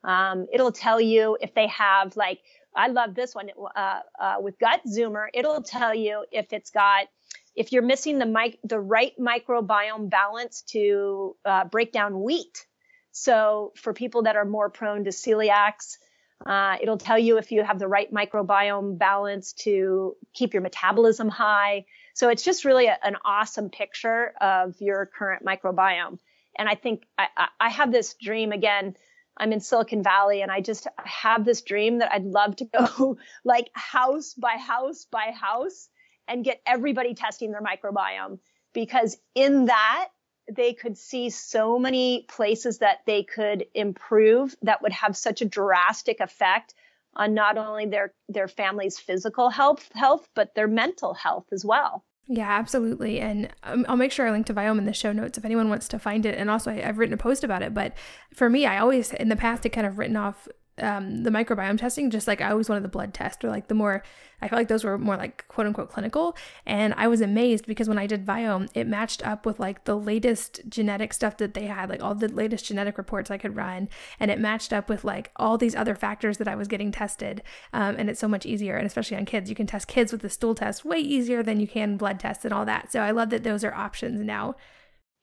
Um, 0.04 0.46
it'll 0.52 0.72
tell 0.72 1.00
you 1.00 1.36
if 1.40 1.54
they 1.54 1.66
have 1.68 2.16
like, 2.16 2.40
I 2.76 2.88
love 2.88 3.14
this 3.14 3.34
one 3.34 3.50
uh, 3.74 4.00
uh, 4.20 4.34
with 4.40 4.58
Gut 4.58 4.82
Zoomer. 4.86 5.26
It'll 5.32 5.62
tell 5.62 5.94
you 5.94 6.24
if 6.30 6.52
it's 6.52 6.70
got, 6.70 7.06
if 7.54 7.72
you're 7.72 7.82
missing 7.82 8.18
the 8.18 8.26
mic, 8.26 8.58
the 8.64 8.80
right 8.80 9.12
microbiome 9.18 10.10
balance 10.10 10.62
to 10.68 11.36
uh, 11.44 11.64
break 11.66 11.92
down 11.92 12.22
wheat. 12.22 12.66
So 13.12 13.72
for 13.76 13.92
people 13.92 14.22
that 14.22 14.36
are 14.36 14.44
more 14.44 14.70
prone 14.70 15.04
to 15.04 15.10
celiacs, 15.10 15.98
uh, 16.44 16.76
it'll 16.82 16.98
tell 16.98 17.18
you 17.18 17.38
if 17.38 17.52
you 17.52 17.62
have 17.62 17.78
the 17.78 17.88
right 17.88 18.12
microbiome 18.12 18.98
balance 18.98 19.52
to 19.52 20.16
keep 20.34 20.52
your 20.52 20.62
metabolism 20.62 21.28
high. 21.28 21.86
So 22.14 22.28
it's 22.28 22.42
just 22.42 22.64
really 22.64 22.86
a, 22.86 22.98
an 23.02 23.16
awesome 23.24 23.70
picture 23.70 24.34
of 24.40 24.74
your 24.80 25.06
current 25.06 25.44
microbiome. 25.44 26.18
And 26.58 26.68
I 26.68 26.74
think 26.74 27.04
I, 27.16 27.28
I 27.60 27.68
have 27.70 27.92
this 27.92 28.14
dream 28.14 28.52
again. 28.52 28.96
I'm 29.36 29.52
in 29.52 29.60
Silicon 29.60 30.02
Valley 30.02 30.42
and 30.42 30.50
I 30.50 30.60
just 30.60 30.86
have 30.98 31.44
this 31.44 31.62
dream 31.62 31.98
that 31.98 32.12
I'd 32.12 32.24
love 32.24 32.56
to 32.56 32.64
go 32.64 33.18
like 33.44 33.70
house 33.72 34.34
by 34.34 34.56
house 34.58 35.06
by 35.10 35.32
house 35.32 35.88
and 36.28 36.44
get 36.44 36.60
everybody 36.66 37.14
testing 37.14 37.52
their 37.52 37.62
microbiome 37.62 38.38
because 38.72 39.16
in 39.34 39.66
that 39.66 40.08
they 40.50 40.74
could 40.74 40.98
see 40.98 41.30
so 41.30 41.78
many 41.78 42.26
places 42.28 42.78
that 42.78 42.98
they 43.06 43.22
could 43.22 43.64
improve 43.74 44.54
that 44.62 44.82
would 44.82 44.92
have 44.92 45.16
such 45.16 45.40
a 45.40 45.46
drastic 45.46 46.20
effect 46.20 46.74
on 47.14 47.32
not 47.32 47.56
only 47.56 47.86
their 47.86 48.12
their 48.28 48.48
family's 48.48 48.98
physical 48.98 49.48
health 49.48 49.88
health 49.94 50.28
but 50.34 50.54
their 50.54 50.68
mental 50.68 51.14
health 51.14 51.46
as 51.52 51.64
well 51.64 52.04
yeah, 52.26 52.48
absolutely. 52.48 53.20
And 53.20 53.50
um, 53.64 53.84
I'll 53.88 53.96
make 53.96 54.10
sure 54.10 54.26
I 54.26 54.30
link 54.30 54.46
to 54.46 54.54
Viome 54.54 54.78
in 54.78 54.86
the 54.86 54.94
show 54.94 55.12
notes 55.12 55.36
if 55.36 55.44
anyone 55.44 55.68
wants 55.68 55.88
to 55.88 55.98
find 55.98 56.24
it. 56.24 56.38
And 56.38 56.48
also, 56.48 56.70
I, 56.70 56.80
have 56.80 56.96
written 56.98 57.12
a 57.12 57.18
post 57.18 57.44
about 57.44 57.62
it. 57.62 57.74
But 57.74 57.94
for 58.32 58.48
me, 58.48 58.64
I 58.64 58.78
always, 58.78 59.12
in 59.12 59.28
the 59.28 59.36
past, 59.36 59.64
had 59.64 59.72
kind 59.72 59.86
of 59.86 59.98
written 59.98 60.16
off 60.16 60.48
um, 60.78 61.22
the 61.22 61.30
microbiome 61.30 61.78
testing, 61.78 62.10
just 62.10 62.26
like 62.26 62.40
I 62.40 62.50
always 62.50 62.68
wanted 62.68 62.84
the 62.84 62.88
blood 62.88 63.14
test 63.14 63.44
or 63.44 63.50
like 63.50 63.68
the 63.68 63.74
more, 63.74 64.02
I 64.42 64.48
felt 64.48 64.58
like 64.58 64.68
those 64.68 64.84
were 64.84 64.98
more 64.98 65.16
like 65.16 65.46
quote 65.48 65.66
unquote 65.66 65.90
clinical. 65.90 66.36
And 66.66 66.94
I 66.96 67.06
was 67.06 67.20
amazed 67.20 67.66
because 67.66 67.88
when 67.88 67.98
I 67.98 68.06
did 68.06 68.26
Viome, 68.26 68.68
it 68.74 68.86
matched 68.86 69.24
up 69.24 69.46
with 69.46 69.60
like 69.60 69.84
the 69.84 69.96
latest 69.96 70.60
genetic 70.68 71.12
stuff 71.12 71.36
that 71.36 71.54
they 71.54 71.66
had, 71.66 71.88
like 71.88 72.02
all 72.02 72.14
the 72.14 72.28
latest 72.28 72.66
genetic 72.66 72.98
reports 72.98 73.30
I 73.30 73.38
could 73.38 73.56
run. 73.56 73.88
And 74.18 74.30
it 74.30 74.40
matched 74.40 74.72
up 74.72 74.88
with 74.88 75.04
like 75.04 75.30
all 75.36 75.56
these 75.56 75.76
other 75.76 75.94
factors 75.94 76.38
that 76.38 76.48
I 76.48 76.56
was 76.56 76.68
getting 76.68 76.90
tested. 76.90 77.42
Um, 77.72 77.94
and 77.96 78.10
it's 78.10 78.20
so 78.20 78.28
much 78.28 78.44
easier. 78.44 78.76
And 78.76 78.86
especially 78.86 79.16
on 79.16 79.26
kids, 79.26 79.48
you 79.48 79.56
can 79.56 79.66
test 79.66 79.86
kids 79.86 80.10
with 80.10 80.22
the 80.22 80.30
stool 80.30 80.54
test 80.54 80.84
way 80.84 80.98
easier 80.98 81.42
than 81.42 81.60
you 81.60 81.68
can 81.68 81.96
blood 81.96 82.18
tests 82.18 82.44
and 82.44 82.52
all 82.52 82.64
that. 82.64 82.90
So 82.90 83.00
I 83.00 83.12
love 83.12 83.30
that 83.30 83.44
those 83.44 83.62
are 83.62 83.74
options 83.74 84.20
now. 84.20 84.56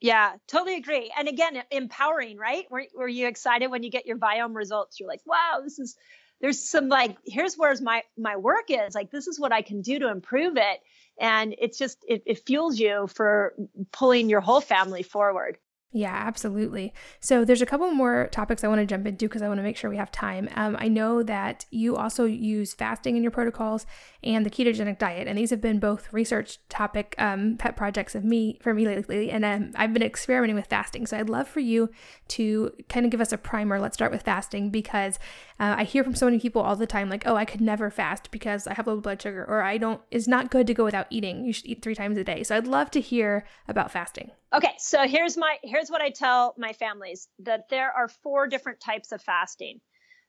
Yeah, 0.02 0.32
totally 0.48 0.76
agree. 0.76 1.12
And 1.16 1.28
again, 1.28 1.62
empowering, 1.70 2.36
right? 2.36 2.64
Were, 2.72 2.84
were 2.92 3.08
you 3.08 3.28
excited 3.28 3.68
when 3.68 3.84
you 3.84 3.90
get 3.90 4.04
your 4.04 4.18
Viome 4.18 4.56
results? 4.56 4.98
You're 4.98 5.08
like, 5.08 5.20
wow, 5.24 5.60
this 5.62 5.78
is, 5.78 5.96
there's 6.40 6.60
some 6.60 6.88
like, 6.88 7.16
here's 7.24 7.54
where's 7.54 7.80
my, 7.80 8.02
my 8.18 8.34
work 8.34 8.64
is 8.68 8.96
like, 8.96 9.12
this 9.12 9.28
is 9.28 9.38
what 9.38 9.52
I 9.52 9.62
can 9.62 9.80
do 9.80 10.00
to 10.00 10.10
improve 10.10 10.56
it. 10.56 10.80
And 11.20 11.54
it's 11.56 11.78
just, 11.78 11.98
it, 12.08 12.24
it 12.26 12.44
fuels 12.44 12.80
you 12.80 13.06
for 13.06 13.54
pulling 13.92 14.28
your 14.28 14.40
whole 14.40 14.60
family 14.60 15.04
forward. 15.04 15.56
Yeah, 15.94 16.14
absolutely. 16.14 16.94
So 17.20 17.44
there's 17.44 17.60
a 17.60 17.66
couple 17.66 17.90
more 17.90 18.28
topics 18.32 18.64
I 18.64 18.68
want 18.68 18.80
to 18.80 18.86
jump 18.86 19.06
into 19.06 19.26
because 19.26 19.42
I 19.42 19.48
want 19.48 19.58
to 19.58 19.62
make 19.62 19.76
sure 19.76 19.90
we 19.90 19.98
have 19.98 20.10
time. 20.10 20.48
Um, 20.54 20.74
I 20.80 20.88
know 20.88 21.22
that 21.22 21.66
you 21.70 21.96
also 21.96 22.24
use 22.24 22.72
fasting 22.72 23.16
in 23.16 23.22
your 23.22 23.30
protocols 23.30 23.84
and 24.24 24.46
the 24.46 24.50
ketogenic 24.50 24.98
diet, 24.98 25.26
and 25.26 25.36
these 25.36 25.50
have 25.50 25.60
been 25.60 25.78
both 25.78 26.12
research 26.12 26.58
topic 26.68 27.14
um, 27.18 27.56
pet 27.58 27.76
projects 27.76 28.14
of 28.14 28.24
me 28.24 28.58
for 28.62 28.72
me 28.72 28.86
lately. 28.86 29.30
And 29.30 29.44
um, 29.44 29.72
I've 29.74 29.92
been 29.92 30.02
experimenting 30.02 30.56
with 30.56 30.66
fasting, 30.66 31.06
so 31.06 31.18
I'd 31.18 31.28
love 31.28 31.48
for 31.48 31.60
you 31.60 31.90
to 32.28 32.72
kind 32.88 33.04
of 33.04 33.10
give 33.10 33.20
us 33.20 33.32
a 33.32 33.38
primer. 33.38 33.80
Let's 33.80 33.94
start 33.94 34.12
with 34.12 34.22
fasting 34.22 34.70
because 34.70 35.18
uh, 35.58 35.74
I 35.78 35.84
hear 35.84 36.04
from 36.04 36.14
so 36.14 36.26
many 36.26 36.38
people 36.38 36.62
all 36.62 36.76
the 36.76 36.86
time, 36.86 37.08
like, 37.08 37.26
"Oh, 37.26 37.36
I 37.36 37.44
could 37.44 37.60
never 37.60 37.90
fast 37.90 38.30
because 38.30 38.66
I 38.66 38.74
have 38.74 38.86
low 38.86 39.00
blood 39.00 39.20
sugar," 39.20 39.44
or 39.48 39.62
"I 39.62 39.78
don't." 39.78 40.00
It's 40.10 40.28
not 40.28 40.50
good 40.50 40.66
to 40.68 40.74
go 40.74 40.84
without 40.84 41.06
eating. 41.10 41.44
You 41.44 41.52
should 41.52 41.66
eat 41.66 41.82
three 41.82 41.94
times 41.94 42.16
a 42.16 42.24
day. 42.24 42.42
So 42.44 42.56
I'd 42.56 42.66
love 42.66 42.90
to 42.92 43.00
hear 43.00 43.44
about 43.68 43.90
fasting. 43.90 44.30
Okay, 44.54 44.74
so 44.78 45.06
here's 45.06 45.36
my 45.36 45.56
here's 45.62 45.90
what 45.90 46.02
I 46.02 46.10
tell 46.10 46.54
my 46.58 46.72
families 46.72 47.28
that 47.40 47.68
there 47.70 47.90
are 47.90 48.08
four 48.08 48.46
different 48.46 48.80
types 48.80 49.10
of 49.10 49.22
fasting. 49.22 49.80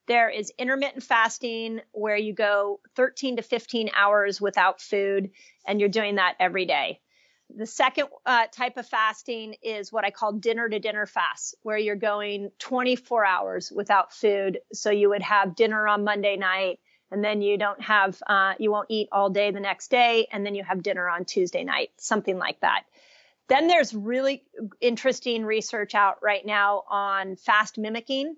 There 0.08 0.30
is 0.30 0.52
intermittent 0.58 1.04
fasting 1.04 1.82
where 1.92 2.18
you 2.18 2.34
go 2.34 2.80
13 2.96 3.38
to 3.38 3.42
15 3.42 3.92
hours 3.96 4.42
without 4.42 4.82
food 4.82 5.32
and 5.66 5.80
you're 5.80 5.90
doing 5.90 6.16
that 6.16 6.36
every 6.40 6.66
day. 6.66 7.00
The 7.56 7.66
second 7.66 8.08
uh, 8.26 8.48
type 8.52 8.78
of 8.78 8.88
fasting 8.88 9.56
is 9.62 9.92
what 9.92 10.06
I 10.06 10.10
call 10.10 10.34
dinner 10.34 10.68
to 10.68 10.80
dinner 10.80 11.06
fast, 11.06 11.56
where 11.62 11.78
you're 11.78 11.96
going 11.96 12.50
24 12.60 13.26
hours 13.26 13.72
without 13.72 14.12
food. 14.12 14.60
So 14.74 14.90
you 14.90 15.10
would 15.10 15.22
have 15.22 15.56
dinner 15.56 15.88
on 15.88 16.04
Monday 16.04 16.36
night, 16.36 16.80
and 17.12 17.24
then 17.24 17.44
you 17.44 17.58
don't 17.58 17.82
have, 17.82 18.22
uh, 18.26 18.54
you 18.58 18.72
won't 18.72 18.90
eat 18.90 19.10
all 19.12 19.30
day 19.30 19.52
the 19.52 19.60
next 19.60 19.92
day, 19.92 20.28
and 20.32 20.44
then 20.44 20.56
you 20.56 20.64
have 20.64 20.82
dinner 20.82 21.08
on 21.08 21.26
Tuesday 21.26 21.64
night, 21.64 21.92
something 21.98 22.40
like 22.40 22.60
that. 22.62 22.86
Then 23.50 23.68
there's 23.68 23.94
really 23.94 24.44
interesting 24.82 25.46
research 25.46 25.94
out 25.94 26.24
right 26.24 26.46
now 26.46 26.84
on 26.90 27.36
fast 27.36 27.78
mimicking 27.78 28.36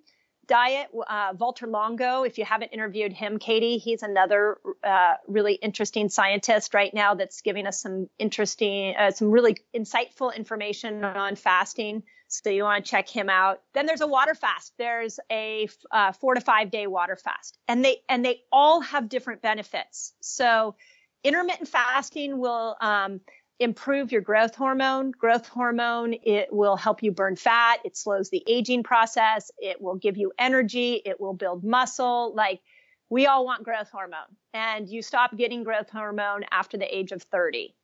diet. 0.48 0.88
Uh, 1.08 1.34
Valter 1.34 1.70
Longo, 1.70 2.24
if 2.24 2.38
you 2.38 2.46
haven't 2.46 2.70
interviewed 2.70 3.14
him, 3.14 3.40
Katie, 3.40 3.78
he's 3.78 4.04
another 4.04 4.58
uh, 4.84 5.16
really 5.28 5.54
interesting 5.54 6.10
scientist 6.10 6.74
right 6.74 6.94
now 6.94 7.16
that's 7.16 7.42
giving 7.42 7.68
us 7.68 7.82
some 7.82 8.10
interesting, 8.20 8.96
uh, 8.98 9.12
some 9.12 9.32
really 9.32 9.58
insightful 9.76 10.36
information 10.36 11.04
on 11.04 11.36
fasting. 11.36 12.04
So 12.28 12.50
you 12.50 12.64
want 12.64 12.84
to 12.84 12.90
check 12.90 13.08
him 13.08 13.30
out. 13.30 13.62
Then 13.74 13.86
there's 13.86 14.02
a 14.02 14.08
water 14.08 14.34
fast. 14.34 14.74
There's 14.78 15.20
a 15.32 15.68
uh, 15.92 16.12
four 16.12 16.34
to 16.34 16.42
five 16.42 16.72
day 16.72 16.88
water 16.88 17.16
fast, 17.16 17.58
and 17.68 17.86
they 17.86 17.98
and 18.10 18.26
they 18.26 18.42
all 18.52 18.82
have 18.82 19.10
different 19.10 19.42
benefits. 19.42 20.14
So 20.22 20.76
intermittent 21.24 21.68
fasting 21.68 22.38
will 22.38 22.76
um, 22.82 23.22
improve 23.60 24.12
your 24.12 24.22
growth 24.22 24.56
hormone. 24.56 25.12
Growth 25.12 25.48
hormone, 25.48 26.16
it 26.24 26.52
will 26.52 26.76
help 26.76 27.04
you 27.04 27.12
burn 27.12 27.36
fat. 27.36 27.80
It 27.86 27.96
slows 27.96 28.30
the 28.30 28.44
aging 28.48 28.84
process. 28.84 29.52
It 29.58 29.82
will 29.82 29.96
give 29.96 30.18
you 30.18 30.32
energy. 30.38 31.02
It 31.06 31.20
will 31.20 31.34
build 31.34 31.64
muscle. 31.64 32.34
Like 32.36 32.62
we 33.10 33.28
all 33.28 33.46
want 33.46 33.64
growth 33.64 33.90
hormone 33.92 34.36
and 34.54 34.90
you 34.90 35.02
stop 35.02 35.36
getting 35.38 35.64
growth 35.64 35.90
hormone 35.90 36.44
after 36.52 36.78
the 36.78 36.96
age 36.98 37.12
of 37.12 37.22
30. 37.24 37.76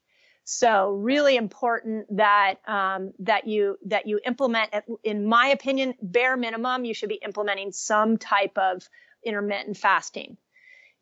So 0.43 0.91
really 0.91 1.37
important 1.37 2.17
that, 2.17 2.55
um, 2.67 3.13
that 3.19 3.47
you, 3.47 3.77
that 3.85 4.07
you 4.07 4.19
implement, 4.25 4.73
in 5.03 5.25
my 5.25 5.47
opinion, 5.47 5.93
bare 6.01 6.35
minimum, 6.35 6.83
you 6.83 6.93
should 6.93 7.09
be 7.09 7.19
implementing 7.23 7.71
some 7.71 8.17
type 8.17 8.57
of 8.57 8.89
intermittent 9.23 9.77
fasting. 9.77 10.37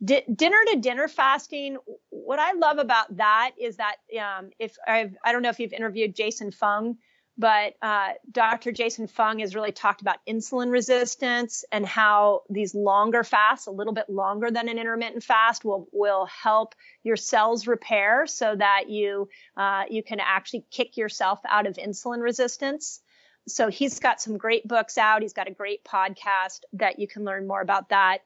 D- 0.03 0.23
dinner 0.33 0.57
to 0.71 0.79
dinner 0.79 1.07
fasting 1.07 1.77
what 2.09 2.39
i 2.39 2.53
love 2.53 2.77
about 2.77 3.17
that 3.17 3.51
is 3.59 3.77
that 3.77 3.97
um, 4.19 4.51
if 4.57 4.77
I've, 4.87 5.15
i 5.23 5.31
don't 5.31 5.41
know 5.41 5.49
if 5.49 5.59
you've 5.59 5.73
interviewed 5.73 6.15
jason 6.15 6.51
fung 6.51 6.97
but 7.37 7.73
uh, 7.81 8.13
dr 8.31 8.71
jason 8.71 9.07
fung 9.07 9.39
has 9.39 9.55
really 9.55 9.73
talked 9.73 10.01
about 10.01 10.17
insulin 10.27 10.71
resistance 10.71 11.65
and 11.71 11.85
how 11.85 12.43
these 12.49 12.73
longer 12.73 13.25
fasts 13.25 13.67
a 13.67 13.71
little 13.71 13.93
bit 13.93 14.09
longer 14.09 14.49
than 14.49 14.69
an 14.69 14.77
intermittent 14.77 15.23
fast 15.23 15.65
will 15.65 15.89
will 15.91 16.25
help 16.27 16.75
your 17.03 17.17
cells 17.17 17.67
repair 17.67 18.25
so 18.25 18.55
that 18.55 18.89
you 18.89 19.27
uh, 19.57 19.83
you 19.89 20.01
can 20.01 20.19
actually 20.21 20.65
kick 20.71 20.95
yourself 20.95 21.39
out 21.47 21.67
of 21.67 21.75
insulin 21.75 22.21
resistance. 22.21 23.01
So 23.47 23.69
he's 23.69 23.99
got 23.99 24.21
some 24.21 24.37
great 24.37 24.67
books 24.67 24.97
out. 24.97 25.23
He's 25.23 25.33
got 25.33 25.47
a 25.47 25.51
great 25.51 25.83
podcast 25.83 26.59
that 26.73 26.99
you 26.99 27.07
can 27.07 27.23
learn 27.23 27.47
more 27.47 27.61
about 27.61 27.89
that 27.89 28.19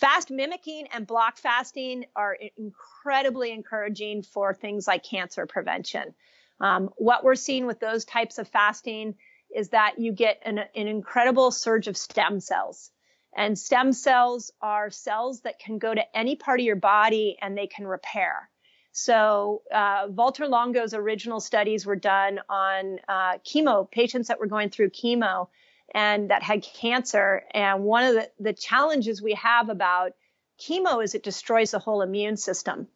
Fast 0.00 0.30
mimicking 0.30 0.88
and 0.92 1.06
block 1.06 1.38
fasting 1.38 2.04
are 2.14 2.36
incredibly 2.58 3.50
encouraging 3.50 4.22
for 4.22 4.52
things 4.52 4.86
like 4.86 5.02
cancer 5.02 5.46
prevention. 5.46 6.14
Um, 6.60 6.90
what 6.96 7.24
we're 7.24 7.34
seeing 7.34 7.64
with 7.64 7.80
those 7.80 8.04
types 8.04 8.36
of 8.36 8.46
fasting 8.46 9.14
is 9.54 9.70
that 9.70 9.98
you 9.98 10.12
get 10.12 10.42
an, 10.44 10.58
an 10.58 10.86
incredible 10.86 11.50
surge 11.50 11.88
of 11.88 11.96
stem 11.96 12.40
cells. 12.40 12.90
And 13.34 13.58
stem 13.58 13.94
cells 13.94 14.52
are 14.60 14.90
cells 14.90 15.40
that 15.42 15.58
can 15.58 15.78
go 15.78 15.94
to 15.94 16.16
any 16.16 16.36
part 16.36 16.60
of 16.60 16.66
your 16.66 16.76
body 16.76 17.38
and 17.40 17.56
they 17.56 17.66
can 17.66 17.86
repair. 17.86 18.50
So, 18.92 19.62
uh, 19.72 20.08
Valter 20.08 20.46
Longo's 20.46 20.92
original 20.92 21.40
studies 21.40 21.86
were 21.86 21.96
done 21.96 22.40
on 22.50 22.98
uh, 23.08 23.38
chemo 23.38 23.90
patients 23.90 24.28
that 24.28 24.40
were 24.40 24.46
going 24.46 24.68
through 24.68 24.90
chemo 24.90 25.48
and 25.94 26.30
that 26.30 26.42
had 26.42 26.62
cancer. 26.62 27.42
And 27.52 27.84
one 27.84 28.04
of 28.04 28.14
the, 28.14 28.30
the 28.40 28.52
challenges 28.52 29.22
we 29.22 29.34
have 29.34 29.68
about 29.68 30.12
chemo 30.60 31.02
is 31.02 31.14
it 31.14 31.22
destroys 31.22 31.70
the 31.70 31.78
whole 31.78 32.02
immune 32.02 32.36
system. 32.36 32.88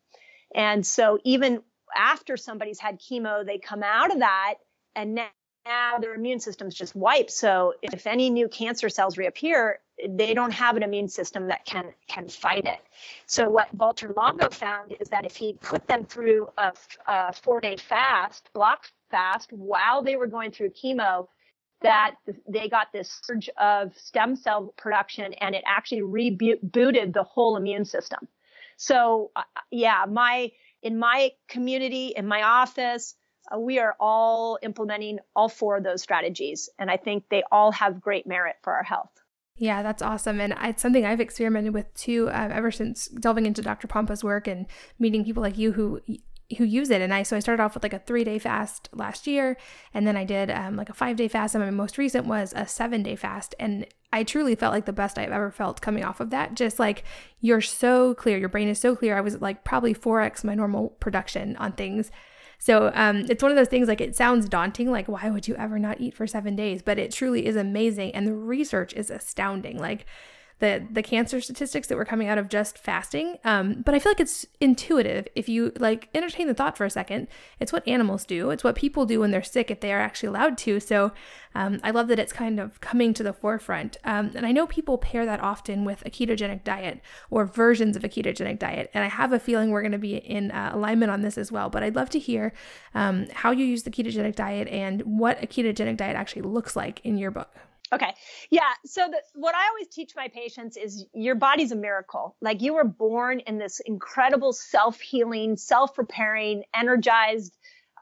And 0.55 0.87
so 0.87 1.19
even 1.25 1.63
after 1.97 2.37
somebody's 2.37 2.79
had 2.79 3.01
chemo, 3.01 3.45
they 3.45 3.59
come 3.59 3.83
out 3.83 4.13
of 4.13 4.21
that 4.21 4.55
and 4.95 5.15
now, 5.15 5.29
now 5.67 5.99
their 5.99 6.15
immune 6.15 6.41
system 6.41 6.69
is 6.69 6.75
just 6.75 6.97
wiped. 6.97 7.31
So 7.31 7.75
if 7.83 8.07
any 8.07 8.31
new 8.31 8.49
cancer 8.49 8.89
cells 8.89 9.19
reappear, 9.19 9.81
they 10.09 10.35
don't 10.35 10.53
have 10.53 10.77
an 10.77 10.83
immune 10.83 11.09
system 11.09 11.49
that 11.49 11.65
can 11.67 11.93
can 12.09 12.29
fight 12.29 12.65
it. 12.65 12.81
So 13.27 13.49
what 13.51 13.77
Valter 13.77 14.17
Longo 14.17 14.49
found 14.49 14.95
is 14.99 15.09
that 15.11 15.27
if 15.27 15.37
he 15.37 15.53
put 15.55 15.87
them 15.87 16.05
through 16.05 16.49
a, 16.57 16.73
a 17.07 17.33
four 17.33 17.61
day 17.61 17.77
fast, 17.77 18.51
block 18.55 18.87
fast, 19.11 19.53
while 19.53 20.03
they 20.03 20.17
were 20.17 20.27
going 20.27 20.53
through 20.53 20.71
chemo, 20.71 21.29
that 21.83 22.17
they 22.49 22.69
got 22.69 22.93
this 22.93 23.21
surge 23.23 23.49
of 23.59 23.97
stem 23.97 24.37
cell 24.37 24.75
production 24.77 25.33
and 25.35 25.55
it 25.55 25.65
actually 25.67 26.03
rebooted 26.03 27.13
the 27.13 27.23
whole 27.23 27.57
immune 27.57 27.85
system. 27.85 28.29
So 28.77 29.31
uh, 29.37 29.43
yeah, 29.71 30.05
my, 30.09 30.53
in 30.83 30.99
my 30.99 31.33
community, 31.49 32.15
in 32.17 32.27
my 32.27 32.43
office, 32.43 33.15
uh, 33.51 33.59
we 33.59 33.79
are 33.79 33.97
all 33.99 34.59
implementing 34.63 35.19
all 35.35 35.49
four 35.49 35.79
of 35.79 35.85
those 35.85 36.03
strategies. 36.03 36.69
And 36.79 36.91
I 36.91 36.97
think 36.97 37.25
they 37.31 37.43
all 37.51 37.73
have 37.73 38.01
great 38.01 38.27
merit 38.27 38.57
for 38.63 38.73
our 38.75 38.83
health. 38.83 39.11
Yeah, 39.57 39.83
that's 39.83 40.01
awesome. 40.01 40.41
And 40.41 40.55
it's 40.63 40.81
something 40.81 41.05
I've 41.05 41.21
experimented 41.21 41.75
with 41.75 41.93
too, 41.93 42.31
um, 42.33 42.51
ever 42.51 42.71
since 42.71 43.09
delving 43.09 43.45
into 43.45 43.61
Dr. 43.61 43.89
Pompa's 43.89 44.25
work 44.25 44.49
and 44.49 44.67
meeting 44.99 45.23
people 45.23 45.43
like 45.43 45.59
you 45.59 45.73
who 45.73 46.01
who 46.59 46.65
use 46.65 46.91
it. 46.91 47.01
And 47.01 47.13
i 47.13 47.23
so 47.23 47.37
i 47.37 47.41
started 47.41 47.63
off 47.63 47.75
with 47.75 47.83
like 47.83 47.93
a 47.93 47.99
three 47.99 48.25
day 48.25 48.39
fast 48.39 48.89
last 48.93 49.27
year. 49.27 49.57
And 49.95 50.07
then 50.07 50.17
i 50.17 50.25
did 50.25 50.51
um, 50.51 50.77
like 50.77 50.89
a 50.89 50.95
five 50.95 51.17
day 51.17 51.29
fast. 51.29 51.55
And 51.55 51.65
my 51.65 51.71
most 51.71 51.99
recent 51.99 52.27
was 52.27 52.53
a 52.57 52.67
seven 52.67 53.03
day 53.03 53.17
fast. 53.17 53.55
And 53.59 53.87
i 54.13 54.25
truly 54.25 54.55
felt 54.55 54.73
like 54.73 54.87
the 54.87 54.93
best 54.93 55.19
i've 55.19 55.31
ever 55.31 55.51
felt 55.51 55.81
coming 55.81 56.05
off 56.05 56.21
of 56.21 56.31
that. 56.31 56.55
Just 56.55 56.79
like 56.79 57.05
you're 57.41 57.61
so 57.61 58.15
clear. 58.15 58.39
Your 58.39 58.49
brain 58.49 58.69
is 58.69 58.79
so 58.79 58.97
clear. 58.97 59.17
I 59.17 59.21
was 59.21 59.41
like 59.41 59.65
probably 59.65 59.95
4x 59.95 60.45
my 60.45 60.55
normal 60.55 60.91
production 61.01 61.57
on 61.57 61.73
things. 61.73 62.11
So 62.59 62.93
um, 62.95 63.25
it's 63.31 63.43
one 63.43 63.51
of 63.51 63.57
those 63.57 63.69
things 63.69 63.89
like 63.89 64.03
it 64.03 64.15
sounds 64.15 64.49
daunting 64.49 64.91
like 64.91 65.09
why 65.09 65.31
would 65.31 65.49
you 65.49 65.57
ever 65.57 65.79
not 65.79 66.01
eat 66.01 66.15
for 66.15 66.27
seven 66.27 66.57
days? 66.57 66.83
But 66.83 66.99
it 66.99 67.13
truly 67.13 67.47
is 67.47 67.57
amazing. 67.57 68.15
And 68.15 68.27
the 68.27 68.35
research 68.35 68.93
is 68.93 69.11
astounding. 69.11 69.79
Like 69.79 70.05
the 70.61 70.87
the 70.91 71.03
cancer 71.03 71.41
statistics 71.41 71.89
that 71.89 71.97
were 71.97 72.05
coming 72.05 72.29
out 72.29 72.39
of 72.39 72.49
just 72.49 72.79
fasting. 72.79 73.39
Um, 73.45 73.83
but 73.85 73.95
I 73.95 73.99
feel 73.99 74.11
like 74.11 74.21
it's 74.21 74.47
intuitive 74.61 75.27
if 75.35 75.49
you 75.49 75.73
like 75.79 76.09
entertain 76.15 76.47
the 76.47 76.55
thought 76.55 76.77
for 76.77 76.85
a 76.85 76.91
second. 76.91 77.29
It's 77.59 77.73
what 77.73 77.87
animals 77.89 78.25
do. 78.25 78.51
It's 78.51 78.63
what 78.63 78.77
people 78.77 79.07
do 79.07 79.21
when 79.21 79.31
they're 79.31 79.43
sick 79.43 79.71
if 79.71 79.81
they 79.81 79.93
are 79.93 80.01
actually 80.01 80.29
allowed 80.29 80.57
to. 80.59 80.79
So 80.79 81.13
um, 81.55 81.81
I 81.83 81.91
love 81.91 82.09
that 82.09 82.19
it's 82.19 82.33
kind 82.33 82.61
of 82.61 82.81
coming 82.81 83.13
to 83.15 83.23
the 83.23 83.33
forefront. 83.33 83.97
Um, 84.05 84.33
and 84.35 84.47
I 84.47 84.53
know 84.53 84.67
people 84.67 84.99
pair 84.99 85.27
that 85.27 85.41
often 85.41 85.85
with 85.85 86.05
a 86.07 86.11
ketogenic 86.11 86.63
diet 86.63 87.01
or 87.31 87.45
versions 87.47 87.97
of 87.97 88.05
a 88.05 88.09
ketogenic 88.09 88.59
diet. 88.59 88.91
And 88.95 89.03
I 89.03 89.09
have 89.09 89.33
a 89.33 89.41
feeling 89.41 89.71
we're 89.71 89.83
going 89.83 89.93
to 89.93 89.99
be 89.99 90.17
in 90.17 90.51
uh, 90.51 90.71
alignment 90.75 91.11
on 91.11 91.23
this 91.23 91.37
as 91.37 91.51
well. 91.51 91.71
But 91.71 91.83
I'd 91.83 91.97
love 91.97 92.11
to 92.11 92.19
hear 92.19 92.53
um, 92.95 93.27
how 93.33 93.51
you 93.51 93.65
use 93.65 93.83
the 93.83 93.91
ketogenic 93.91 94.37
diet 94.37 94.69
and 94.69 95.03
what 95.03 95.43
a 95.43 95.47
ketogenic 95.47 95.97
diet 95.97 96.17
actually 96.17 96.43
looks 96.43 96.77
like 96.77 97.01
in 97.03 97.19
your 97.19 97.31
book. 97.31 97.57
Okay. 97.93 98.15
Yeah. 98.51 98.73
So 98.85 99.09
the, 99.11 99.21
what 99.35 99.55
I 99.55 99.69
always 99.69 99.89
teach 99.89 100.13
my 100.15 100.29
patients 100.29 100.77
is 100.77 101.07
your 101.13 101.35
body's 101.35 101.73
a 101.73 101.77
miracle. 101.77 102.37
Like 102.41 102.63
you 102.63 102.75
were 102.75 102.85
born 102.85 103.41
in 103.41 103.59
this 103.59 103.81
incredible 103.81 104.53
self-healing, 104.53 105.57
self-repairing, 105.57 106.65
energized 106.73 107.57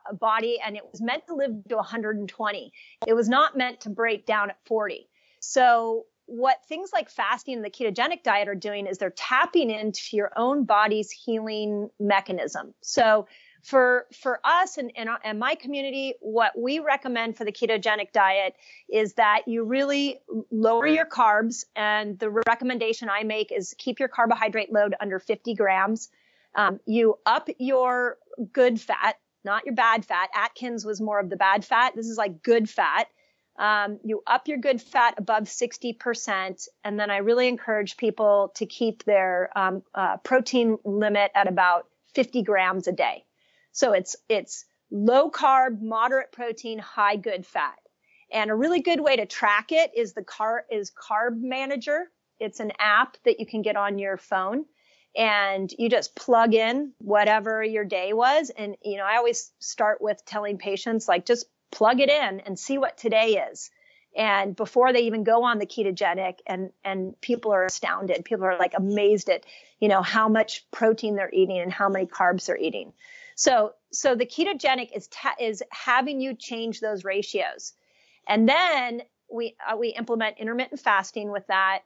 uh, 0.09 0.15
body 0.15 0.59
and 0.65 0.77
it 0.77 0.83
was 0.91 1.01
meant 1.01 1.27
to 1.29 1.35
live 1.35 1.53
to 1.69 1.77
120. 1.77 2.73
It 3.07 3.15
was 3.15 3.29
not 3.29 3.57
meant 3.57 3.81
to 3.83 3.91
break 3.91 4.27
down 4.27 4.51
at 4.51 4.59
40. 4.67 5.09
So 5.41 6.05
what 6.27 6.59
things 6.69 6.91
like 6.93 7.09
fasting 7.09 7.55
and 7.55 7.65
the 7.65 7.71
ketogenic 7.71 8.23
diet 8.23 8.49
are 8.49 8.55
doing 8.55 8.87
is 8.87 8.99
they're 8.99 9.09
tapping 9.11 9.71
into 9.71 10.03
your 10.13 10.31
own 10.37 10.65
body's 10.65 11.11
healing 11.11 11.89
mechanism. 11.99 12.75
So 12.83 13.27
for 13.69 14.07
for 14.15 14.41
us 14.45 14.79
and, 14.79 14.91
and, 14.97 15.11
and 15.23 15.39
my 15.39 15.55
community, 15.55 16.15
what 16.21 16.59
we 16.59 16.79
recommend 16.79 17.37
for 17.37 17.45
the 17.45 17.53
ketogenic 17.53 18.13
diet 18.13 18.55
is 18.89 19.13
that 19.15 19.43
you 19.47 19.63
really 19.65 20.21
lower 20.51 20.87
your 20.87 21.05
carbs. 21.05 21.65
And 21.77 22.19
the 22.19 22.31
recommendation 22.31 23.11
I 23.11 23.25
make 23.25 23.53
is 23.53 23.75
keep 23.77 24.01
your 24.01 24.09
carbohydrate 24.09 24.73
load 24.73 24.95
under 24.99 25.19
50 25.19 25.55
grams. 25.55 26.09
Um, 26.55 26.81
you 26.87 27.19
up 27.27 27.51
your 27.59 28.17
good 28.55 28.81
fat, 28.81 29.17
not 29.45 29.67
your 29.67 29.75
bad 29.75 30.07
fat. 30.07 30.31
Atkins 30.35 30.87
was 30.87 30.99
more 30.99 31.21
of 31.21 31.29
the 31.29 31.37
bad 31.37 31.63
fat. 31.63 31.93
This 31.95 32.09
is 32.09 32.17
like 32.17 32.43
good 32.43 32.71
fat. 32.71 33.09
Um, 33.59 33.99
you 34.03 34.23
up 34.27 34.49
your 34.49 34.59
good 34.59 34.81
fat 34.81 35.15
above 35.19 35.43
60%. 35.43 36.69
And 36.85 36.99
then 36.99 37.11
I 37.11 37.19
really 37.19 37.49
encourage 37.49 37.99
people 37.99 38.53
to 38.55 38.65
keep 38.65 39.05
their 39.05 39.51
um, 39.55 39.83
uh, 39.95 40.17
protein 40.19 40.79
limit 40.85 41.33
at 41.35 41.49
about 41.49 41.87
50 42.15 42.43
grams 42.45 42.89
a 42.89 42.93
day. 42.93 43.25
So 43.79 43.93
it's, 43.93 44.17
it's 44.29 44.65
low 44.91 45.31
carb, 45.31 45.81
moderate 45.81 46.33
protein, 46.33 46.81
high 46.81 47.15
good 47.15 47.47
fat. 47.47 47.79
And 48.29 48.51
a 48.51 48.55
really 48.57 48.81
good 48.81 48.99
way 48.99 49.15
to 49.15 49.25
track 49.25 49.71
it 49.71 49.93
is 49.97 50.15
the 50.15 50.25
car 50.25 50.65
is 50.69 50.91
Carb 50.91 51.41
Manager. 51.41 52.11
It's 52.41 52.59
an 52.59 52.73
app 52.81 53.19
that 53.25 53.39
you 53.39 53.47
can 53.47 53.63
get 53.63 53.77
on 53.77 54.01
your 54.01 54.17
phone 54.17 54.65
and 55.17 55.73
you 55.79 55.89
just 55.89 56.17
plug 56.17 56.55
in 56.55 56.93
whatever 56.99 57.63
your 57.63 57.85
day 57.85 58.13
was. 58.13 58.51
And, 58.51 58.75
you 58.83 58.97
know, 58.97 59.05
I 59.05 59.17
always 59.17 59.53
start 59.61 60.03
with 60.03 60.25
telling 60.27 60.59
patients 60.59 61.07
like 61.07 61.25
just 61.25 61.47
plug 61.71 62.01
it 62.01 62.11
in 62.11 62.41
and 62.41 62.59
see 62.59 62.79
what 62.79 62.99
today 62.99 63.47
is. 63.49 63.71
And 64.17 64.57
before 64.57 64.93
they 64.93 65.03
even 65.03 65.23
go 65.23 65.45
on 65.45 65.61
the 65.61 65.67
ketogenic 65.67 66.39
and, 66.49 66.71
and 66.83 67.15
people 67.21 67.53
are 67.53 67.67
astounded. 67.67 68.25
People 68.25 68.47
are 68.47 68.59
like 68.59 68.75
amazed 68.77 69.29
at, 69.29 69.47
you 69.79 69.87
know, 69.87 70.03
how 70.03 70.29
much 70.29 70.69
protein 70.73 71.15
they're 71.15 71.33
eating 71.33 71.61
and 71.61 71.73
how 71.73 71.89
many 71.89 72.07
carbs 72.07 72.47
they're 72.47 72.59
eating. 72.59 72.93
So, 73.39 73.75
so 73.93 74.17
the 74.17 74.27
ketogenic 74.27 74.91
is, 74.93 75.07
ta- 75.07 75.37
is 75.39 75.63
having 75.71 76.21
you 76.21 76.35
change 76.35 76.81
those 76.81 77.05
ratios. 77.05 77.73
And 78.27 78.49
then 78.49 79.03
we, 79.33 79.55
uh, 79.65 79.77
we 79.77 79.91
implement 79.91 80.39
intermittent 80.39 80.81
fasting 80.81 81.31
with 81.31 81.47
that. 81.47 81.83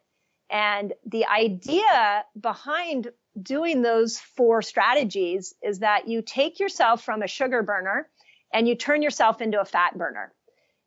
And 0.49 0.95
the 1.05 1.27
idea 1.27 2.25
behind 2.41 3.11
doing 3.41 3.83
those 3.83 4.19
four 4.19 4.63
strategies 4.63 5.55
is 5.63 5.81
that 5.81 6.09
you 6.09 6.23
take 6.23 6.59
yourself 6.59 7.05
from 7.05 7.21
a 7.21 7.29
sugar 7.29 7.63
burner 7.63 8.09
and 8.51 8.67
you 8.67 8.75
turn 8.75 9.03
yourself 9.03 9.43
into 9.43 9.61
a 9.61 9.67
fat 9.67 9.99
burner. 9.99 10.33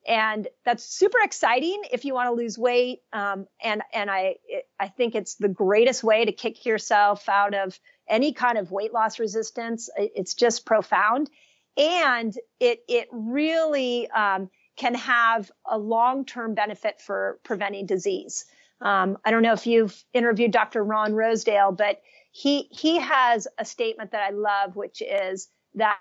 And 0.07 0.47
that's 0.65 0.83
super 0.83 1.19
exciting 1.21 1.83
if 1.91 2.05
you 2.05 2.15
want 2.15 2.29
to 2.29 2.33
lose 2.33 2.57
weight. 2.57 3.01
Um, 3.13 3.45
and, 3.61 3.83
and 3.93 4.09
I, 4.09 4.37
I 4.79 4.87
think 4.87 5.13
it's 5.13 5.35
the 5.35 5.47
greatest 5.47 6.03
way 6.03 6.25
to 6.25 6.31
kick 6.31 6.65
yourself 6.65 7.29
out 7.29 7.53
of 7.53 7.79
any 8.07 8.33
kind 8.33 8.57
of 8.57 8.71
weight 8.71 8.93
loss 8.93 9.19
resistance. 9.19 9.89
It's 9.97 10.33
just 10.33 10.65
profound. 10.65 11.29
And 11.77 12.37
it, 12.59 12.83
it 12.87 13.07
really, 13.11 14.09
um, 14.11 14.49
can 14.75 14.93
have 14.95 15.51
a 15.65 15.77
long-term 15.77 16.53
benefit 16.53 16.99
for 16.99 17.39
preventing 17.43 17.85
disease. 17.85 18.45
Um, 18.81 19.17
I 19.23 19.31
don't 19.31 19.41
know 19.41 19.53
if 19.53 19.65
you've 19.65 20.03
interviewed 20.13 20.51
Dr. 20.51 20.83
Ron 20.83 21.13
Rosedale, 21.13 21.71
but 21.71 22.01
he, 22.31 22.67
he 22.71 22.99
has 22.99 23.47
a 23.57 23.63
statement 23.63 24.11
that 24.11 24.21
I 24.21 24.31
love, 24.31 24.75
which 24.75 25.01
is 25.01 25.47
that, 25.75 25.99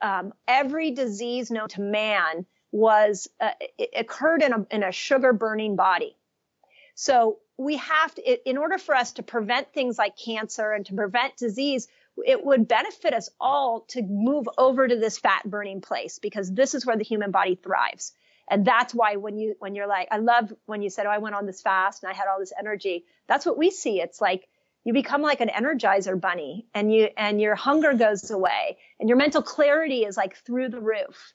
um, 0.00 0.32
every 0.46 0.92
disease 0.92 1.50
known 1.50 1.68
to 1.70 1.80
man 1.80 2.46
was, 2.70 3.28
uh, 3.40 3.50
occurred 3.96 4.42
in 4.42 4.52
a, 4.52 4.66
in 4.70 4.82
a 4.84 4.92
sugar 4.92 5.32
burning 5.32 5.74
body. 5.74 6.16
So 6.94 7.38
we 7.56 7.76
have 7.76 8.14
to, 8.14 8.48
in 8.48 8.56
order 8.56 8.78
for 8.78 8.94
us 8.94 9.12
to 9.12 9.22
prevent 9.22 9.72
things 9.72 9.98
like 9.98 10.16
cancer 10.16 10.72
and 10.72 10.86
to 10.86 10.94
prevent 10.94 11.36
disease, 11.36 11.88
it 12.24 12.44
would 12.44 12.68
benefit 12.68 13.12
us 13.12 13.30
all 13.40 13.80
to 13.88 14.02
move 14.02 14.48
over 14.58 14.86
to 14.86 14.96
this 14.96 15.18
fat 15.18 15.42
burning 15.44 15.80
place 15.80 16.18
because 16.18 16.52
this 16.52 16.74
is 16.74 16.84
where 16.84 16.96
the 16.96 17.04
human 17.04 17.30
body 17.30 17.54
thrives. 17.54 18.12
And 18.48 18.64
that's 18.64 18.94
why 18.94 19.16
when 19.16 19.38
you, 19.38 19.54
when 19.58 19.74
you're 19.74 19.86
like, 19.86 20.08
I 20.10 20.18
love 20.18 20.52
when 20.66 20.82
you 20.82 20.90
said, 20.90 21.06
Oh, 21.06 21.10
I 21.10 21.18
went 21.18 21.34
on 21.34 21.46
this 21.46 21.62
fast 21.62 22.02
and 22.02 22.12
I 22.12 22.14
had 22.14 22.26
all 22.28 22.38
this 22.38 22.52
energy. 22.58 23.04
That's 23.26 23.46
what 23.46 23.56
we 23.56 23.70
see. 23.70 24.00
It's 24.00 24.20
like 24.20 24.48
you 24.84 24.92
become 24.92 25.22
like 25.22 25.40
an 25.40 25.48
energizer 25.48 26.20
bunny 26.20 26.66
and 26.74 26.92
you, 26.92 27.08
and 27.16 27.40
your 27.40 27.54
hunger 27.54 27.94
goes 27.94 28.30
away 28.30 28.76
and 29.00 29.08
your 29.08 29.16
mental 29.16 29.42
clarity 29.42 30.04
is 30.04 30.16
like 30.16 30.36
through 30.36 30.68
the 30.68 30.80
roof. 30.80 31.32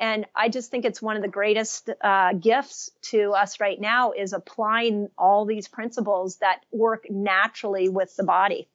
And 0.00 0.24
I 0.34 0.48
just 0.48 0.70
think 0.70 0.86
it's 0.86 1.02
one 1.02 1.16
of 1.16 1.22
the 1.22 1.28
greatest 1.28 1.90
uh, 2.00 2.32
gifts 2.32 2.90
to 3.02 3.32
us 3.32 3.60
right 3.60 3.78
now 3.78 4.12
is 4.12 4.32
applying 4.32 5.10
all 5.18 5.44
these 5.44 5.68
principles 5.68 6.36
that 6.38 6.64
work 6.72 7.04
naturally 7.10 7.90
with 7.90 8.16
the 8.16 8.24
body. 8.24 8.66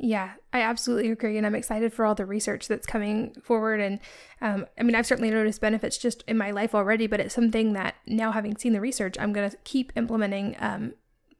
Yeah, 0.00 0.34
I 0.52 0.60
absolutely 0.60 1.10
agree. 1.10 1.36
And 1.36 1.44
I'm 1.44 1.56
excited 1.56 1.92
for 1.92 2.06
all 2.06 2.14
the 2.14 2.24
research 2.24 2.68
that's 2.68 2.86
coming 2.86 3.34
forward. 3.42 3.80
And 3.80 3.98
um, 4.40 4.66
I 4.78 4.84
mean, 4.84 4.94
I've 4.94 5.06
certainly 5.06 5.32
noticed 5.32 5.60
benefits 5.60 5.98
just 5.98 6.22
in 6.28 6.38
my 6.38 6.52
life 6.52 6.72
already, 6.76 7.08
but 7.08 7.18
it's 7.18 7.34
something 7.34 7.72
that 7.72 7.96
now, 8.06 8.30
having 8.30 8.56
seen 8.56 8.72
the 8.72 8.80
research, 8.80 9.16
I'm 9.18 9.32
going 9.32 9.50
to 9.50 9.56
keep 9.64 9.92
implementing 9.96 10.54
um, 10.60 10.94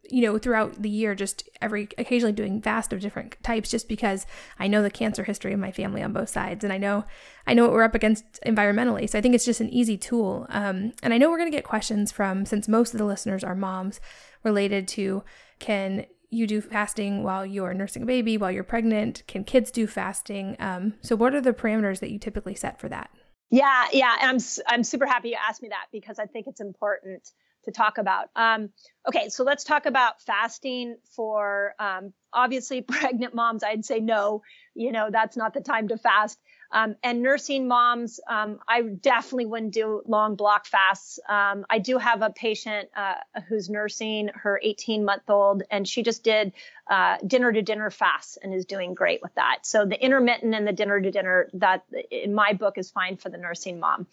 you 0.08 0.22
know, 0.22 0.38
throughout 0.38 0.82
the 0.82 0.88
year, 0.88 1.14
just 1.14 1.48
every 1.60 1.88
occasionally 1.98 2.32
doing 2.32 2.60
fast 2.62 2.92
of 2.92 3.00
different 3.00 3.36
types, 3.42 3.70
just 3.70 3.88
because 3.88 4.26
I 4.58 4.66
know 4.66 4.82
the 4.82 4.90
cancer 4.90 5.24
history 5.24 5.52
of 5.52 5.60
my 5.60 5.72
family 5.72 6.02
on 6.02 6.12
both 6.12 6.28
sides, 6.28 6.64
and 6.64 6.72
I 6.72 6.78
know 6.78 7.04
I 7.46 7.54
know 7.54 7.64
what 7.64 7.72
we're 7.72 7.82
up 7.82 7.94
against 7.94 8.24
environmentally. 8.46 9.08
So 9.08 9.18
I 9.18 9.22
think 9.22 9.34
it's 9.34 9.44
just 9.44 9.60
an 9.60 9.70
easy 9.70 9.96
tool. 9.96 10.46
Um, 10.50 10.92
and 11.02 11.14
I 11.14 11.18
know 11.18 11.30
we're 11.30 11.38
going 11.38 11.50
to 11.50 11.56
get 11.56 11.64
questions 11.64 12.12
from 12.12 12.44
since 12.46 12.68
most 12.68 12.94
of 12.94 12.98
the 12.98 13.06
listeners 13.06 13.44
are 13.44 13.54
moms, 13.54 14.00
related 14.44 14.88
to 14.88 15.22
can 15.58 16.06
you 16.30 16.46
do 16.46 16.60
fasting 16.60 17.22
while 17.22 17.46
you're 17.46 17.74
nursing 17.74 18.02
a 18.02 18.06
baby, 18.06 18.36
while 18.36 18.50
you're 18.50 18.64
pregnant? 18.64 19.22
Can 19.26 19.44
kids 19.44 19.70
do 19.70 19.86
fasting? 19.86 20.56
Um, 20.58 20.94
so 21.00 21.16
what 21.16 21.34
are 21.34 21.40
the 21.40 21.52
parameters 21.52 22.00
that 22.00 22.10
you 22.10 22.18
typically 22.18 22.54
set 22.54 22.78
for 22.80 22.88
that? 22.88 23.10
Yeah, 23.50 23.86
yeah, 23.92 24.14
and 24.20 24.30
I'm 24.30 24.38
I'm 24.66 24.84
super 24.84 25.06
happy 25.06 25.30
you 25.30 25.36
asked 25.48 25.62
me 25.62 25.70
that 25.70 25.86
because 25.90 26.18
I 26.18 26.26
think 26.26 26.46
it's 26.46 26.60
important 26.60 27.30
to 27.64 27.72
talk 27.72 27.98
about. 27.98 28.30
Um, 28.36 28.70
okay, 29.06 29.28
so 29.28 29.44
let's 29.44 29.64
talk 29.64 29.86
about 29.86 30.22
fasting 30.22 30.96
for 31.16 31.74
um, 31.78 32.12
obviously 32.32 32.82
pregnant 32.82 33.34
moms. 33.34 33.62
I'd 33.62 33.84
say 33.84 34.00
no, 34.00 34.42
you 34.74 34.92
know, 34.92 35.08
that's 35.10 35.36
not 35.36 35.54
the 35.54 35.60
time 35.60 35.88
to 35.88 35.98
fast. 35.98 36.38
Um, 36.70 36.96
and 37.02 37.22
nursing 37.22 37.66
moms, 37.66 38.20
um, 38.28 38.58
I 38.68 38.82
definitely 38.82 39.46
wouldn't 39.46 39.72
do 39.72 40.02
long 40.06 40.36
block 40.36 40.66
fasts. 40.66 41.18
Um, 41.26 41.64
I 41.70 41.78
do 41.78 41.96
have 41.96 42.20
a 42.20 42.30
patient 42.30 42.90
uh, 42.94 43.14
who's 43.48 43.70
nursing 43.70 44.28
her 44.34 44.60
18 44.62 45.04
month 45.04 45.30
old, 45.30 45.62
and 45.70 45.88
she 45.88 46.02
just 46.02 46.22
did 46.22 46.52
uh, 46.90 47.16
dinner 47.26 47.52
to 47.52 47.62
dinner 47.62 47.90
fasts 47.90 48.36
and 48.42 48.52
is 48.52 48.66
doing 48.66 48.92
great 48.92 49.22
with 49.22 49.34
that. 49.36 49.60
So 49.62 49.86
the 49.86 50.02
intermittent 50.02 50.54
and 50.54 50.66
the 50.66 50.72
dinner 50.72 51.00
to 51.00 51.10
dinner, 51.10 51.48
that 51.54 51.84
in 52.10 52.34
my 52.34 52.52
book 52.52 52.76
is 52.76 52.90
fine 52.90 53.16
for 53.16 53.30
the 53.30 53.38
nursing 53.38 53.80
mom. 53.80 54.06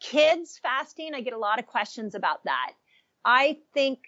Kids 0.00 0.58
fasting, 0.62 1.12
I 1.14 1.20
get 1.20 1.32
a 1.32 1.38
lot 1.38 1.58
of 1.58 1.66
questions 1.66 2.14
about 2.14 2.44
that. 2.44 2.72
I 3.24 3.58
think 3.74 4.00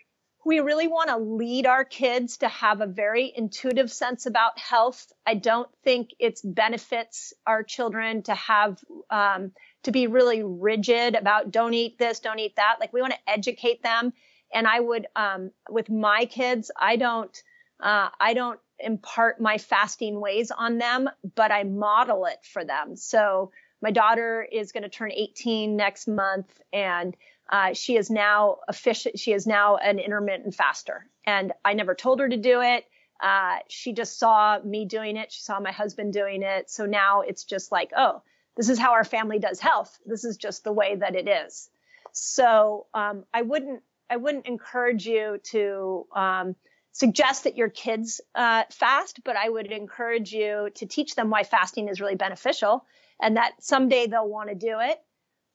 we 0.44 0.60
really 0.60 0.86
want 0.86 1.10
to 1.10 1.18
lead 1.18 1.66
our 1.66 1.84
kids 1.84 2.38
to 2.38 2.48
have 2.48 2.80
a 2.80 2.86
very 2.86 3.32
intuitive 3.34 3.90
sense 3.90 4.26
about 4.26 4.58
health. 4.58 5.12
I 5.26 5.34
don't 5.34 5.68
think 5.84 6.10
it 6.18 6.40
benefits 6.44 7.32
our 7.46 7.62
children 7.62 8.22
to 8.24 8.34
have, 8.34 8.78
um, 9.10 9.52
to 9.82 9.90
be 9.90 10.06
really 10.06 10.42
rigid 10.42 11.16
about 11.16 11.50
don't 11.50 11.74
eat 11.74 11.98
this, 11.98 12.20
don't 12.20 12.38
eat 12.38 12.56
that. 12.56 12.76
Like 12.80 12.92
we 12.92 13.00
want 13.00 13.14
to 13.14 13.30
educate 13.30 13.82
them. 13.82 14.12
And 14.54 14.66
I 14.66 14.80
would, 14.80 15.06
um, 15.16 15.50
with 15.68 15.90
my 15.90 16.24
kids, 16.24 16.70
I 16.78 16.96
don't, 16.96 17.42
uh, 17.80 18.08
I 18.18 18.34
don't 18.34 18.60
impart 18.78 19.40
my 19.40 19.58
fasting 19.58 20.20
ways 20.20 20.50
on 20.50 20.78
them, 20.78 21.10
but 21.34 21.50
I 21.50 21.64
model 21.64 22.26
it 22.26 22.38
for 22.44 22.64
them. 22.64 22.96
So 22.96 23.50
my 23.80 23.90
daughter 23.90 24.46
is 24.50 24.72
going 24.72 24.82
to 24.82 24.88
turn 24.88 25.12
18 25.12 25.76
next 25.76 26.08
month 26.08 26.60
and 26.72 27.16
uh, 27.50 27.72
she 27.72 27.96
is 27.96 28.10
now 28.10 28.58
efficient. 28.68 29.18
She 29.18 29.32
is 29.32 29.46
now 29.46 29.76
an 29.76 29.98
intermittent 29.98 30.54
faster. 30.54 31.06
And 31.24 31.52
I 31.64 31.74
never 31.74 31.94
told 31.94 32.20
her 32.20 32.28
to 32.28 32.36
do 32.36 32.60
it. 32.60 32.84
Uh, 33.20 33.58
she 33.68 33.92
just 33.92 34.18
saw 34.18 34.58
me 34.62 34.84
doing 34.84 35.16
it. 35.16 35.32
She 35.32 35.40
saw 35.40 35.58
my 35.58 35.72
husband 35.72 36.12
doing 36.12 36.42
it. 36.42 36.70
So 36.70 36.86
now 36.86 37.22
it's 37.22 37.44
just 37.44 37.72
like, 37.72 37.90
oh, 37.96 38.22
this 38.56 38.68
is 38.68 38.78
how 38.78 38.92
our 38.92 39.04
family 39.04 39.38
does 39.38 39.60
health. 39.60 39.98
This 40.04 40.24
is 40.24 40.36
just 40.36 40.64
the 40.64 40.72
way 40.72 40.96
that 40.96 41.14
it 41.14 41.28
is. 41.28 41.70
So 42.12 42.86
um, 42.94 43.24
I 43.32 43.42
wouldn't 43.42 43.82
I 44.10 44.16
wouldn't 44.16 44.46
encourage 44.46 45.06
you 45.06 45.38
to 45.50 46.06
um, 46.14 46.56
suggest 46.92 47.44
that 47.44 47.56
your 47.56 47.68
kids 47.68 48.22
uh, 48.34 48.62
fast, 48.70 49.20
but 49.22 49.36
I 49.36 49.48
would 49.48 49.66
encourage 49.70 50.32
you 50.32 50.70
to 50.76 50.86
teach 50.86 51.14
them 51.14 51.28
why 51.28 51.42
fasting 51.42 51.88
is 51.88 52.00
really 52.00 52.14
beneficial 52.14 52.86
and 53.20 53.36
that 53.36 53.52
someday 53.60 54.06
they'll 54.06 54.28
want 54.28 54.48
to 54.48 54.54
do 54.54 54.78
it. 54.80 55.00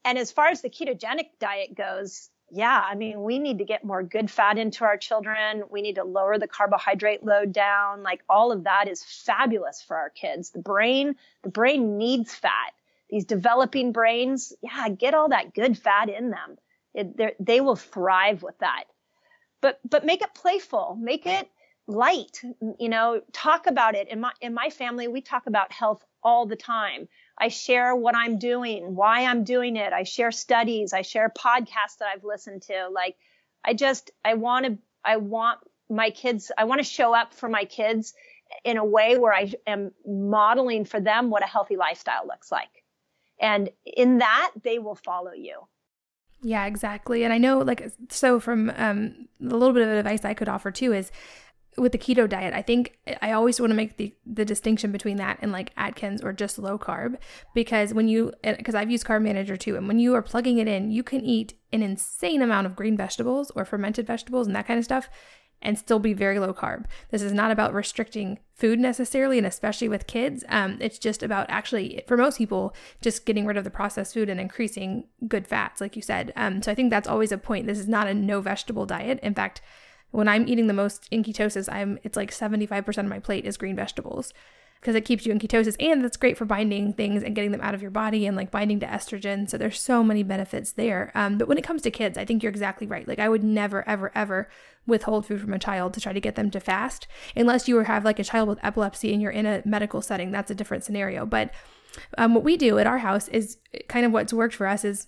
And 0.06 0.18
as 0.18 0.32
far 0.32 0.48
as 0.48 0.62
the 0.62 0.70
ketogenic 0.70 1.28
diet 1.40 1.76
goes, 1.76 2.30
yeah, 2.52 2.84
I 2.88 2.96
mean, 2.96 3.24
we 3.24 3.40
need 3.40 3.58
to 3.60 3.66
get 3.66 3.84
more 3.84 4.04
good 4.04 4.30
fat 4.30 4.58
into 4.58 4.84
our 4.84 4.98
children. 4.98 5.64
We 5.72 5.82
need 5.82 5.96
to 5.96 6.04
lower 6.04 6.38
the 6.38 6.48
carbohydrate 6.48 7.24
load 7.24 7.52
down. 7.52 8.04
Like 8.04 8.22
all 8.30 8.52
of 8.52 8.66
that 8.66 8.88
is 8.88 9.04
fabulous 9.04 9.82
for 9.82 9.98
our 9.98 10.10
kids. 10.10 10.52
The 10.52 10.60
brain, 10.60 11.16
the 11.42 11.50
brain 11.50 11.98
needs 11.98 12.36
fat. 12.36 12.74
These 13.10 13.26
developing 13.26 13.92
brains, 13.92 14.54
yeah, 14.62 14.90
get 14.90 15.14
all 15.14 15.30
that 15.30 15.54
good 15.54 15.78
fat 15.78 16.10
in 16.10 16.30
them. 16.30 16.58
It, 16.94 17.36
they 17.44 17.60
will 17.60 17.76
thrive 17.76 18.44
with 18.44 18.58
that. 18.60 18.84
But 19.62 19.80
but 19.90 20.06
make 20.06 20.22
it 20.22 20.34
playful, 20.36 20.98
make 21.00 21.26
it 21.26 21.50
light. 21.88 22.42
You 22.80 22.90
know, 22.90 23.22
talk 23.32 23.66
about 23.66 23.96
it. 23.96 24.10
In 24.10 24.20
my 24.20 24.32
in 24.42 24.54
my 24.54 24.70
family, 24.70 25.08
we 25.08 25.22
talk 25.22 25.48
about 25.48 25.72
health 25.72 26.04
all 26.22 26.46
the 26.46 26.56
time. 26.56 27.08
I 27.38 27.48
share 27.48 27.96
what 27.96 28.16
I'm 28.16 28.38
doing, 28.38 28.96
why 28.96 29.26
I'm 29.26 29.44
doing 29.44 29.76
it. 29.76 29.92
I 29.92 30.04
share 30.04 30.32
studies. 30.32 30.94
I 30.94 31.02
share 31.02 31.34
podcasts 31.36 31.98
that 32.00 32.08
I've 32.14 32.24
listened 32.24 32.62
to. 32.64 32.90
Like, 32.92 33.16
I 33.66 33.74
just, 33.74 34.12
I 34.24 34.36
want 34.36 34.66
to, 34.66 34.78
I 35.04 35.18
want 35.18 35.60
my 35.90 36.10
kids, 36.10 36.52
I 36.58 36.66
want 36.66 36.80
to 36.80 36.86
show 36.86 37.14
up 37.14 37.34
for 37.34 37.50
my 37.50 37.66
kids 37.66 38.14
in 38.64 38.78
a 38.78 38.86
way 38.86 39.18
where 39.18 39.34
I 39.34 39.54
am 39.66 39.92
modeling 40.06 40.86
for 40.86 41.00
them 41.00 41.30
what 41.30 41.44
a 41.44 41.48
healthy 41.48 41.76
lifestyle 41.76 42.28
looks 42.28 42.52
like. 42.52 42.84
And 43.40 43.70
in 43.84 44.20
that, 44.20 44.52
they 44.64 44.80
will 44.80 44.96
follow 44.96 45.34
you. 45.34 45.62
Yeah, 46.42 46.66
exactly. 46.66 47.24
And 47.24 47.34
I 47.34 47.38
know, 47.38 47.60
like, 47.60 47.92
so 48.10 48.40
from 48.40 48.72
um, 48.76 49.28
a 49.42 49.46
little 49.46 49.74
bit 49.74 49.88
of 49.88 49.90
advice 49.90 50.26
I 50.26 50.34
could 50.34 50.50
offer 50.50 50.72
too 50.72 50.94
is 50.94 51.12
with 51.78 51.92
the 51.92 51.98
keto 51.98 52.28
diet, 52.28 52.54
I 52.54 52.62
think 52.62 52.98
I 53.22 53.32
always 53.32 53.60
want 53.60 53.72
to 53.72 53.76
make 53.76 53.98
the, 53.98 54.14
the 54.26 54.46
distinction 54.46 54.92
between 54.92 55.18
that 55.18 55.40
and 55.42 55.52
like 55.52 55.72
Atkins 55.78 56.22
or 56.22 56.34
just 56.34 56.60
low 56.60 56.78
carb 56.78 57.18
because 57.54 57.94
when 57.94 58.08
you, 58.08 58.34
because 58.44 58.76
I've 58.76 58.92
used 58.92 59.06
Carb 59.06 59.22
Manager 59.22 59.58
too, 59.58 59.76
and 59.76 59.88
when 59.88 60.00
you 60.00 60.14
are 60.16 60.22
plugging 60.22 60.58
it 60.58 60.68
in, 60.68 60.92
you 60.92 61.04
can 61.04 61.22
eat 61.22 61.54
an 61.72 61.82
insane 61.82 62.42
amount 62.42 62.68
of 62.68 62.76
green 62.76 62.98
vegetables 62.98 63.52
or 63.56 63.66
fermented 63.66 64.06
vegetables 64.06 64.48
and 64.48 64.56
that 64.56 64.68
kind 64.68 64.78
of 64.78 64.86
stuff 64.86 65.10
and 65.64 65.80
still 65.80 65.98
be 65.98 66.14
very 66.14 66.40
low 66.40 66.54
carb. 66.54 66.86
This 67.10 67.22
is 67.22 67.32
not 67.32 67.50
about 67.50 67.74
restricting 67.74 68.40
food 68.54 68.80
necessarily, 68.80 69.38
and 69.38 69.48
especially 69.48 69.90
with 69.90 70.06
kids. 70.06 70.44
Um, 70.50 70.78
it's 70.80 71.00
just 71.00 71.24
about 71.24 71.48
actually, 71.50 72.04
for 72.06 72.18
most 72.18 72.38
people, 72.38 72.76
just 73.02 73.26
getting 73.26 73.46
rid 73.46 73.58
of 73.58 73.64
the 73.64 73.70
processed 73.72 74.14
food 74.14 74.30
and 74.30 74.40
increasing 74.40 75.06
good 75.28 75.48
fats, 75.48 75.82
like 75.82 75.96
you 75.96 76.02
said. 76.02 76.34
Um, 76.36 76.62
so 76.62 76.72
I 76.72 76.76
think 76.76 76.90
that's 76.90 77.08
always 77.08 77.32
a 77.32 77.38
point. 77.38 77.66
This 77.66 77.80
is 77.80 77.88
not 77.88 78.08
a 78.08 78.14
no 78.14 78.42
vegetable 78.42 78.86
diet. 78.86 79.20
In 79.24 79.34
fact, 79.34 79.62
when 80.14 80.28
I'm 80.28 80.48
eating 80.48 80.68
the 80.68 80.74
most 80.74 81.08
in 81.10 81.24
ketosis, 81.24 81.68
I'm 81.72 81.98
it's 82.04 82.16
like 82.16 82.32
75% 82.32 82.98
of 83.00 83.06
my 83.06 83.20
plate 83.20 83.46
is 83.46 83.58
green 83.58 83.76
vegetables 83.76 84.32
because 84.80 84.96
it 84.96 85.06
keeps 85.06 85.26
you 85.26 85.32
in 85.32 85.40
ketosis 85.40 85.76
and 85.80 86.04
that's 86.04 86.18
great 86.18 86.38
for 86.38 86.46
binding 86.46 86.94
things 86.94 87.24
and 87.24 87.34
getting 87.34 87.52
them 87.52 87.62
out 87.62 87.74
of 87.74 87.82
your 87.82 87.90
body 87.90 88.28
and 88.28 88.38
like 88.38 88.52
binding 88.52 88.80
to 88.82 88.86
estrogen. 88.86 89.50
So 89.50 89.58
there's 89.58 89.80
so 89.80 90.04
many 90.04 90.22
benefits 90.22 90.74
there. 90.74 91.12
Um, 91.16 91.40
but 91.40 91.48
when 91.48 91.58
it 91.58 91.64
comes 91.64 91.82
to 91.82 91.92
kids, 91.92 92.16
I 92.16 92.26
think 92.26 92.44
you're 92.44 92.52
exactly 92.52 92.86
right. 92.86 93.08
Like 93.08 93.18
I 93.18 93.28
would 93.28 93.44
never, 93.44 93.88
ever, 93.90 94.12
ever 94.14 94.50
withhold 94.86 95.26
food 95.26 95.42
from 95.42 95.54
a 95.54 95.60
child 95.60 95.96
to 95.96 96.02
try 96.02 96.14
to 96.14 96.20
get 96.20 96.36
them 96.36 96.52
to 96.52 96.60
fast 96.60 97.08
unless 97.36 97.68
you 97.68 97.80
have 97.80 98.06
like 98.06 98.20
a 98.20 98.24
child 98.24 98.50
with 98.50 98.60
epilepsy 98.62 99.14
and 99.14 99.22
you're 99.22 99.32
in 99.32 99.48
a 99.48 99.64
medical 99.66 100.02
setting. 100.02 100.30
That's 100.30 100.52
a 100.52 100.56
different 100.56 100.84
scenario. 100.84 101.26
But 101.26 101.52
um, 102.20 102.36
what 102.36 102.44
we 102.44 102.56
do 102.56 102.78
at 102.78 102.86
our 102.86 103.00
house 103.00 103.30
is 103.30 103.58
kind 103.88 104.06
of 104.06 104.12
what's 104.12 104.34
worked 104.34 104.54
for 104.54 104.68
us 104.68 104.86
is 104.86 105.08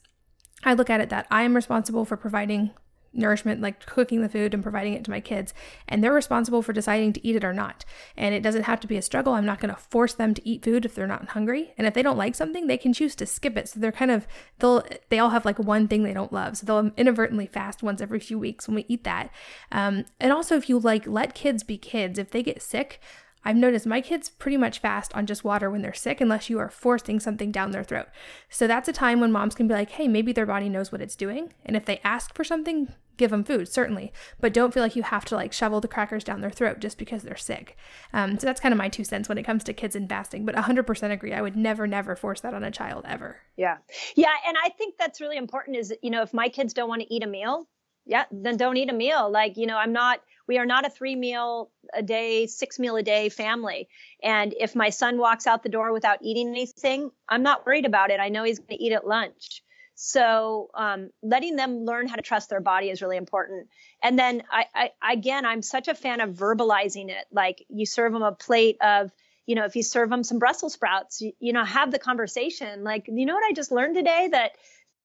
I 0.64 0.74
look 0.74 0.89
at 0.89 1.01
it 1.01 1.10
that 1.10 1.28
I 1.30 1.43
am 1.43 1.56
responsible 1.56 2.06
for 2.06 2.18
providing 2.18 2.72
nourishment, 3.16 3.61
like 3.61 3.86
cooking 3.86 4.22
the 4.22 4.30
food 4.30 4.53
and 4.53 4.63
providing 4.63 4.93
it 4.93 5.03
to 5.05 5.11
my 5.11 5.20
kids. 5.20 5.53
And 5.88 6.03
they're 6.03 6.13
responsible 6.13 6.61
for 6.61 6.74
deciding 6.74 7.13
to 7.13 7.28
eat 7.28 7.36
it 7.36 7.43
or 7.43 7.53
not. 7.53 7.86
And 8.16 8.36
it 8.36 8.43
doesn't 8.43 8.63
have 8.63 8.80
to 8.82 8.88
be 8.88 8.97
a 8.97 9.01
struggle. 9.01 9.34
I'm 9.34 9.45
not 9.45 9.59
going 9.59 9.74
to 9.74 9.80
force 9.80 10.13
them 10.13 10.34
to 10.34 10.47
eat 10.47 10.63
food 10.63 10.86
if 10.86 10.95
they're 10.95 11.07
not 11.07 11.30
hungry. 11.30 11.74
And 11.78 11.88
if 11.88 11.93
they 11.93 12.03
don't 12.03 12.18
like 12.18 12.36
something, 12.36 12.68
they 12.68 12.78
can 12.78 12.93
choose 12.93 13.16
to 13.16 13.26
skip 13.26 13.57
it. 13.57 13.70
So 13.70 13.80
they're 13.80 13.91
kind 13.91 14.11
of, 14.11 14.28
they'll, 14.59 14.84
they 15.09 15.20
all 15.20 15.30
have 15.30 15.45
like 15.45 15.59
one 15.59 15.88
thing 15.88 16.03
they 16.03 16.13
don't 16.13 16.34
love. 16.34 16.57
So 16.57 16.66
they'll 16.66 16.91
inadvertently 16.97 17.47
fast 17.47 17.84
once 17.84 18.01
every 18.01 18.20
few 18.20 18.39
weeks 18.39 18.68
when 18.68 18.76
we 18.76 18.86
eat 18.88 19.03
that. 19.03 19.32
Um, 19.72 20.05
and 20.20 20.32
also, 20.32 20.55
if 20.55 20.70
you 20.70 20.80
like 20.80 21.07
let 21.07 21.36
kids 21.36 21.63
be 21.63 21.78
kids, 21.78 22.20
if 22.20 22.32
they 22.32 22.43
get 22.43 22.61
sick, 22.61 22.99
I've 23.47 23.55
noticed 23.55 23.86
my 23.86 24.01
kids 24.01 24.28
pretty 24.28 24.57
much 24.57 24.80
fast 24.80 25.16
on 25.16 25.28
just 25.28 25.43
water 25.43 25.70
when 25.70 25.84
they're 25.84 25.93
sick 25.93 26.20
unless 26.20 26.49
you 26.49 26.57
are 26.57 26.70
forcing 26.70 27.20
something 27.20 27.51
down 27.51 27.72
their 27.72 27.84
throat. 27.84 28.07
So 28.49 28.66
that's 28.66 28.89
a 28.89 28.93
time 28.93 29.20
when 29.20 29.32
moms 29.32 29.53
can 29.53 29.68
be 29.68 29.76
like, 29.76 29.91
hey, 29.91 30.07
maybe 30.07 30.34
their 30.34 30.47
body 30.47 30.68
knows 30.68 30.91
what 30.91 31.01
it's 31.01 31.16
doing. 31.16 31.53
And 31.63 31.78
if 31.78 31.86
they 31.86 32.01
ask 32.03 32.34
for 32.34 32.43
something, 32.43 32.91
give 33.18 33.32
them 33.32 33.43
food, 33.43 33.68
certainly. 33.68 34.11
But 34.39 34.53
don't 34.53 34.74
feel 34.74 34.84
like 34.84 34.95
you 34.95 35.03
have 35.03 35.26
to 35.26 35.36
like 35.36 35.53
shovel 35.53 35.82
the 35.82 35.88
crackers 35.88 36.24
down 36.24 36.41
their 36.41 36.51
throat 36.51 36.80
just 36.80 36.97
because 36.97 37.24
they're 37.24 37.38
sick. 37.38 37.78
Um, 38.13 38.39
so 38.39 38.45
that's 38.45 38.61
kind 38.61 38.74
of 38.74 38.78
my 38.78 38.89
two 38.89 39.03
cents 39.03 39.30
when 39.30 39.38
it 39.38 39.43
comes 39.43 39.63
to 39.66 39.74
kids 39.74 39.95
and 39.95 40.09
fasting. 40.09 40.45
But 40.45 40.55
100% 40.55 41.11
agree. 41.11 41.34
I 41.34 41.41
would 41.41 41.55
never, 41.55 41.88
never 41.88 42.16
force 42.16 42.41
that 42.41 42.53
on 42.53 42.63
a 42.63 42.72
child 42.72 43.05
ever. 43.07 43.38
Yeah. 43.57 43.78
Yeah. 44.16 44.34
And 44.47 44.57
I 44.63 44.70
think 44.70 44.95
that's 44.97 45.22
really 45.22 45.38
important 45.38 45.78
is, 45.78 45.93
you 46.01 46.09
know, 46.09 46.22
if 46.22 46.34
my 46.34 46.49
kids 46.49 46.74
don't 46.74 46.89
want 46.89 47.01
to 47.01 47.13
eat 47.13 47.24
a 47.24 47.28
meal, 47.28 47.68
yeah, 48.05 48.26
then 48.32 48.57
don't 48.57 48.78
eat 48.78 48.89
a 48.89 48.93
meal. 48.93 49.32
Like, 49.32 49.57
you 49.57 49.66
know, 49.66 49.78
I'm 49.78 49.93
not, 49.93 50.22
we 50.47 50.59
are 50.59 50.66
not 50.66 50.86
a 50.86 50.89
three 50.89 51.16
meal 51.16 51.72
a 51.93 52.03
day, 52.03 52.45
six 52.45 52.78
meal 52.78 52.95
a 52.95 53.03
day 53.03 53.30
family. 53.30 53.88
And 54.22 54.53
if 54.59 54.76
my 54.76 54.89
son 54.91 55.18
walks 55.18 55.47
out 55.47 55.63
the 55.63 55.70
door 55.70 55.91
without 55.91 56.20
eating 56.22 56.49
anything, 56.49 57.09
I'm 57.28 57.41
not 57.41 57.66
worried 57.66 57.86
about 57.86 58.11
it. 58.11 58.20
I 58.20 58.30
know 58.30 58.43
he's 58.43 58.59
going 58.59 58.78
to 58.78 58.84
eat 58.84 58.93
at 58.93 59.07
lunch. 59.07 59.63
So 59.96 60.70
um, 60.74 61.10
letting 61.24 61.56
them 61.56 61.86
learn 61.86 62.08
how 62.08 62.18
to 62.18 62.22
trust 62.22 62.50
their 62.50 62.60
body 62.60 62.89
is 62.89 63.02
really 63.02 63.18
important. 63.18 63.70
And 64.04 64.20
then 64.20 64.43
I, 64.52 64.91
I, 65.02 65.14
again, 65.14 65.46
I'm 65.46 65.62
such 65.62 65.88
a 65.88 65.96
fan 65.96 66.20
of 66.20 66.32
verbalizing 66.32 67.10
it. 67.10 67.26
Like 67.32 67.66
you 67.70 67.86
serve 67.86 68.12
them 68.12 68.22
a 68.22 68.34
plate 68.34 68.78
of, 68.82 69.12
you 69.46 69.56
know, 69.56 69.64
if 69.64 69.76
you 69.76 69.84
serve 69.84 70.10
them 70.10 70.24
some 70.24 70.38
Brussels 70.38 70.74
sprouts, 70.74 71.22
you, 71.22 71.32
you 71.39 71.54
know, 71.54 71.64
have 71.64 71.91
the 71.91 72.00
conversation. 72.00 72.84
Like, 72.84 73.08
you 73.08 73.26
know 73.26 73.36
what 73.36 73.50
I 73.50 73.54
just 73.54 73.72
learned 73.72 73.96
today 73.96 74.28
that 74.32 74.52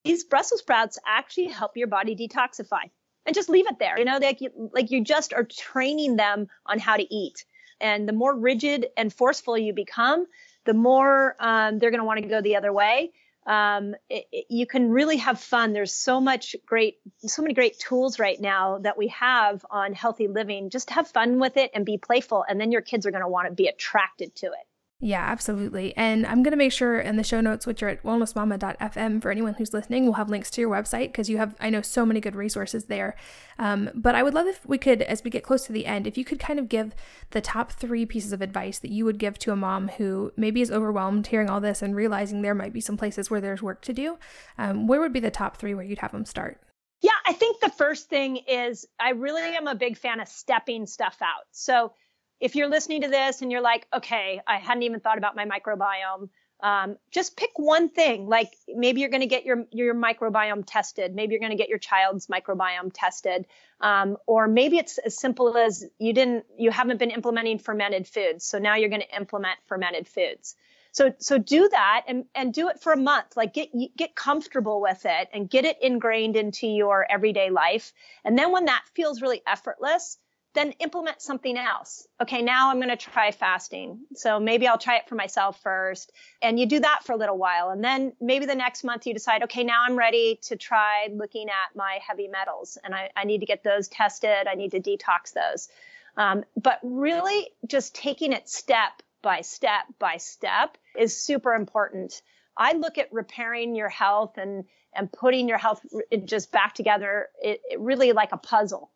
these 0.05 0.25
Brussels 0.25 0.61
sprouts 0.61 0.99
actually 1.07 1.49
help 1.49 1.77
your 1.77 1.87
body 1.87 2.17
detoxify 2.17 2.91
and 3.27 3.35
just 3.35 3.49
leave 3.49 3.67
it 3.69 3.79
there. 3.79 3.97
You 3.97 4.05
know, 4.05 4.19
like 4.19 4.41
you, 4.41 4.71
like 4.73 4.91
you 4.91 5.05
just 5.05 5.33
are 5.33 5.45
training 5.45 6.17
them 6.17 6.49
on 6.67 6.81
how 6.81 6.97
to 6.97 7.15
eat. 7.15 7.45
And 7.81 8.09
the 8.09 8.13
more 8.13 8.37
rigid 8.37 8.89
and 8.97 9.13
forceful 9.13 9.57
you 9.57 9.73
become, 9.73 10.27
the 10.65 10.75
more 10.75 11.37
um, 11.39 11.79
they're 11.79 11.91
going 11.91 12.01
to 12.01 12.05
want 12.05 12.21
to 12.21 12.29
go 12.29 12.41
the 12.41 12.57
other 12.57 12.73
way. 12.73 13.13
Um, 13.51 13.97
it, 14.09 14.27
it, 14.31 14.47
you 14.49 14.65
can 14.65 14.91
really 14.91 15.17
have 15.17 15.41
fun. 15.41 15.73
There's 15.73 15.93
so 15.93 16.21
much 16.21 16.55
great, 16.65 16.99
so 17.19 17.43
many 17.43 17.53
great 17.53 17.81
tools 17.81 18.21
right 18.21 18.41
now 18.41 18.79
that 18.79 18.97
we 18.97 19.09
have 19.09 19.67
on 19.69 19.93
healthy 19.93 20.29
living. 20.29 20.71
Just 20.71 20.91
have 20.91 21.09
fun 21.09 21.41
with 21.41 21.57
it 21.57 21.73
and 21.75 21.85
be 21.85 21.99
playful, 21.99 22.45
and 22.49 22.61
then 22.61 22.71
your 22.71 22.81
kids 22.81 23.07
are 23.07 23.11
going 23.11 23.25
to 23.25 23.29
want 23.29 23.49
to 23.49 23.53
be 23.53 23.67
attracted 23.67 24.37
to 24.37 24.47
it. 24.47 24.70
Yeah, 25.03 25.23
absolutely. 25.23 25.97
And 25.97 26.27
I'm 26.27 26.43
going 26.43 26.51
to 26.51 26.59
make 26.59 26.73
sure 26.73 27.01
in 27.01 27.17
the 27.17 27.25
show 27.25 27.41
notes, 27.41 27.67
which 27.67 27.83
are 27.83 27.89
at 27.89 28.03
wellnessmama.fm, 28.03 29.23
for 29.23 29.31
anyone 29.31 29.55
who's 29.55 29.73
listening, 29.73 30.05
we'll 30.05 30.13
have 30.15 30.29
links 30.29 30.51
to 30.51 30.61
your 30.61 30.71
website 30.71 31.07
because 31.07 31.31
you 31.31 31.39
have, 31.39 31.55
I 31.59 31.71
know, 31.71 31.81
so 31.81 32.05
many 32.05 32.21
good 32.21 32.37
resources 32.37 32.85
there. 32.85 33.17
Um, 33.59 33.89
but 33.95 34.15
I 34.15 34.23
would 34.23 34.35
love 34.35 34.47
if 34.47 34.65
we 34.67 34.77
could, 34.77 35.01
as 35.01 35.25
we 35.25 35.31
get 35.31 35.43
close 35.43 35.65
to 35.67 35.73
the 35.73 35.87
end, 35.87 36.07
if 36.07 36.19
you 36.19 36.25
could 36.25 36.39
kind 36.39 36.59
of 36.59 36.69
give 36.69 36.95
the 37.31 37.41
top 37.41 37.73
three 37.73 38.05
pieces 38.05 38.35
of 38.35 38.43
advice 38.43 38.79
that 38.81 38.91
you 38.91 39.07
would 39.07 39.19
give 39.19 39.39
to 39.39 39.53
a 39.53 39.57
mom 39.57 39.89
who 39.89 40.33
maybe 40.37 40.61
is 40.61 40.71
overwhelmed 40.71 41.27
hearing 41.29 41.49
all 41.49 41.63
this 41.63 41.81
and 41.81 41.97
realizing 41.97 42.43
there 42.43 42.55
might 42.55 42.75
be 42.75 42.81
some 42.83 42.99
places 42.99 43.31
where 43.31 43.41
there's 43.41 43.63
work 43.63 43.81
to 43.83 43.95
do. 43.95 44.19
Um, 44.59 44.87
where 44.87 45.01
would 45.01 45.15
be 45.15 45.21
the 45.21 45.31
top 45.31 45.57
three 45.57 45.73
where 45.73 45.85
you'd 45.85 46.01
have 46.01 46.13
them 46.13 46.27
start? 46.27 46.61
Yeah, 47.01 47.13
I 47.27 47.33
think 47.33 47.61
the 47.61 47.71
first 47.71 48.11
thing 48.11 48.37
is 48.37 48.87
I 49.01 49.11
really 49.11 49.41
am 49.57 49.67
a 49.67 49.75
big 49.75 49.97
fan 49.97 50.21
of 50.21 50.29
stepping 50.29 50.85
stuff 50.87 51.17
out. 51.23 51.47
So, 51.53 51.95
if 52.41 52.57
you're 52.57 52.69
listening 52.69 53.03
to 53.03 53.09
this 53.09 53.43
and 53.43 53.53
you're 53.53 53.61
like, 53.61 53.87
okay, 53.95 54.41
I 54.47 54.57
hadn't 54.57 54.83
even 54.83 55.01
thought 55.01 55.19
about 55.19 55.37
my 55.37 55.45
microbiome, 55.45 56.31
um, 56.63 56.97
just 57.11 57.37
pick 57.37 57.51
one 57.57 57.89
thing. 57.89 58.29
Like 58.29 58.53
maybe 58.69 59.01
you're 59.01 59.11
going 59.11 59.23
to 59.23 59.27
get 59.27 59.45
your 59.45 59.67
your 59.71 59.95
microbiome 59.95 60.65
tested. 60.67 61.15
Maybe 61.15 61.33
you're 61.33 61.41
going 61.41 61.53
to 61.53 61.57
get 61.57 61.69
your 61.69 61.79
child's 61.79 62.27
microbiome 62.27 62.91
tested, 62.93 63.47
um, 63.81 64.17
or 64.27 64.47
maybe 64.49 64.79
it's 64.79 64.99
as 64.99 65.19
simple 65.19 65.57
as 65.57 65.85
you 65.99 66.13
didn't 66.13 66.45
you 66.59 66.71
haven't 66.71 66.99
been 66.99 67.11
implementing 67.11 67.59
fermented 67.59 68.07
foods, 68.07 68.45
so 68.45 68.59
now 68.59 68.77
you're 68.77 68.91
going 68.91 69.03
to 69.03 69.17
implement 69.17 69.59
fermented 69.67 70.07
foods. 70.07 70.55
So 70.93 71.15
so 71.19 71.39
do 71.39 71.69
that 71.69 72.05
and 72.09 72.25
and 72.35 72.53
do 72.53 72.69
it 72.69 72.81
for 72.81 72.93
a 72.93 72.97
month. 72.97 73.37
Like 73.37 73.55
get 73.55 73.71
get 73.97 74.15
comfortable 74.15 74.81
with 74.81 75.07
it 75.07 75.29
and 75.33 75.49
get 75.49 75.65
it 75.65 75.79
ingrained 75.81 76.37
into 76.37 76.67
your 76.67 77.07
everyday 77.11 77.51
life. 77.51 77.93
And 78.25 78.37
then 78.39 78.53
when 78.53 78.67
that 78.67 78.83
feels 78.95 79.23
really 79.23 79.41
effortless, 79.47 80.19
then 80.53 80.73
implement 80.81 81.23
something 81.23 81.57
else. 81.57 82.09
Okay, 82.21 82.43
now 82.43 82.71
I'm 82.71 82.79
going 82.79 82.89
to 82.89 82.97
try 82.97 83.31
fasting. 83.31 84.01
So 84.15 84.41
maybe 84.41 84.67
I'll 84.67 84.79
try 84.79 84.97
it 84.97 85.09
for 85.09 85.15
myself 85.15 85.63
first. 85.63 86.13
And 86.43 86.59
you 86.59 86.67
do 86.67 86.81
that 86.81 87.05
for 87.05 87.13
a 87.13 87.17
little 87.17 87.39
while. 87.39 87.71
And 87.71 87.85
then 87.85 88.13
maybe 88.21 88.47
the 88.47 88.55
next 88.55 88.83
month 88.83 89.07
you 89.07 89.15
decide, 89.15 89.45
okay, 89.45 89.63
now 89.63 89.85
I'm 89.87 89.97
ready 89.97 90.41
to 90.43 90.57
try 90.57 91.09
looking 91.13 91.49
at 91.49 91.77
my 91.77 92.01
heavy 92.07 92.27
metals 92.27 92.79
and 92.83 92.95
I, 92.95 93.11
I 93.17 93.25
need 93.25 93.41
to 93.41 93.47
get 93.47 93.63
those 93.63 93.87
tested. 93.89 94.49
I 94.49 94.55
need 94.55 94.73
to 94.73 94.81
detox 94.81 95.33
those. 95.33 95.69
Um, 96.17 96.45
but 96.61 96.81
really 96.83 97.51
just 97.67 97.95
taking 97.95 98.33
it 98.33 98.49
step 98.49 99.03
by 99.23 99.43
step 99.43 99.85
by 100.01 100.17
step 100.17 100.77
is 100.99 101.17
super 101.17 101.55
important. 101.55 102.23
I 102.57 102.73
look 102.73 102.99
at 102.99 103.13
repairing 103.13 103.77
your 103.77 103.89
health 103.89 104.37
and, 104.37 104.65
and 104.95 105.13
putting 105.13 105.49
your 105.49 105.59
health 105.59 105.85
just 106.25 106.51
back 106.51 106.75
together 106.75 107.29
it, 107.41 107.61
it 107.71 107.79
really 107.79 108.13
like 108.13 108.33
a 108.33 108.37
puzzle 108.37 108.91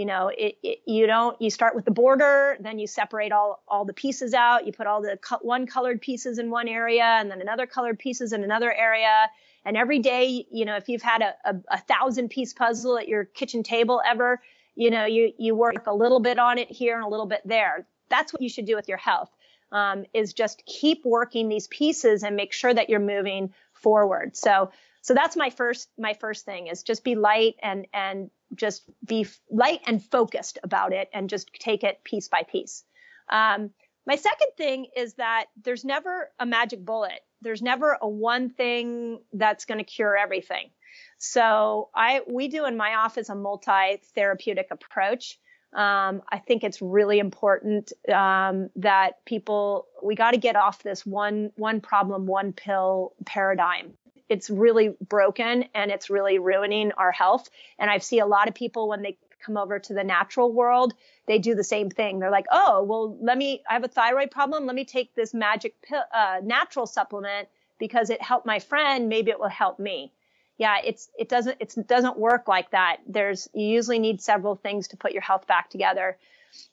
you 0.00 0.06
know 0.06 0.28
it, 0.28 0.56
it, 0.62 0.78
you 0.86 1.06
don't 1.06 1.38
you 1.42 1.50
start 1.50 1.74
with 1.74 1.84
the 1.84 1.90
border 1.90 2.56
then 2.58 2.78
you 2.78 2.86
separate 2.86 3.32
all 3.32 3.62
all 3.68 3.84
the 3.84 3.92
pieces 3.92 4.32
out. 4.32 4.66
You 4.66 4.72
put 4.72 4.86
all 4.86 5.02
the 5.02 5.18
co- 5.18 5.42
one 5.42 5.66
colored 5.66 6.00
pieces 6.00 6.38
in 6.38 6.48
one 6.48 6.68
area 6.68 7.04
and 7.04 7.30
then 7.30 7.42
another 7.42 7.66
colored 7.66 7.98
pieces 7.98 8.32
in 8.32 8.42
another 8.42 8.72
area. 8.72 9.28
And 9.66 9.76
every 9.76 9.98
day 9.98 10.46
you 10.50 10.64
know 10.64 10.76
if 10.76 10.88
you've 10.88 11.02
had 11.02 11.20
a, 11.20 11.34
a, 11.44 11.54
a 11.72 11.78
thousand 11.78 12.30
piece 12.30 12.54
puzzle 12.54 12.96
at 12.96 13.08
your 13.08 13.26
kitchen 13.26 13.62
table 13.62 14.00
ever 14.06 14.40
you 14.74 14.90
know 14.90 15.04
you 15.04 15.34
you 15.36 15.54
work 15.54 15.86
a 15.86 15.94
little 15.94 16.20
bit 16.20 16.38
on 16.38 16.56
it 16.56 16.70
here 16.70 16.96
and 16.96 17.04
a 17.04 17.08
little 17.08 17.26
bit 17.26 17.42
there. 17.44 17.86
That's 18.08 18.32
what 18.32 18.40
you 18.40 18.48
should 18.48 18.64
do 18.64 18.76
with 18.76 18.88
your 18.88 18.98
health 18.98 19.30
um, 19.70 20.06
is 20.14 20.32
just 20.32 20.64
keep 20.64 21.04
working 21.04 21.50
these 21.50 21.68
pieces 21.68 22.22
and 22.22 22.36
make 22.36 22.54
sure 22.54 22.72
that 22.72 22.88
you're 22.88 23.00
moving 23.00 23.52
forward. 23.74 24.34
So 24.34 24.70
so 25.02 25.12
that's 25.12 25.36
my 25.36 25.50
first 25.50 25.90
my 25.98 26.14
first 26.14 26.46
thing 26.46 26.68
is 26.68 26.82
just 26.82 27.04
be 27.04 27.16
light 27.16 27.56
and 27.62 27.86
and 27.92 28.30
just 28.54 28.84
be 29.04 29.26
light 29.50 29.80
and 29.86 30.02
focused 30.02 30.58
about 30.62 30.92
it 30.92 31.08
and 31.12 31.30
just 31.30 31.52
take 31.54 31.84
it 31.84 32.02
piece 32.04 32.28
by 32.28 32.42
piece. 32.42 32.84
Um, 33.28 33.70
my 34.06 34.16
second 34.16 34.48
thing 34.56 34.86
is 34.96 35.14
that 35.14 35.46
there's 35.62 35.84
never 35.84 36.30
a 36.38 36.46
magic 36.46 36.84
bullet. 36.84 37.20
There's 37.42 37.62
never 37.62 37.96
a 38.00 38.08
one 38.08 38.50
thing 38.50 39.20
that's 39.32 39.64
going 39.64 39.78
to 39.78 39.84
cure 39.84 40.16
everything. 40.16 40.70
So 41.18 41.90
I 41.94 42.22
we 42.26 42.48
do 42.48 42.64
in 42.66 42.76
my 42.76 42.94
office 42.94 43.28
a 43.28 43.34
multi-therapeutic 43.34 44.68
approach. 44.70 45.38
Um, 45.72 46.22
I 46.28 46.38
think 46.38 46.64
it's 46.64 46.82
really 46.82 47.20
important 47.20 47.92
um, 48.12 48.70
that 48.76 49.24
people 49.24 49.86
we 50.02 50.16
got 50.16 50.32
to 50.32 50.38
get 50.38 50.56
off 50.56 50.82
this 50.82 51.06
one 51.06 51.52
one 51.56 51.80
problem 51.80 52.26
one 52.26 52.52
pill 52.52 53.12
paradigm 53.24 53.92
it's 54.30 54.48
really 54.48 54.94
broken 55.06 55.64
and 55.74 55.90
it's 55.90 56.08
really 56.08 56.38
ruining 56.38 56.92
our 56.92 57.12
health. 57.12 57.50
And 57.78 57.90
I 57.90 57.98
see 57.98 58.20
a 58.20 58.26
lot 58.26 58.48
of 58.48 58.54
people 58.54 58.88
when 58.88 59.02
they 59.02 59.18
come 59.44 59.56
over 59.56 59.78
to 59.78 59.92
the 59.92 60.04
natural 60.04 60.52
world, 60.52 60.94
they 61.26 61.38
do 61.38 61.54
the 61.54 61.64
same 61.64 61.90
thing. 61.90 62.20
They're 62.20 62.30
like, 62.30 62.46
oh, 62.50 62.84
well, 62.84 63.18
let 63.20 63.36
me, 63.36 63.62
I 63.68 63.72
have 63.72 63.84
a 63.84 63.88
thyroid 63.88 64.30
problem. 64.30 64.66
Let 64.66 64.76
me 64.76 64.84
take 64.84 65.14
this 65.14 65.34
magic 65.34 65.74
pill, 65.82 66.02
uh, 66.14 66.40
natural 66.42 66.86
supplement 66.86 67.48
because 67.78 68.10
it 68.10 68.22
helped 68.22 68.46
my 68.46 68.60
friend. 68.60 69.08
Maybe 69.08 69.30
it 69.30 69.40
will 69.40 69.48
help 69.48 69.78
me. 69.78 70.12
Yeah, 70.58 70.76
it's, 70.84 71.08
it 71.18 71.28
doesn't, 71.28 71.56
it 71.58 71.74
doesn't 71.88 72.18
work 72.18 72.46
like 72.46 72.70
that. 72.70 72.98
There's, 73.08 73.48
you 73.54 73.66
usually 73.66 73.98
need 73.98 74.20
several 74.20 74.54
things 74.54 74.88
to 74.88 74.96
put 74.96 75.12
your 75.12 75.22
health 75.22 75.46
back 75.46 75.70
together. 75.70 76.18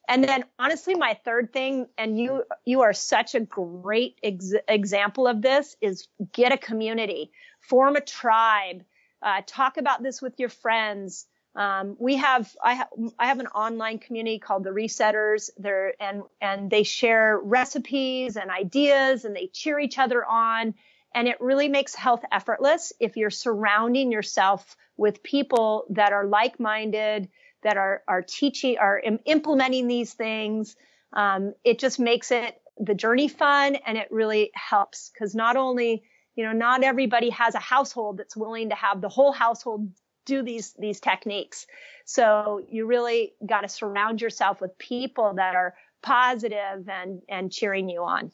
And 0.07 0.23
then 0.23 0.45
honestly, 0.57 0.95
my 0.95 1.19
third 1.25 1.53
thing, 1.53 1.88
and 1.97 2.19
you, 2.19 2.43
you 2.65 2.82
are 2.82 2.93
such 2.93 3.36
a 3.36 3.39
great 3.39 4.19
ex- 4.23 4.53
example 4.67 5.28
of 5.28 5.41
this 5.41 5.75
is 5.82 6.07
get 6.32 6.51
a 6.51 6.57
community, 6.57 7.32
form 7.59 7.95
a 7.95 8.01
tribe, 8.01 8.84
uh, 9.21 9.41
talk 9.45 9.78
about 9.78 10.03
this 10.03 10.21
with 10.21 10.39
your 10.39 10.49
friends. 10.49 11.25
Um, 11.55 11.95
we 11.99 12.17
have, 12.17 12.53
I 12.63 12.75
have, 12.75 12.88
I 13.17 13.28
have 13.28 13.39
an 13.39 13.47
online 13.47 13.97
community 13.97 14.38
called 14.38 14.63
the 14.63 14.69
Resetters 14.69 15.49
there 15.57 15.93
and, 15.99 16.21
and 16.39 16.69
they 16.69 16.84
share 16.84 17.39
recipes 17.39 18.38
and 18.38 18.51
ideas 18.51 19.25
and 19.25 19.36
they 19.36 19.47
cheer 19.47 19.80
each 19.80 19.97
other 19.97 20.23
on. 20.23 20.75
And 21.15 21.28
it 21.28 21.41
really 21.41 21.67
makes 21.67 21.95
health 21.95 22.23
effortless 22.32 22.93
if 22.99 23.17
you're 23.17 23.32
surrounding 23.32 24.11
yourself 24.11 24.78
with 24.97 25.23
people 25.23 25.86
that 25.89 26.13
are 26.13 26.25
like-minded, 26.25 27.30
that 27.64 27.78
are 27.78 28.03
are 28.08 28.22
teaching 28.22 28.78
are 28.80 28.99
Im- 28.99 29.20
implementing 29.26 29.88
these 29.88 30.14
things. 30.14 30.76
Um, 31.14 31.53
it 31.64 31.80
just 31.80 31.99
makes 31.99 32.32
it 32.32 32.60
the 32.80 32.93
journey 32.93 33.28
fun 33.28 33.76
and 33.76 33.97
it 33.97 34.08
really 34.12 34.51
helps 34.53 35.10
because 35.12 35.34
not 35.34 35.55
only 35.55 36.03
you 36.36 36.43
know 36.43 36.51
not 36.51 36.84
everybody 36.84 37.30
has 37.30 37.55
a 37.55 37.60
household 37.60 38.18
that's 38.18 38.38
willing 38.38 38.70
to 38.70 38.76
have 38.76 39.01
the 39.01 39.10
whole 39.10 39.32
household 39.32 39.91
do 40.26 40.43
these 40.43 40.76
these 40.78 40.99
techniques 40.99 41.66
so 42.05 42.62
you 42.70 42.86
really 42.86 43.34
got 43.43 43.62
to 43.62 43.68
surround 43.68 44.22
yourself 44.22 44.62
with 44.62 44.78
people 44.78 45.34
that 45.34 45.55
are 45.55 45.74
positive 46.03 46.88
and 46.88 47.24
and 47.30 47.51
cheering 47.51 47.89
you 47.89 48.03
on 48.03 48.32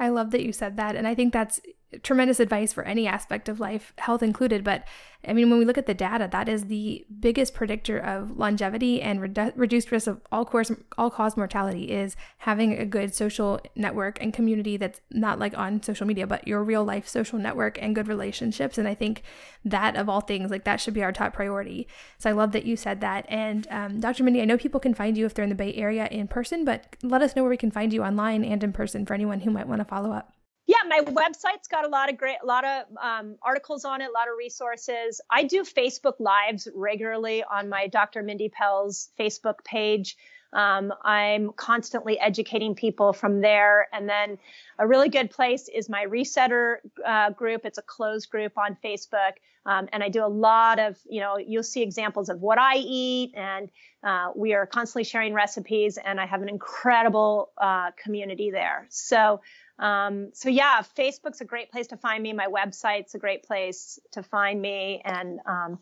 I 0.00 0.08
love 0.08 0.30
that 0.30 0.42
you 0.42 0.52
said 0.52 0.78
that. 0.78 0.96
And 0.96 1.06
I 1.06 1.14
think 1.14 1.32
that's 1.32 1.60
tremendous 2.02 2.38
advice 2.38 2.72
for 2.72 2.84
any 2.84 3.06
aspect 3.06 3.48
of 3.48 3.58
life, 3.58 3.92
health 3.98 4.22
included. 4.22 4.62
But 4.62 4.84
I 5.26 5.34
mean, 5.34 5.50
when 5.50 5.58
we 5.58 5.64
look 5.66 5.76
at 5.76 5.86
the 5.86 5.92
data, 5.92 6.28
that 6.32 6.48
is 6.48 6.64
the 6.64 7.04
biggest 7.18 7.52
predictor 7.52 7.98
of 7.98 8.38
longevity 8.38 9.02
and 9.02 9.20
redu- 9.20 9.52
reduced 9.54 9.90
risk 9.90 10.06
of 10.06 10.20
all 10.32 10.46
course, 10.46 10.72
all 10.96 11.10
cause 11.10 11.36
mortality 11.36 11.90
is 11.90 12.16
having 12.38 12.72
a 12.72 12.86
good 12.86 13.14
social 13.14 13.60
network 13.74 14.22
and 14.22 14.32
community 14.32 14.76
that's 14.76 15.00
not 15.10 15.38
like 15.38 15.56
on 15.58 15.82
social 15.82 16.06
media, 16.06 16.26
but 16.26 16.46
your 16.48 16.64
real 16.64 16.84
life 16.84 17.06
social 17.06 17.38
network 17.38 17.76
and 17.82 17.94
good 17.94 18.08
relationships. 18.08 18.78
And 18.78 18.88
I 18.88 18.94
think 18.94 19.22
that 19.64 19.96
of 19.96 20.08
all 20.08 20.22
things, 20.22 20.50
like 20.50 20.64
that 20.64 20.80
should 20.80 20.94
be 20.94 21.02
our 21.02 21.12
top 21.12 21.34
priority. 21.34 21.86
So 22.18 22.30
I 22.30 22.32
love 22.32 22.52
that 22.52 22.64
you 22.64 22.76
said 22.76 23.00
that. 23.02 23.26
And 23.28 23.66
um, 23.70 24.00
Dr. 24.00 24.24
Mindy, 24.24 24.40
I 24.40 24.46
know 24.46 24.56
people 24.56 24.80
can 24.80 24.94
find 24.94 25.18
you 25.18 25.26
if 25.26 25.34
they're 25.34 25.42
in 25.42 25.50
the 25.50 25.54
Bay 25.54 25.74
Area 25.74 26.06
in 26.06 26.28
person, 26.28 26.64
but 26.64 26.96
let 27.02 27.20
us 27.20 27.36
know 27.36 27.42
where 27.42 27.50
we 27.50 27.56
can 27.56 27.70
find 27.70 27.92
you 27.92 28.02
online 28.02 28.44
and 28.44 28.64
in 28.64 28.72
person 28.72 29.04
for 29.04 29.12
anyone 29.12 29.40
who 29.40 29.50
might 29.50 29.68
want 29.68 29.80
to 29.80 29.84
follow 29.84 30.12
up 30.12 30.32
yeah, 30.66 30.76
my 30.88 31.00
website's 31.00 31.68
got 31.68 31.84
a 31.84 31.88
lot 31.88 32.10
of 32.10 32.16
great, 32.16 32.36
a 32.42 32.46
lot 32.46 32.64
of 32.64 32.84
um, 33.02 33.36
articles 33.42 33.84
on 33.84 34.00
it, 34.00 34.08
a 34.08 34.12
lot 34.12 34.28
of 34.28 34.36
resources. 34.38 35.20
I 35.30 35.44
do 35.44 35.64
Facebook 35.64 36.20
Lives 36.20 36.68
regularly 36.74 37.42
on 37.42 37.68
my 37.68 37.86
Dr. 37.88 38.22
Mindy 38.22 38.50
Pelz 38.50 39.08
Facebook 39.18 39.64
page. 39.64 40.16
Um, 40.52 40.92
I'm 41.02 41.52
constantly 41.52 42.18
educating 42.18 42.74
people 42.74 43.12
from 43.12 43.40
there. 43.40 43.88
And 43.92 44.08
then 44.08 44.38
a 44.78 44.86
really 44.86 45.08
good 45.08 45.30
place 45.30 45.68
is 45.68 45.88
my 45.88 46.06
Resetter 46.06 46.76
uh, 47.04 47.30
group. 47.30 47.64
It's 47.64 47.78
a 47.78 47.82
closed 47.82 48.30
group 48.30 48.58
on 48.58 48.76
Facebook. 48.84 49.32
Um, 49.66 49.88
and 49.92 50.02
I 50.02 50.08
do 50.08 50.24
a 50.24 50.28
lot 50.28 50.78
of, 50.78 50.98
you 51.08 51.20
know, 51.20 51.36
you'll 51.36 51.62
see 51.62 51.82
examples 51.82 52.30
of 52.30 52.40
what 52.40 52.58
I 52.58 52.76
eat 52.76 53.32
and 53.36 53.70
uh, 54.02 54.30
we 54.34 54.54
are 54.54 54.64
constantly 54.64 55.04
sharing 55.04 55.34
recipes 55.34 55.98
and 56.02 56.18
I 56.18 56.24
have 56.24 56.40
an 56.40 56.48
incredible 56.48 57.50
uh, 57.58 57.90
community 58.02 58.50
there. 58.50 58.86
So 58.88 59.42
um, 59.80 60.30
so 60.34 60.50
yeah, 60.50 60.82
Facebook's 60.96 61.40
a 61.40 61.44
great 61.44 61.72
place 61.72 61.88
to 61.88 61.96
find 61.96 62.22
me. 62.22 62.32
My 62.34 62.46
website's 62.46 63.14
a 63.14 63.18
great 63.18 63.42
place 63.42 63.98
to 64.12 64.22
find 64.22 64.60
me. 64.60 65.00
And, 65.04 65.40
um, 65.46 65.78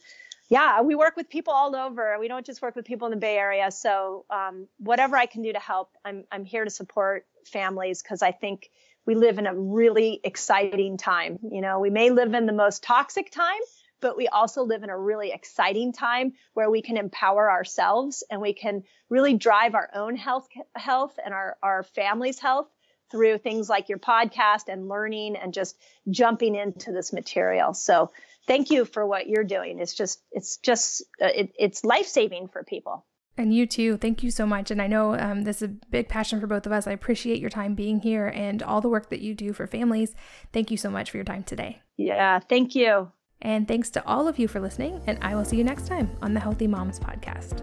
yeah, 0.49 0.80
we 0.80 0.94
work 0.94 1.16
with 1.16 1.28
people 1.28 1.53
all 1.53 1.76
over. 1.76 2.16
We 2.18 2.28
don't 2.28 2.46
just 2.46 2.62
work 2.62 2.74
with 2.76 2.86
people 2.86 3.07
in 3.09 3.11
the 3.11 3.18
Bay 3.18 3.36
Area. 3.36 3.70
So, 3.70 4.24
um, 4.30 4.68
whatever 4.78 5.16
I 5.16 5.26
can 5.26 5.42
do 5.42 5.53
to 5.53 5.59
help, 5.59 5.90
I'm, 6.05 6.24
I'm 6.32 6.44
here 6.44 6.64
to 6.64 6.70
support 6.70 7.26
families 7.44 8.03
because 8.03 8.22
I 8.22 8.30
think 8.30 8.70
we 9.05 9.14
live 9.14 9.38
in 9.38 9.46
a 9.46 9.55
really 9.55 10.20
exciting 10.22 10.96
time. 10.96 11.38
You 11.51 11.61
know, 11.61 11.80
we 11.80 11.90
may 11.90 12.11
live 12.11 12.32
in 12.34 12.46
the 12.46 12.53
most 12.53 12.82
toxic 12.82 13.30
time, 13.30 13.61
but 14.01 14.16
we 14.16 14.28
also 14.28 14.62
live 14.62 14.84
in 14.84 14.90
a 14.90 14.99
really 14.99 15.32
exciting 15.32 15.92
time 15.92 16.34
where 16.55 16.70
we 16.70 16.82
can 16.82 16.96
empower 16.96 17.51
ourselves 17.51 18.22
and 18.30 18.40
we 18.40 18.53
can 18.53 18.84
really 19.11 19.34
drive 19.34 19.74
our 19.74 19.90
own 19.92 20.14
health, 20.14 20.46
health 20.76 21.18
and 21.22 21.34
our, 21.34 21.57
our 21.62 21.82
family's 21.82 22.38
health 22.38 22.68
through 23.11 23.38
things 23.38 23.68
like 23.68 23.88
your 23.88 23.98
podcast 23.98 24.68
and 24.68 24.88
learning 24.88 25.36
and 25.36 25.54
just 25.54 25.76
jumping 26.11 26.54
into 26.54 26.92
this 26.92 27.12
material. 27.12 27.74
So 27.74 28.11
thank 28.46 28.70
you 28.70 28.84
for 28.84 29.06
what 29.06 29.28
you're 29.28 29.44
doing. 29.44 29.78
It's 29.78 29.94
just, 29.94 30.20
it's 30.32 30.59
just, 30.59 31.02
uh, 31.22 31.26
it, 31.26 31.52
it's 31.59 31.84
life 31.84 32.06
saving 32.06 32.48
for 32.48 32.64
people. 32.64 33.04
And 33.36 33.54
you 33.54 33.66
too. 33.66 33.96
Thank 33.98 34.24
you 34.24 34.32
so 34.32 34.44
much. 34.46 34.72
And 34.72 34.82
I 34.82 34.88
know 34.88 35.14
um, 35.14 35.42
this 35.42 35.59
is 35.59 35.62
a 35.62 35.68
big 35.68 36.09
passion 36.09 36.40
for 36.40 36.48
both 36.48 36.66
of 36.66 36.72
us. 36.72 36.88
I 36.88 36.92
appreciate 36.92 37.40
your 37.40 37.50
time 37.50 37.74
being 37.74 38.00
here 38.00 38.26
and 38.26 38.62
all 38.62 38.80
the 38.80 38.88
work 38.88 39.11
that 39.11 39.20
you 39.20 39.34
do 39.34 39.52
for 39.52 39.66
families. 39.66 40.14
Thank 40.52 40.72
you 40.72 40.76
so 40.76 40.90
much 40.90 41.11
for 41.11 41.18
your 41.18 41.24
time 41.24 41.44
today. 41.44 41.80
Yeah, 41.96 42.40
thank 42.40 42.74
you. 42.74 43.12
And 43.40 43.68
thanks 43.68 43.90
to 43.90 44.04
all 44.04 44.26
of 44.26 44.40
you 44.40 44.48
for 44.48 44.59
listening. 44.59 45.00
And 45.06 45.18
I 45.22 45.36
will 45.36 45.44
see 45.44 45.56
you 45.56 45.62
next 45.62 45.86
time 45.86 46.11
on 46.20 46.34
the 46.34 46.40
Healthy 46.40 46.66
Moms 46.66 46.98
Podcast. 46.98 47.62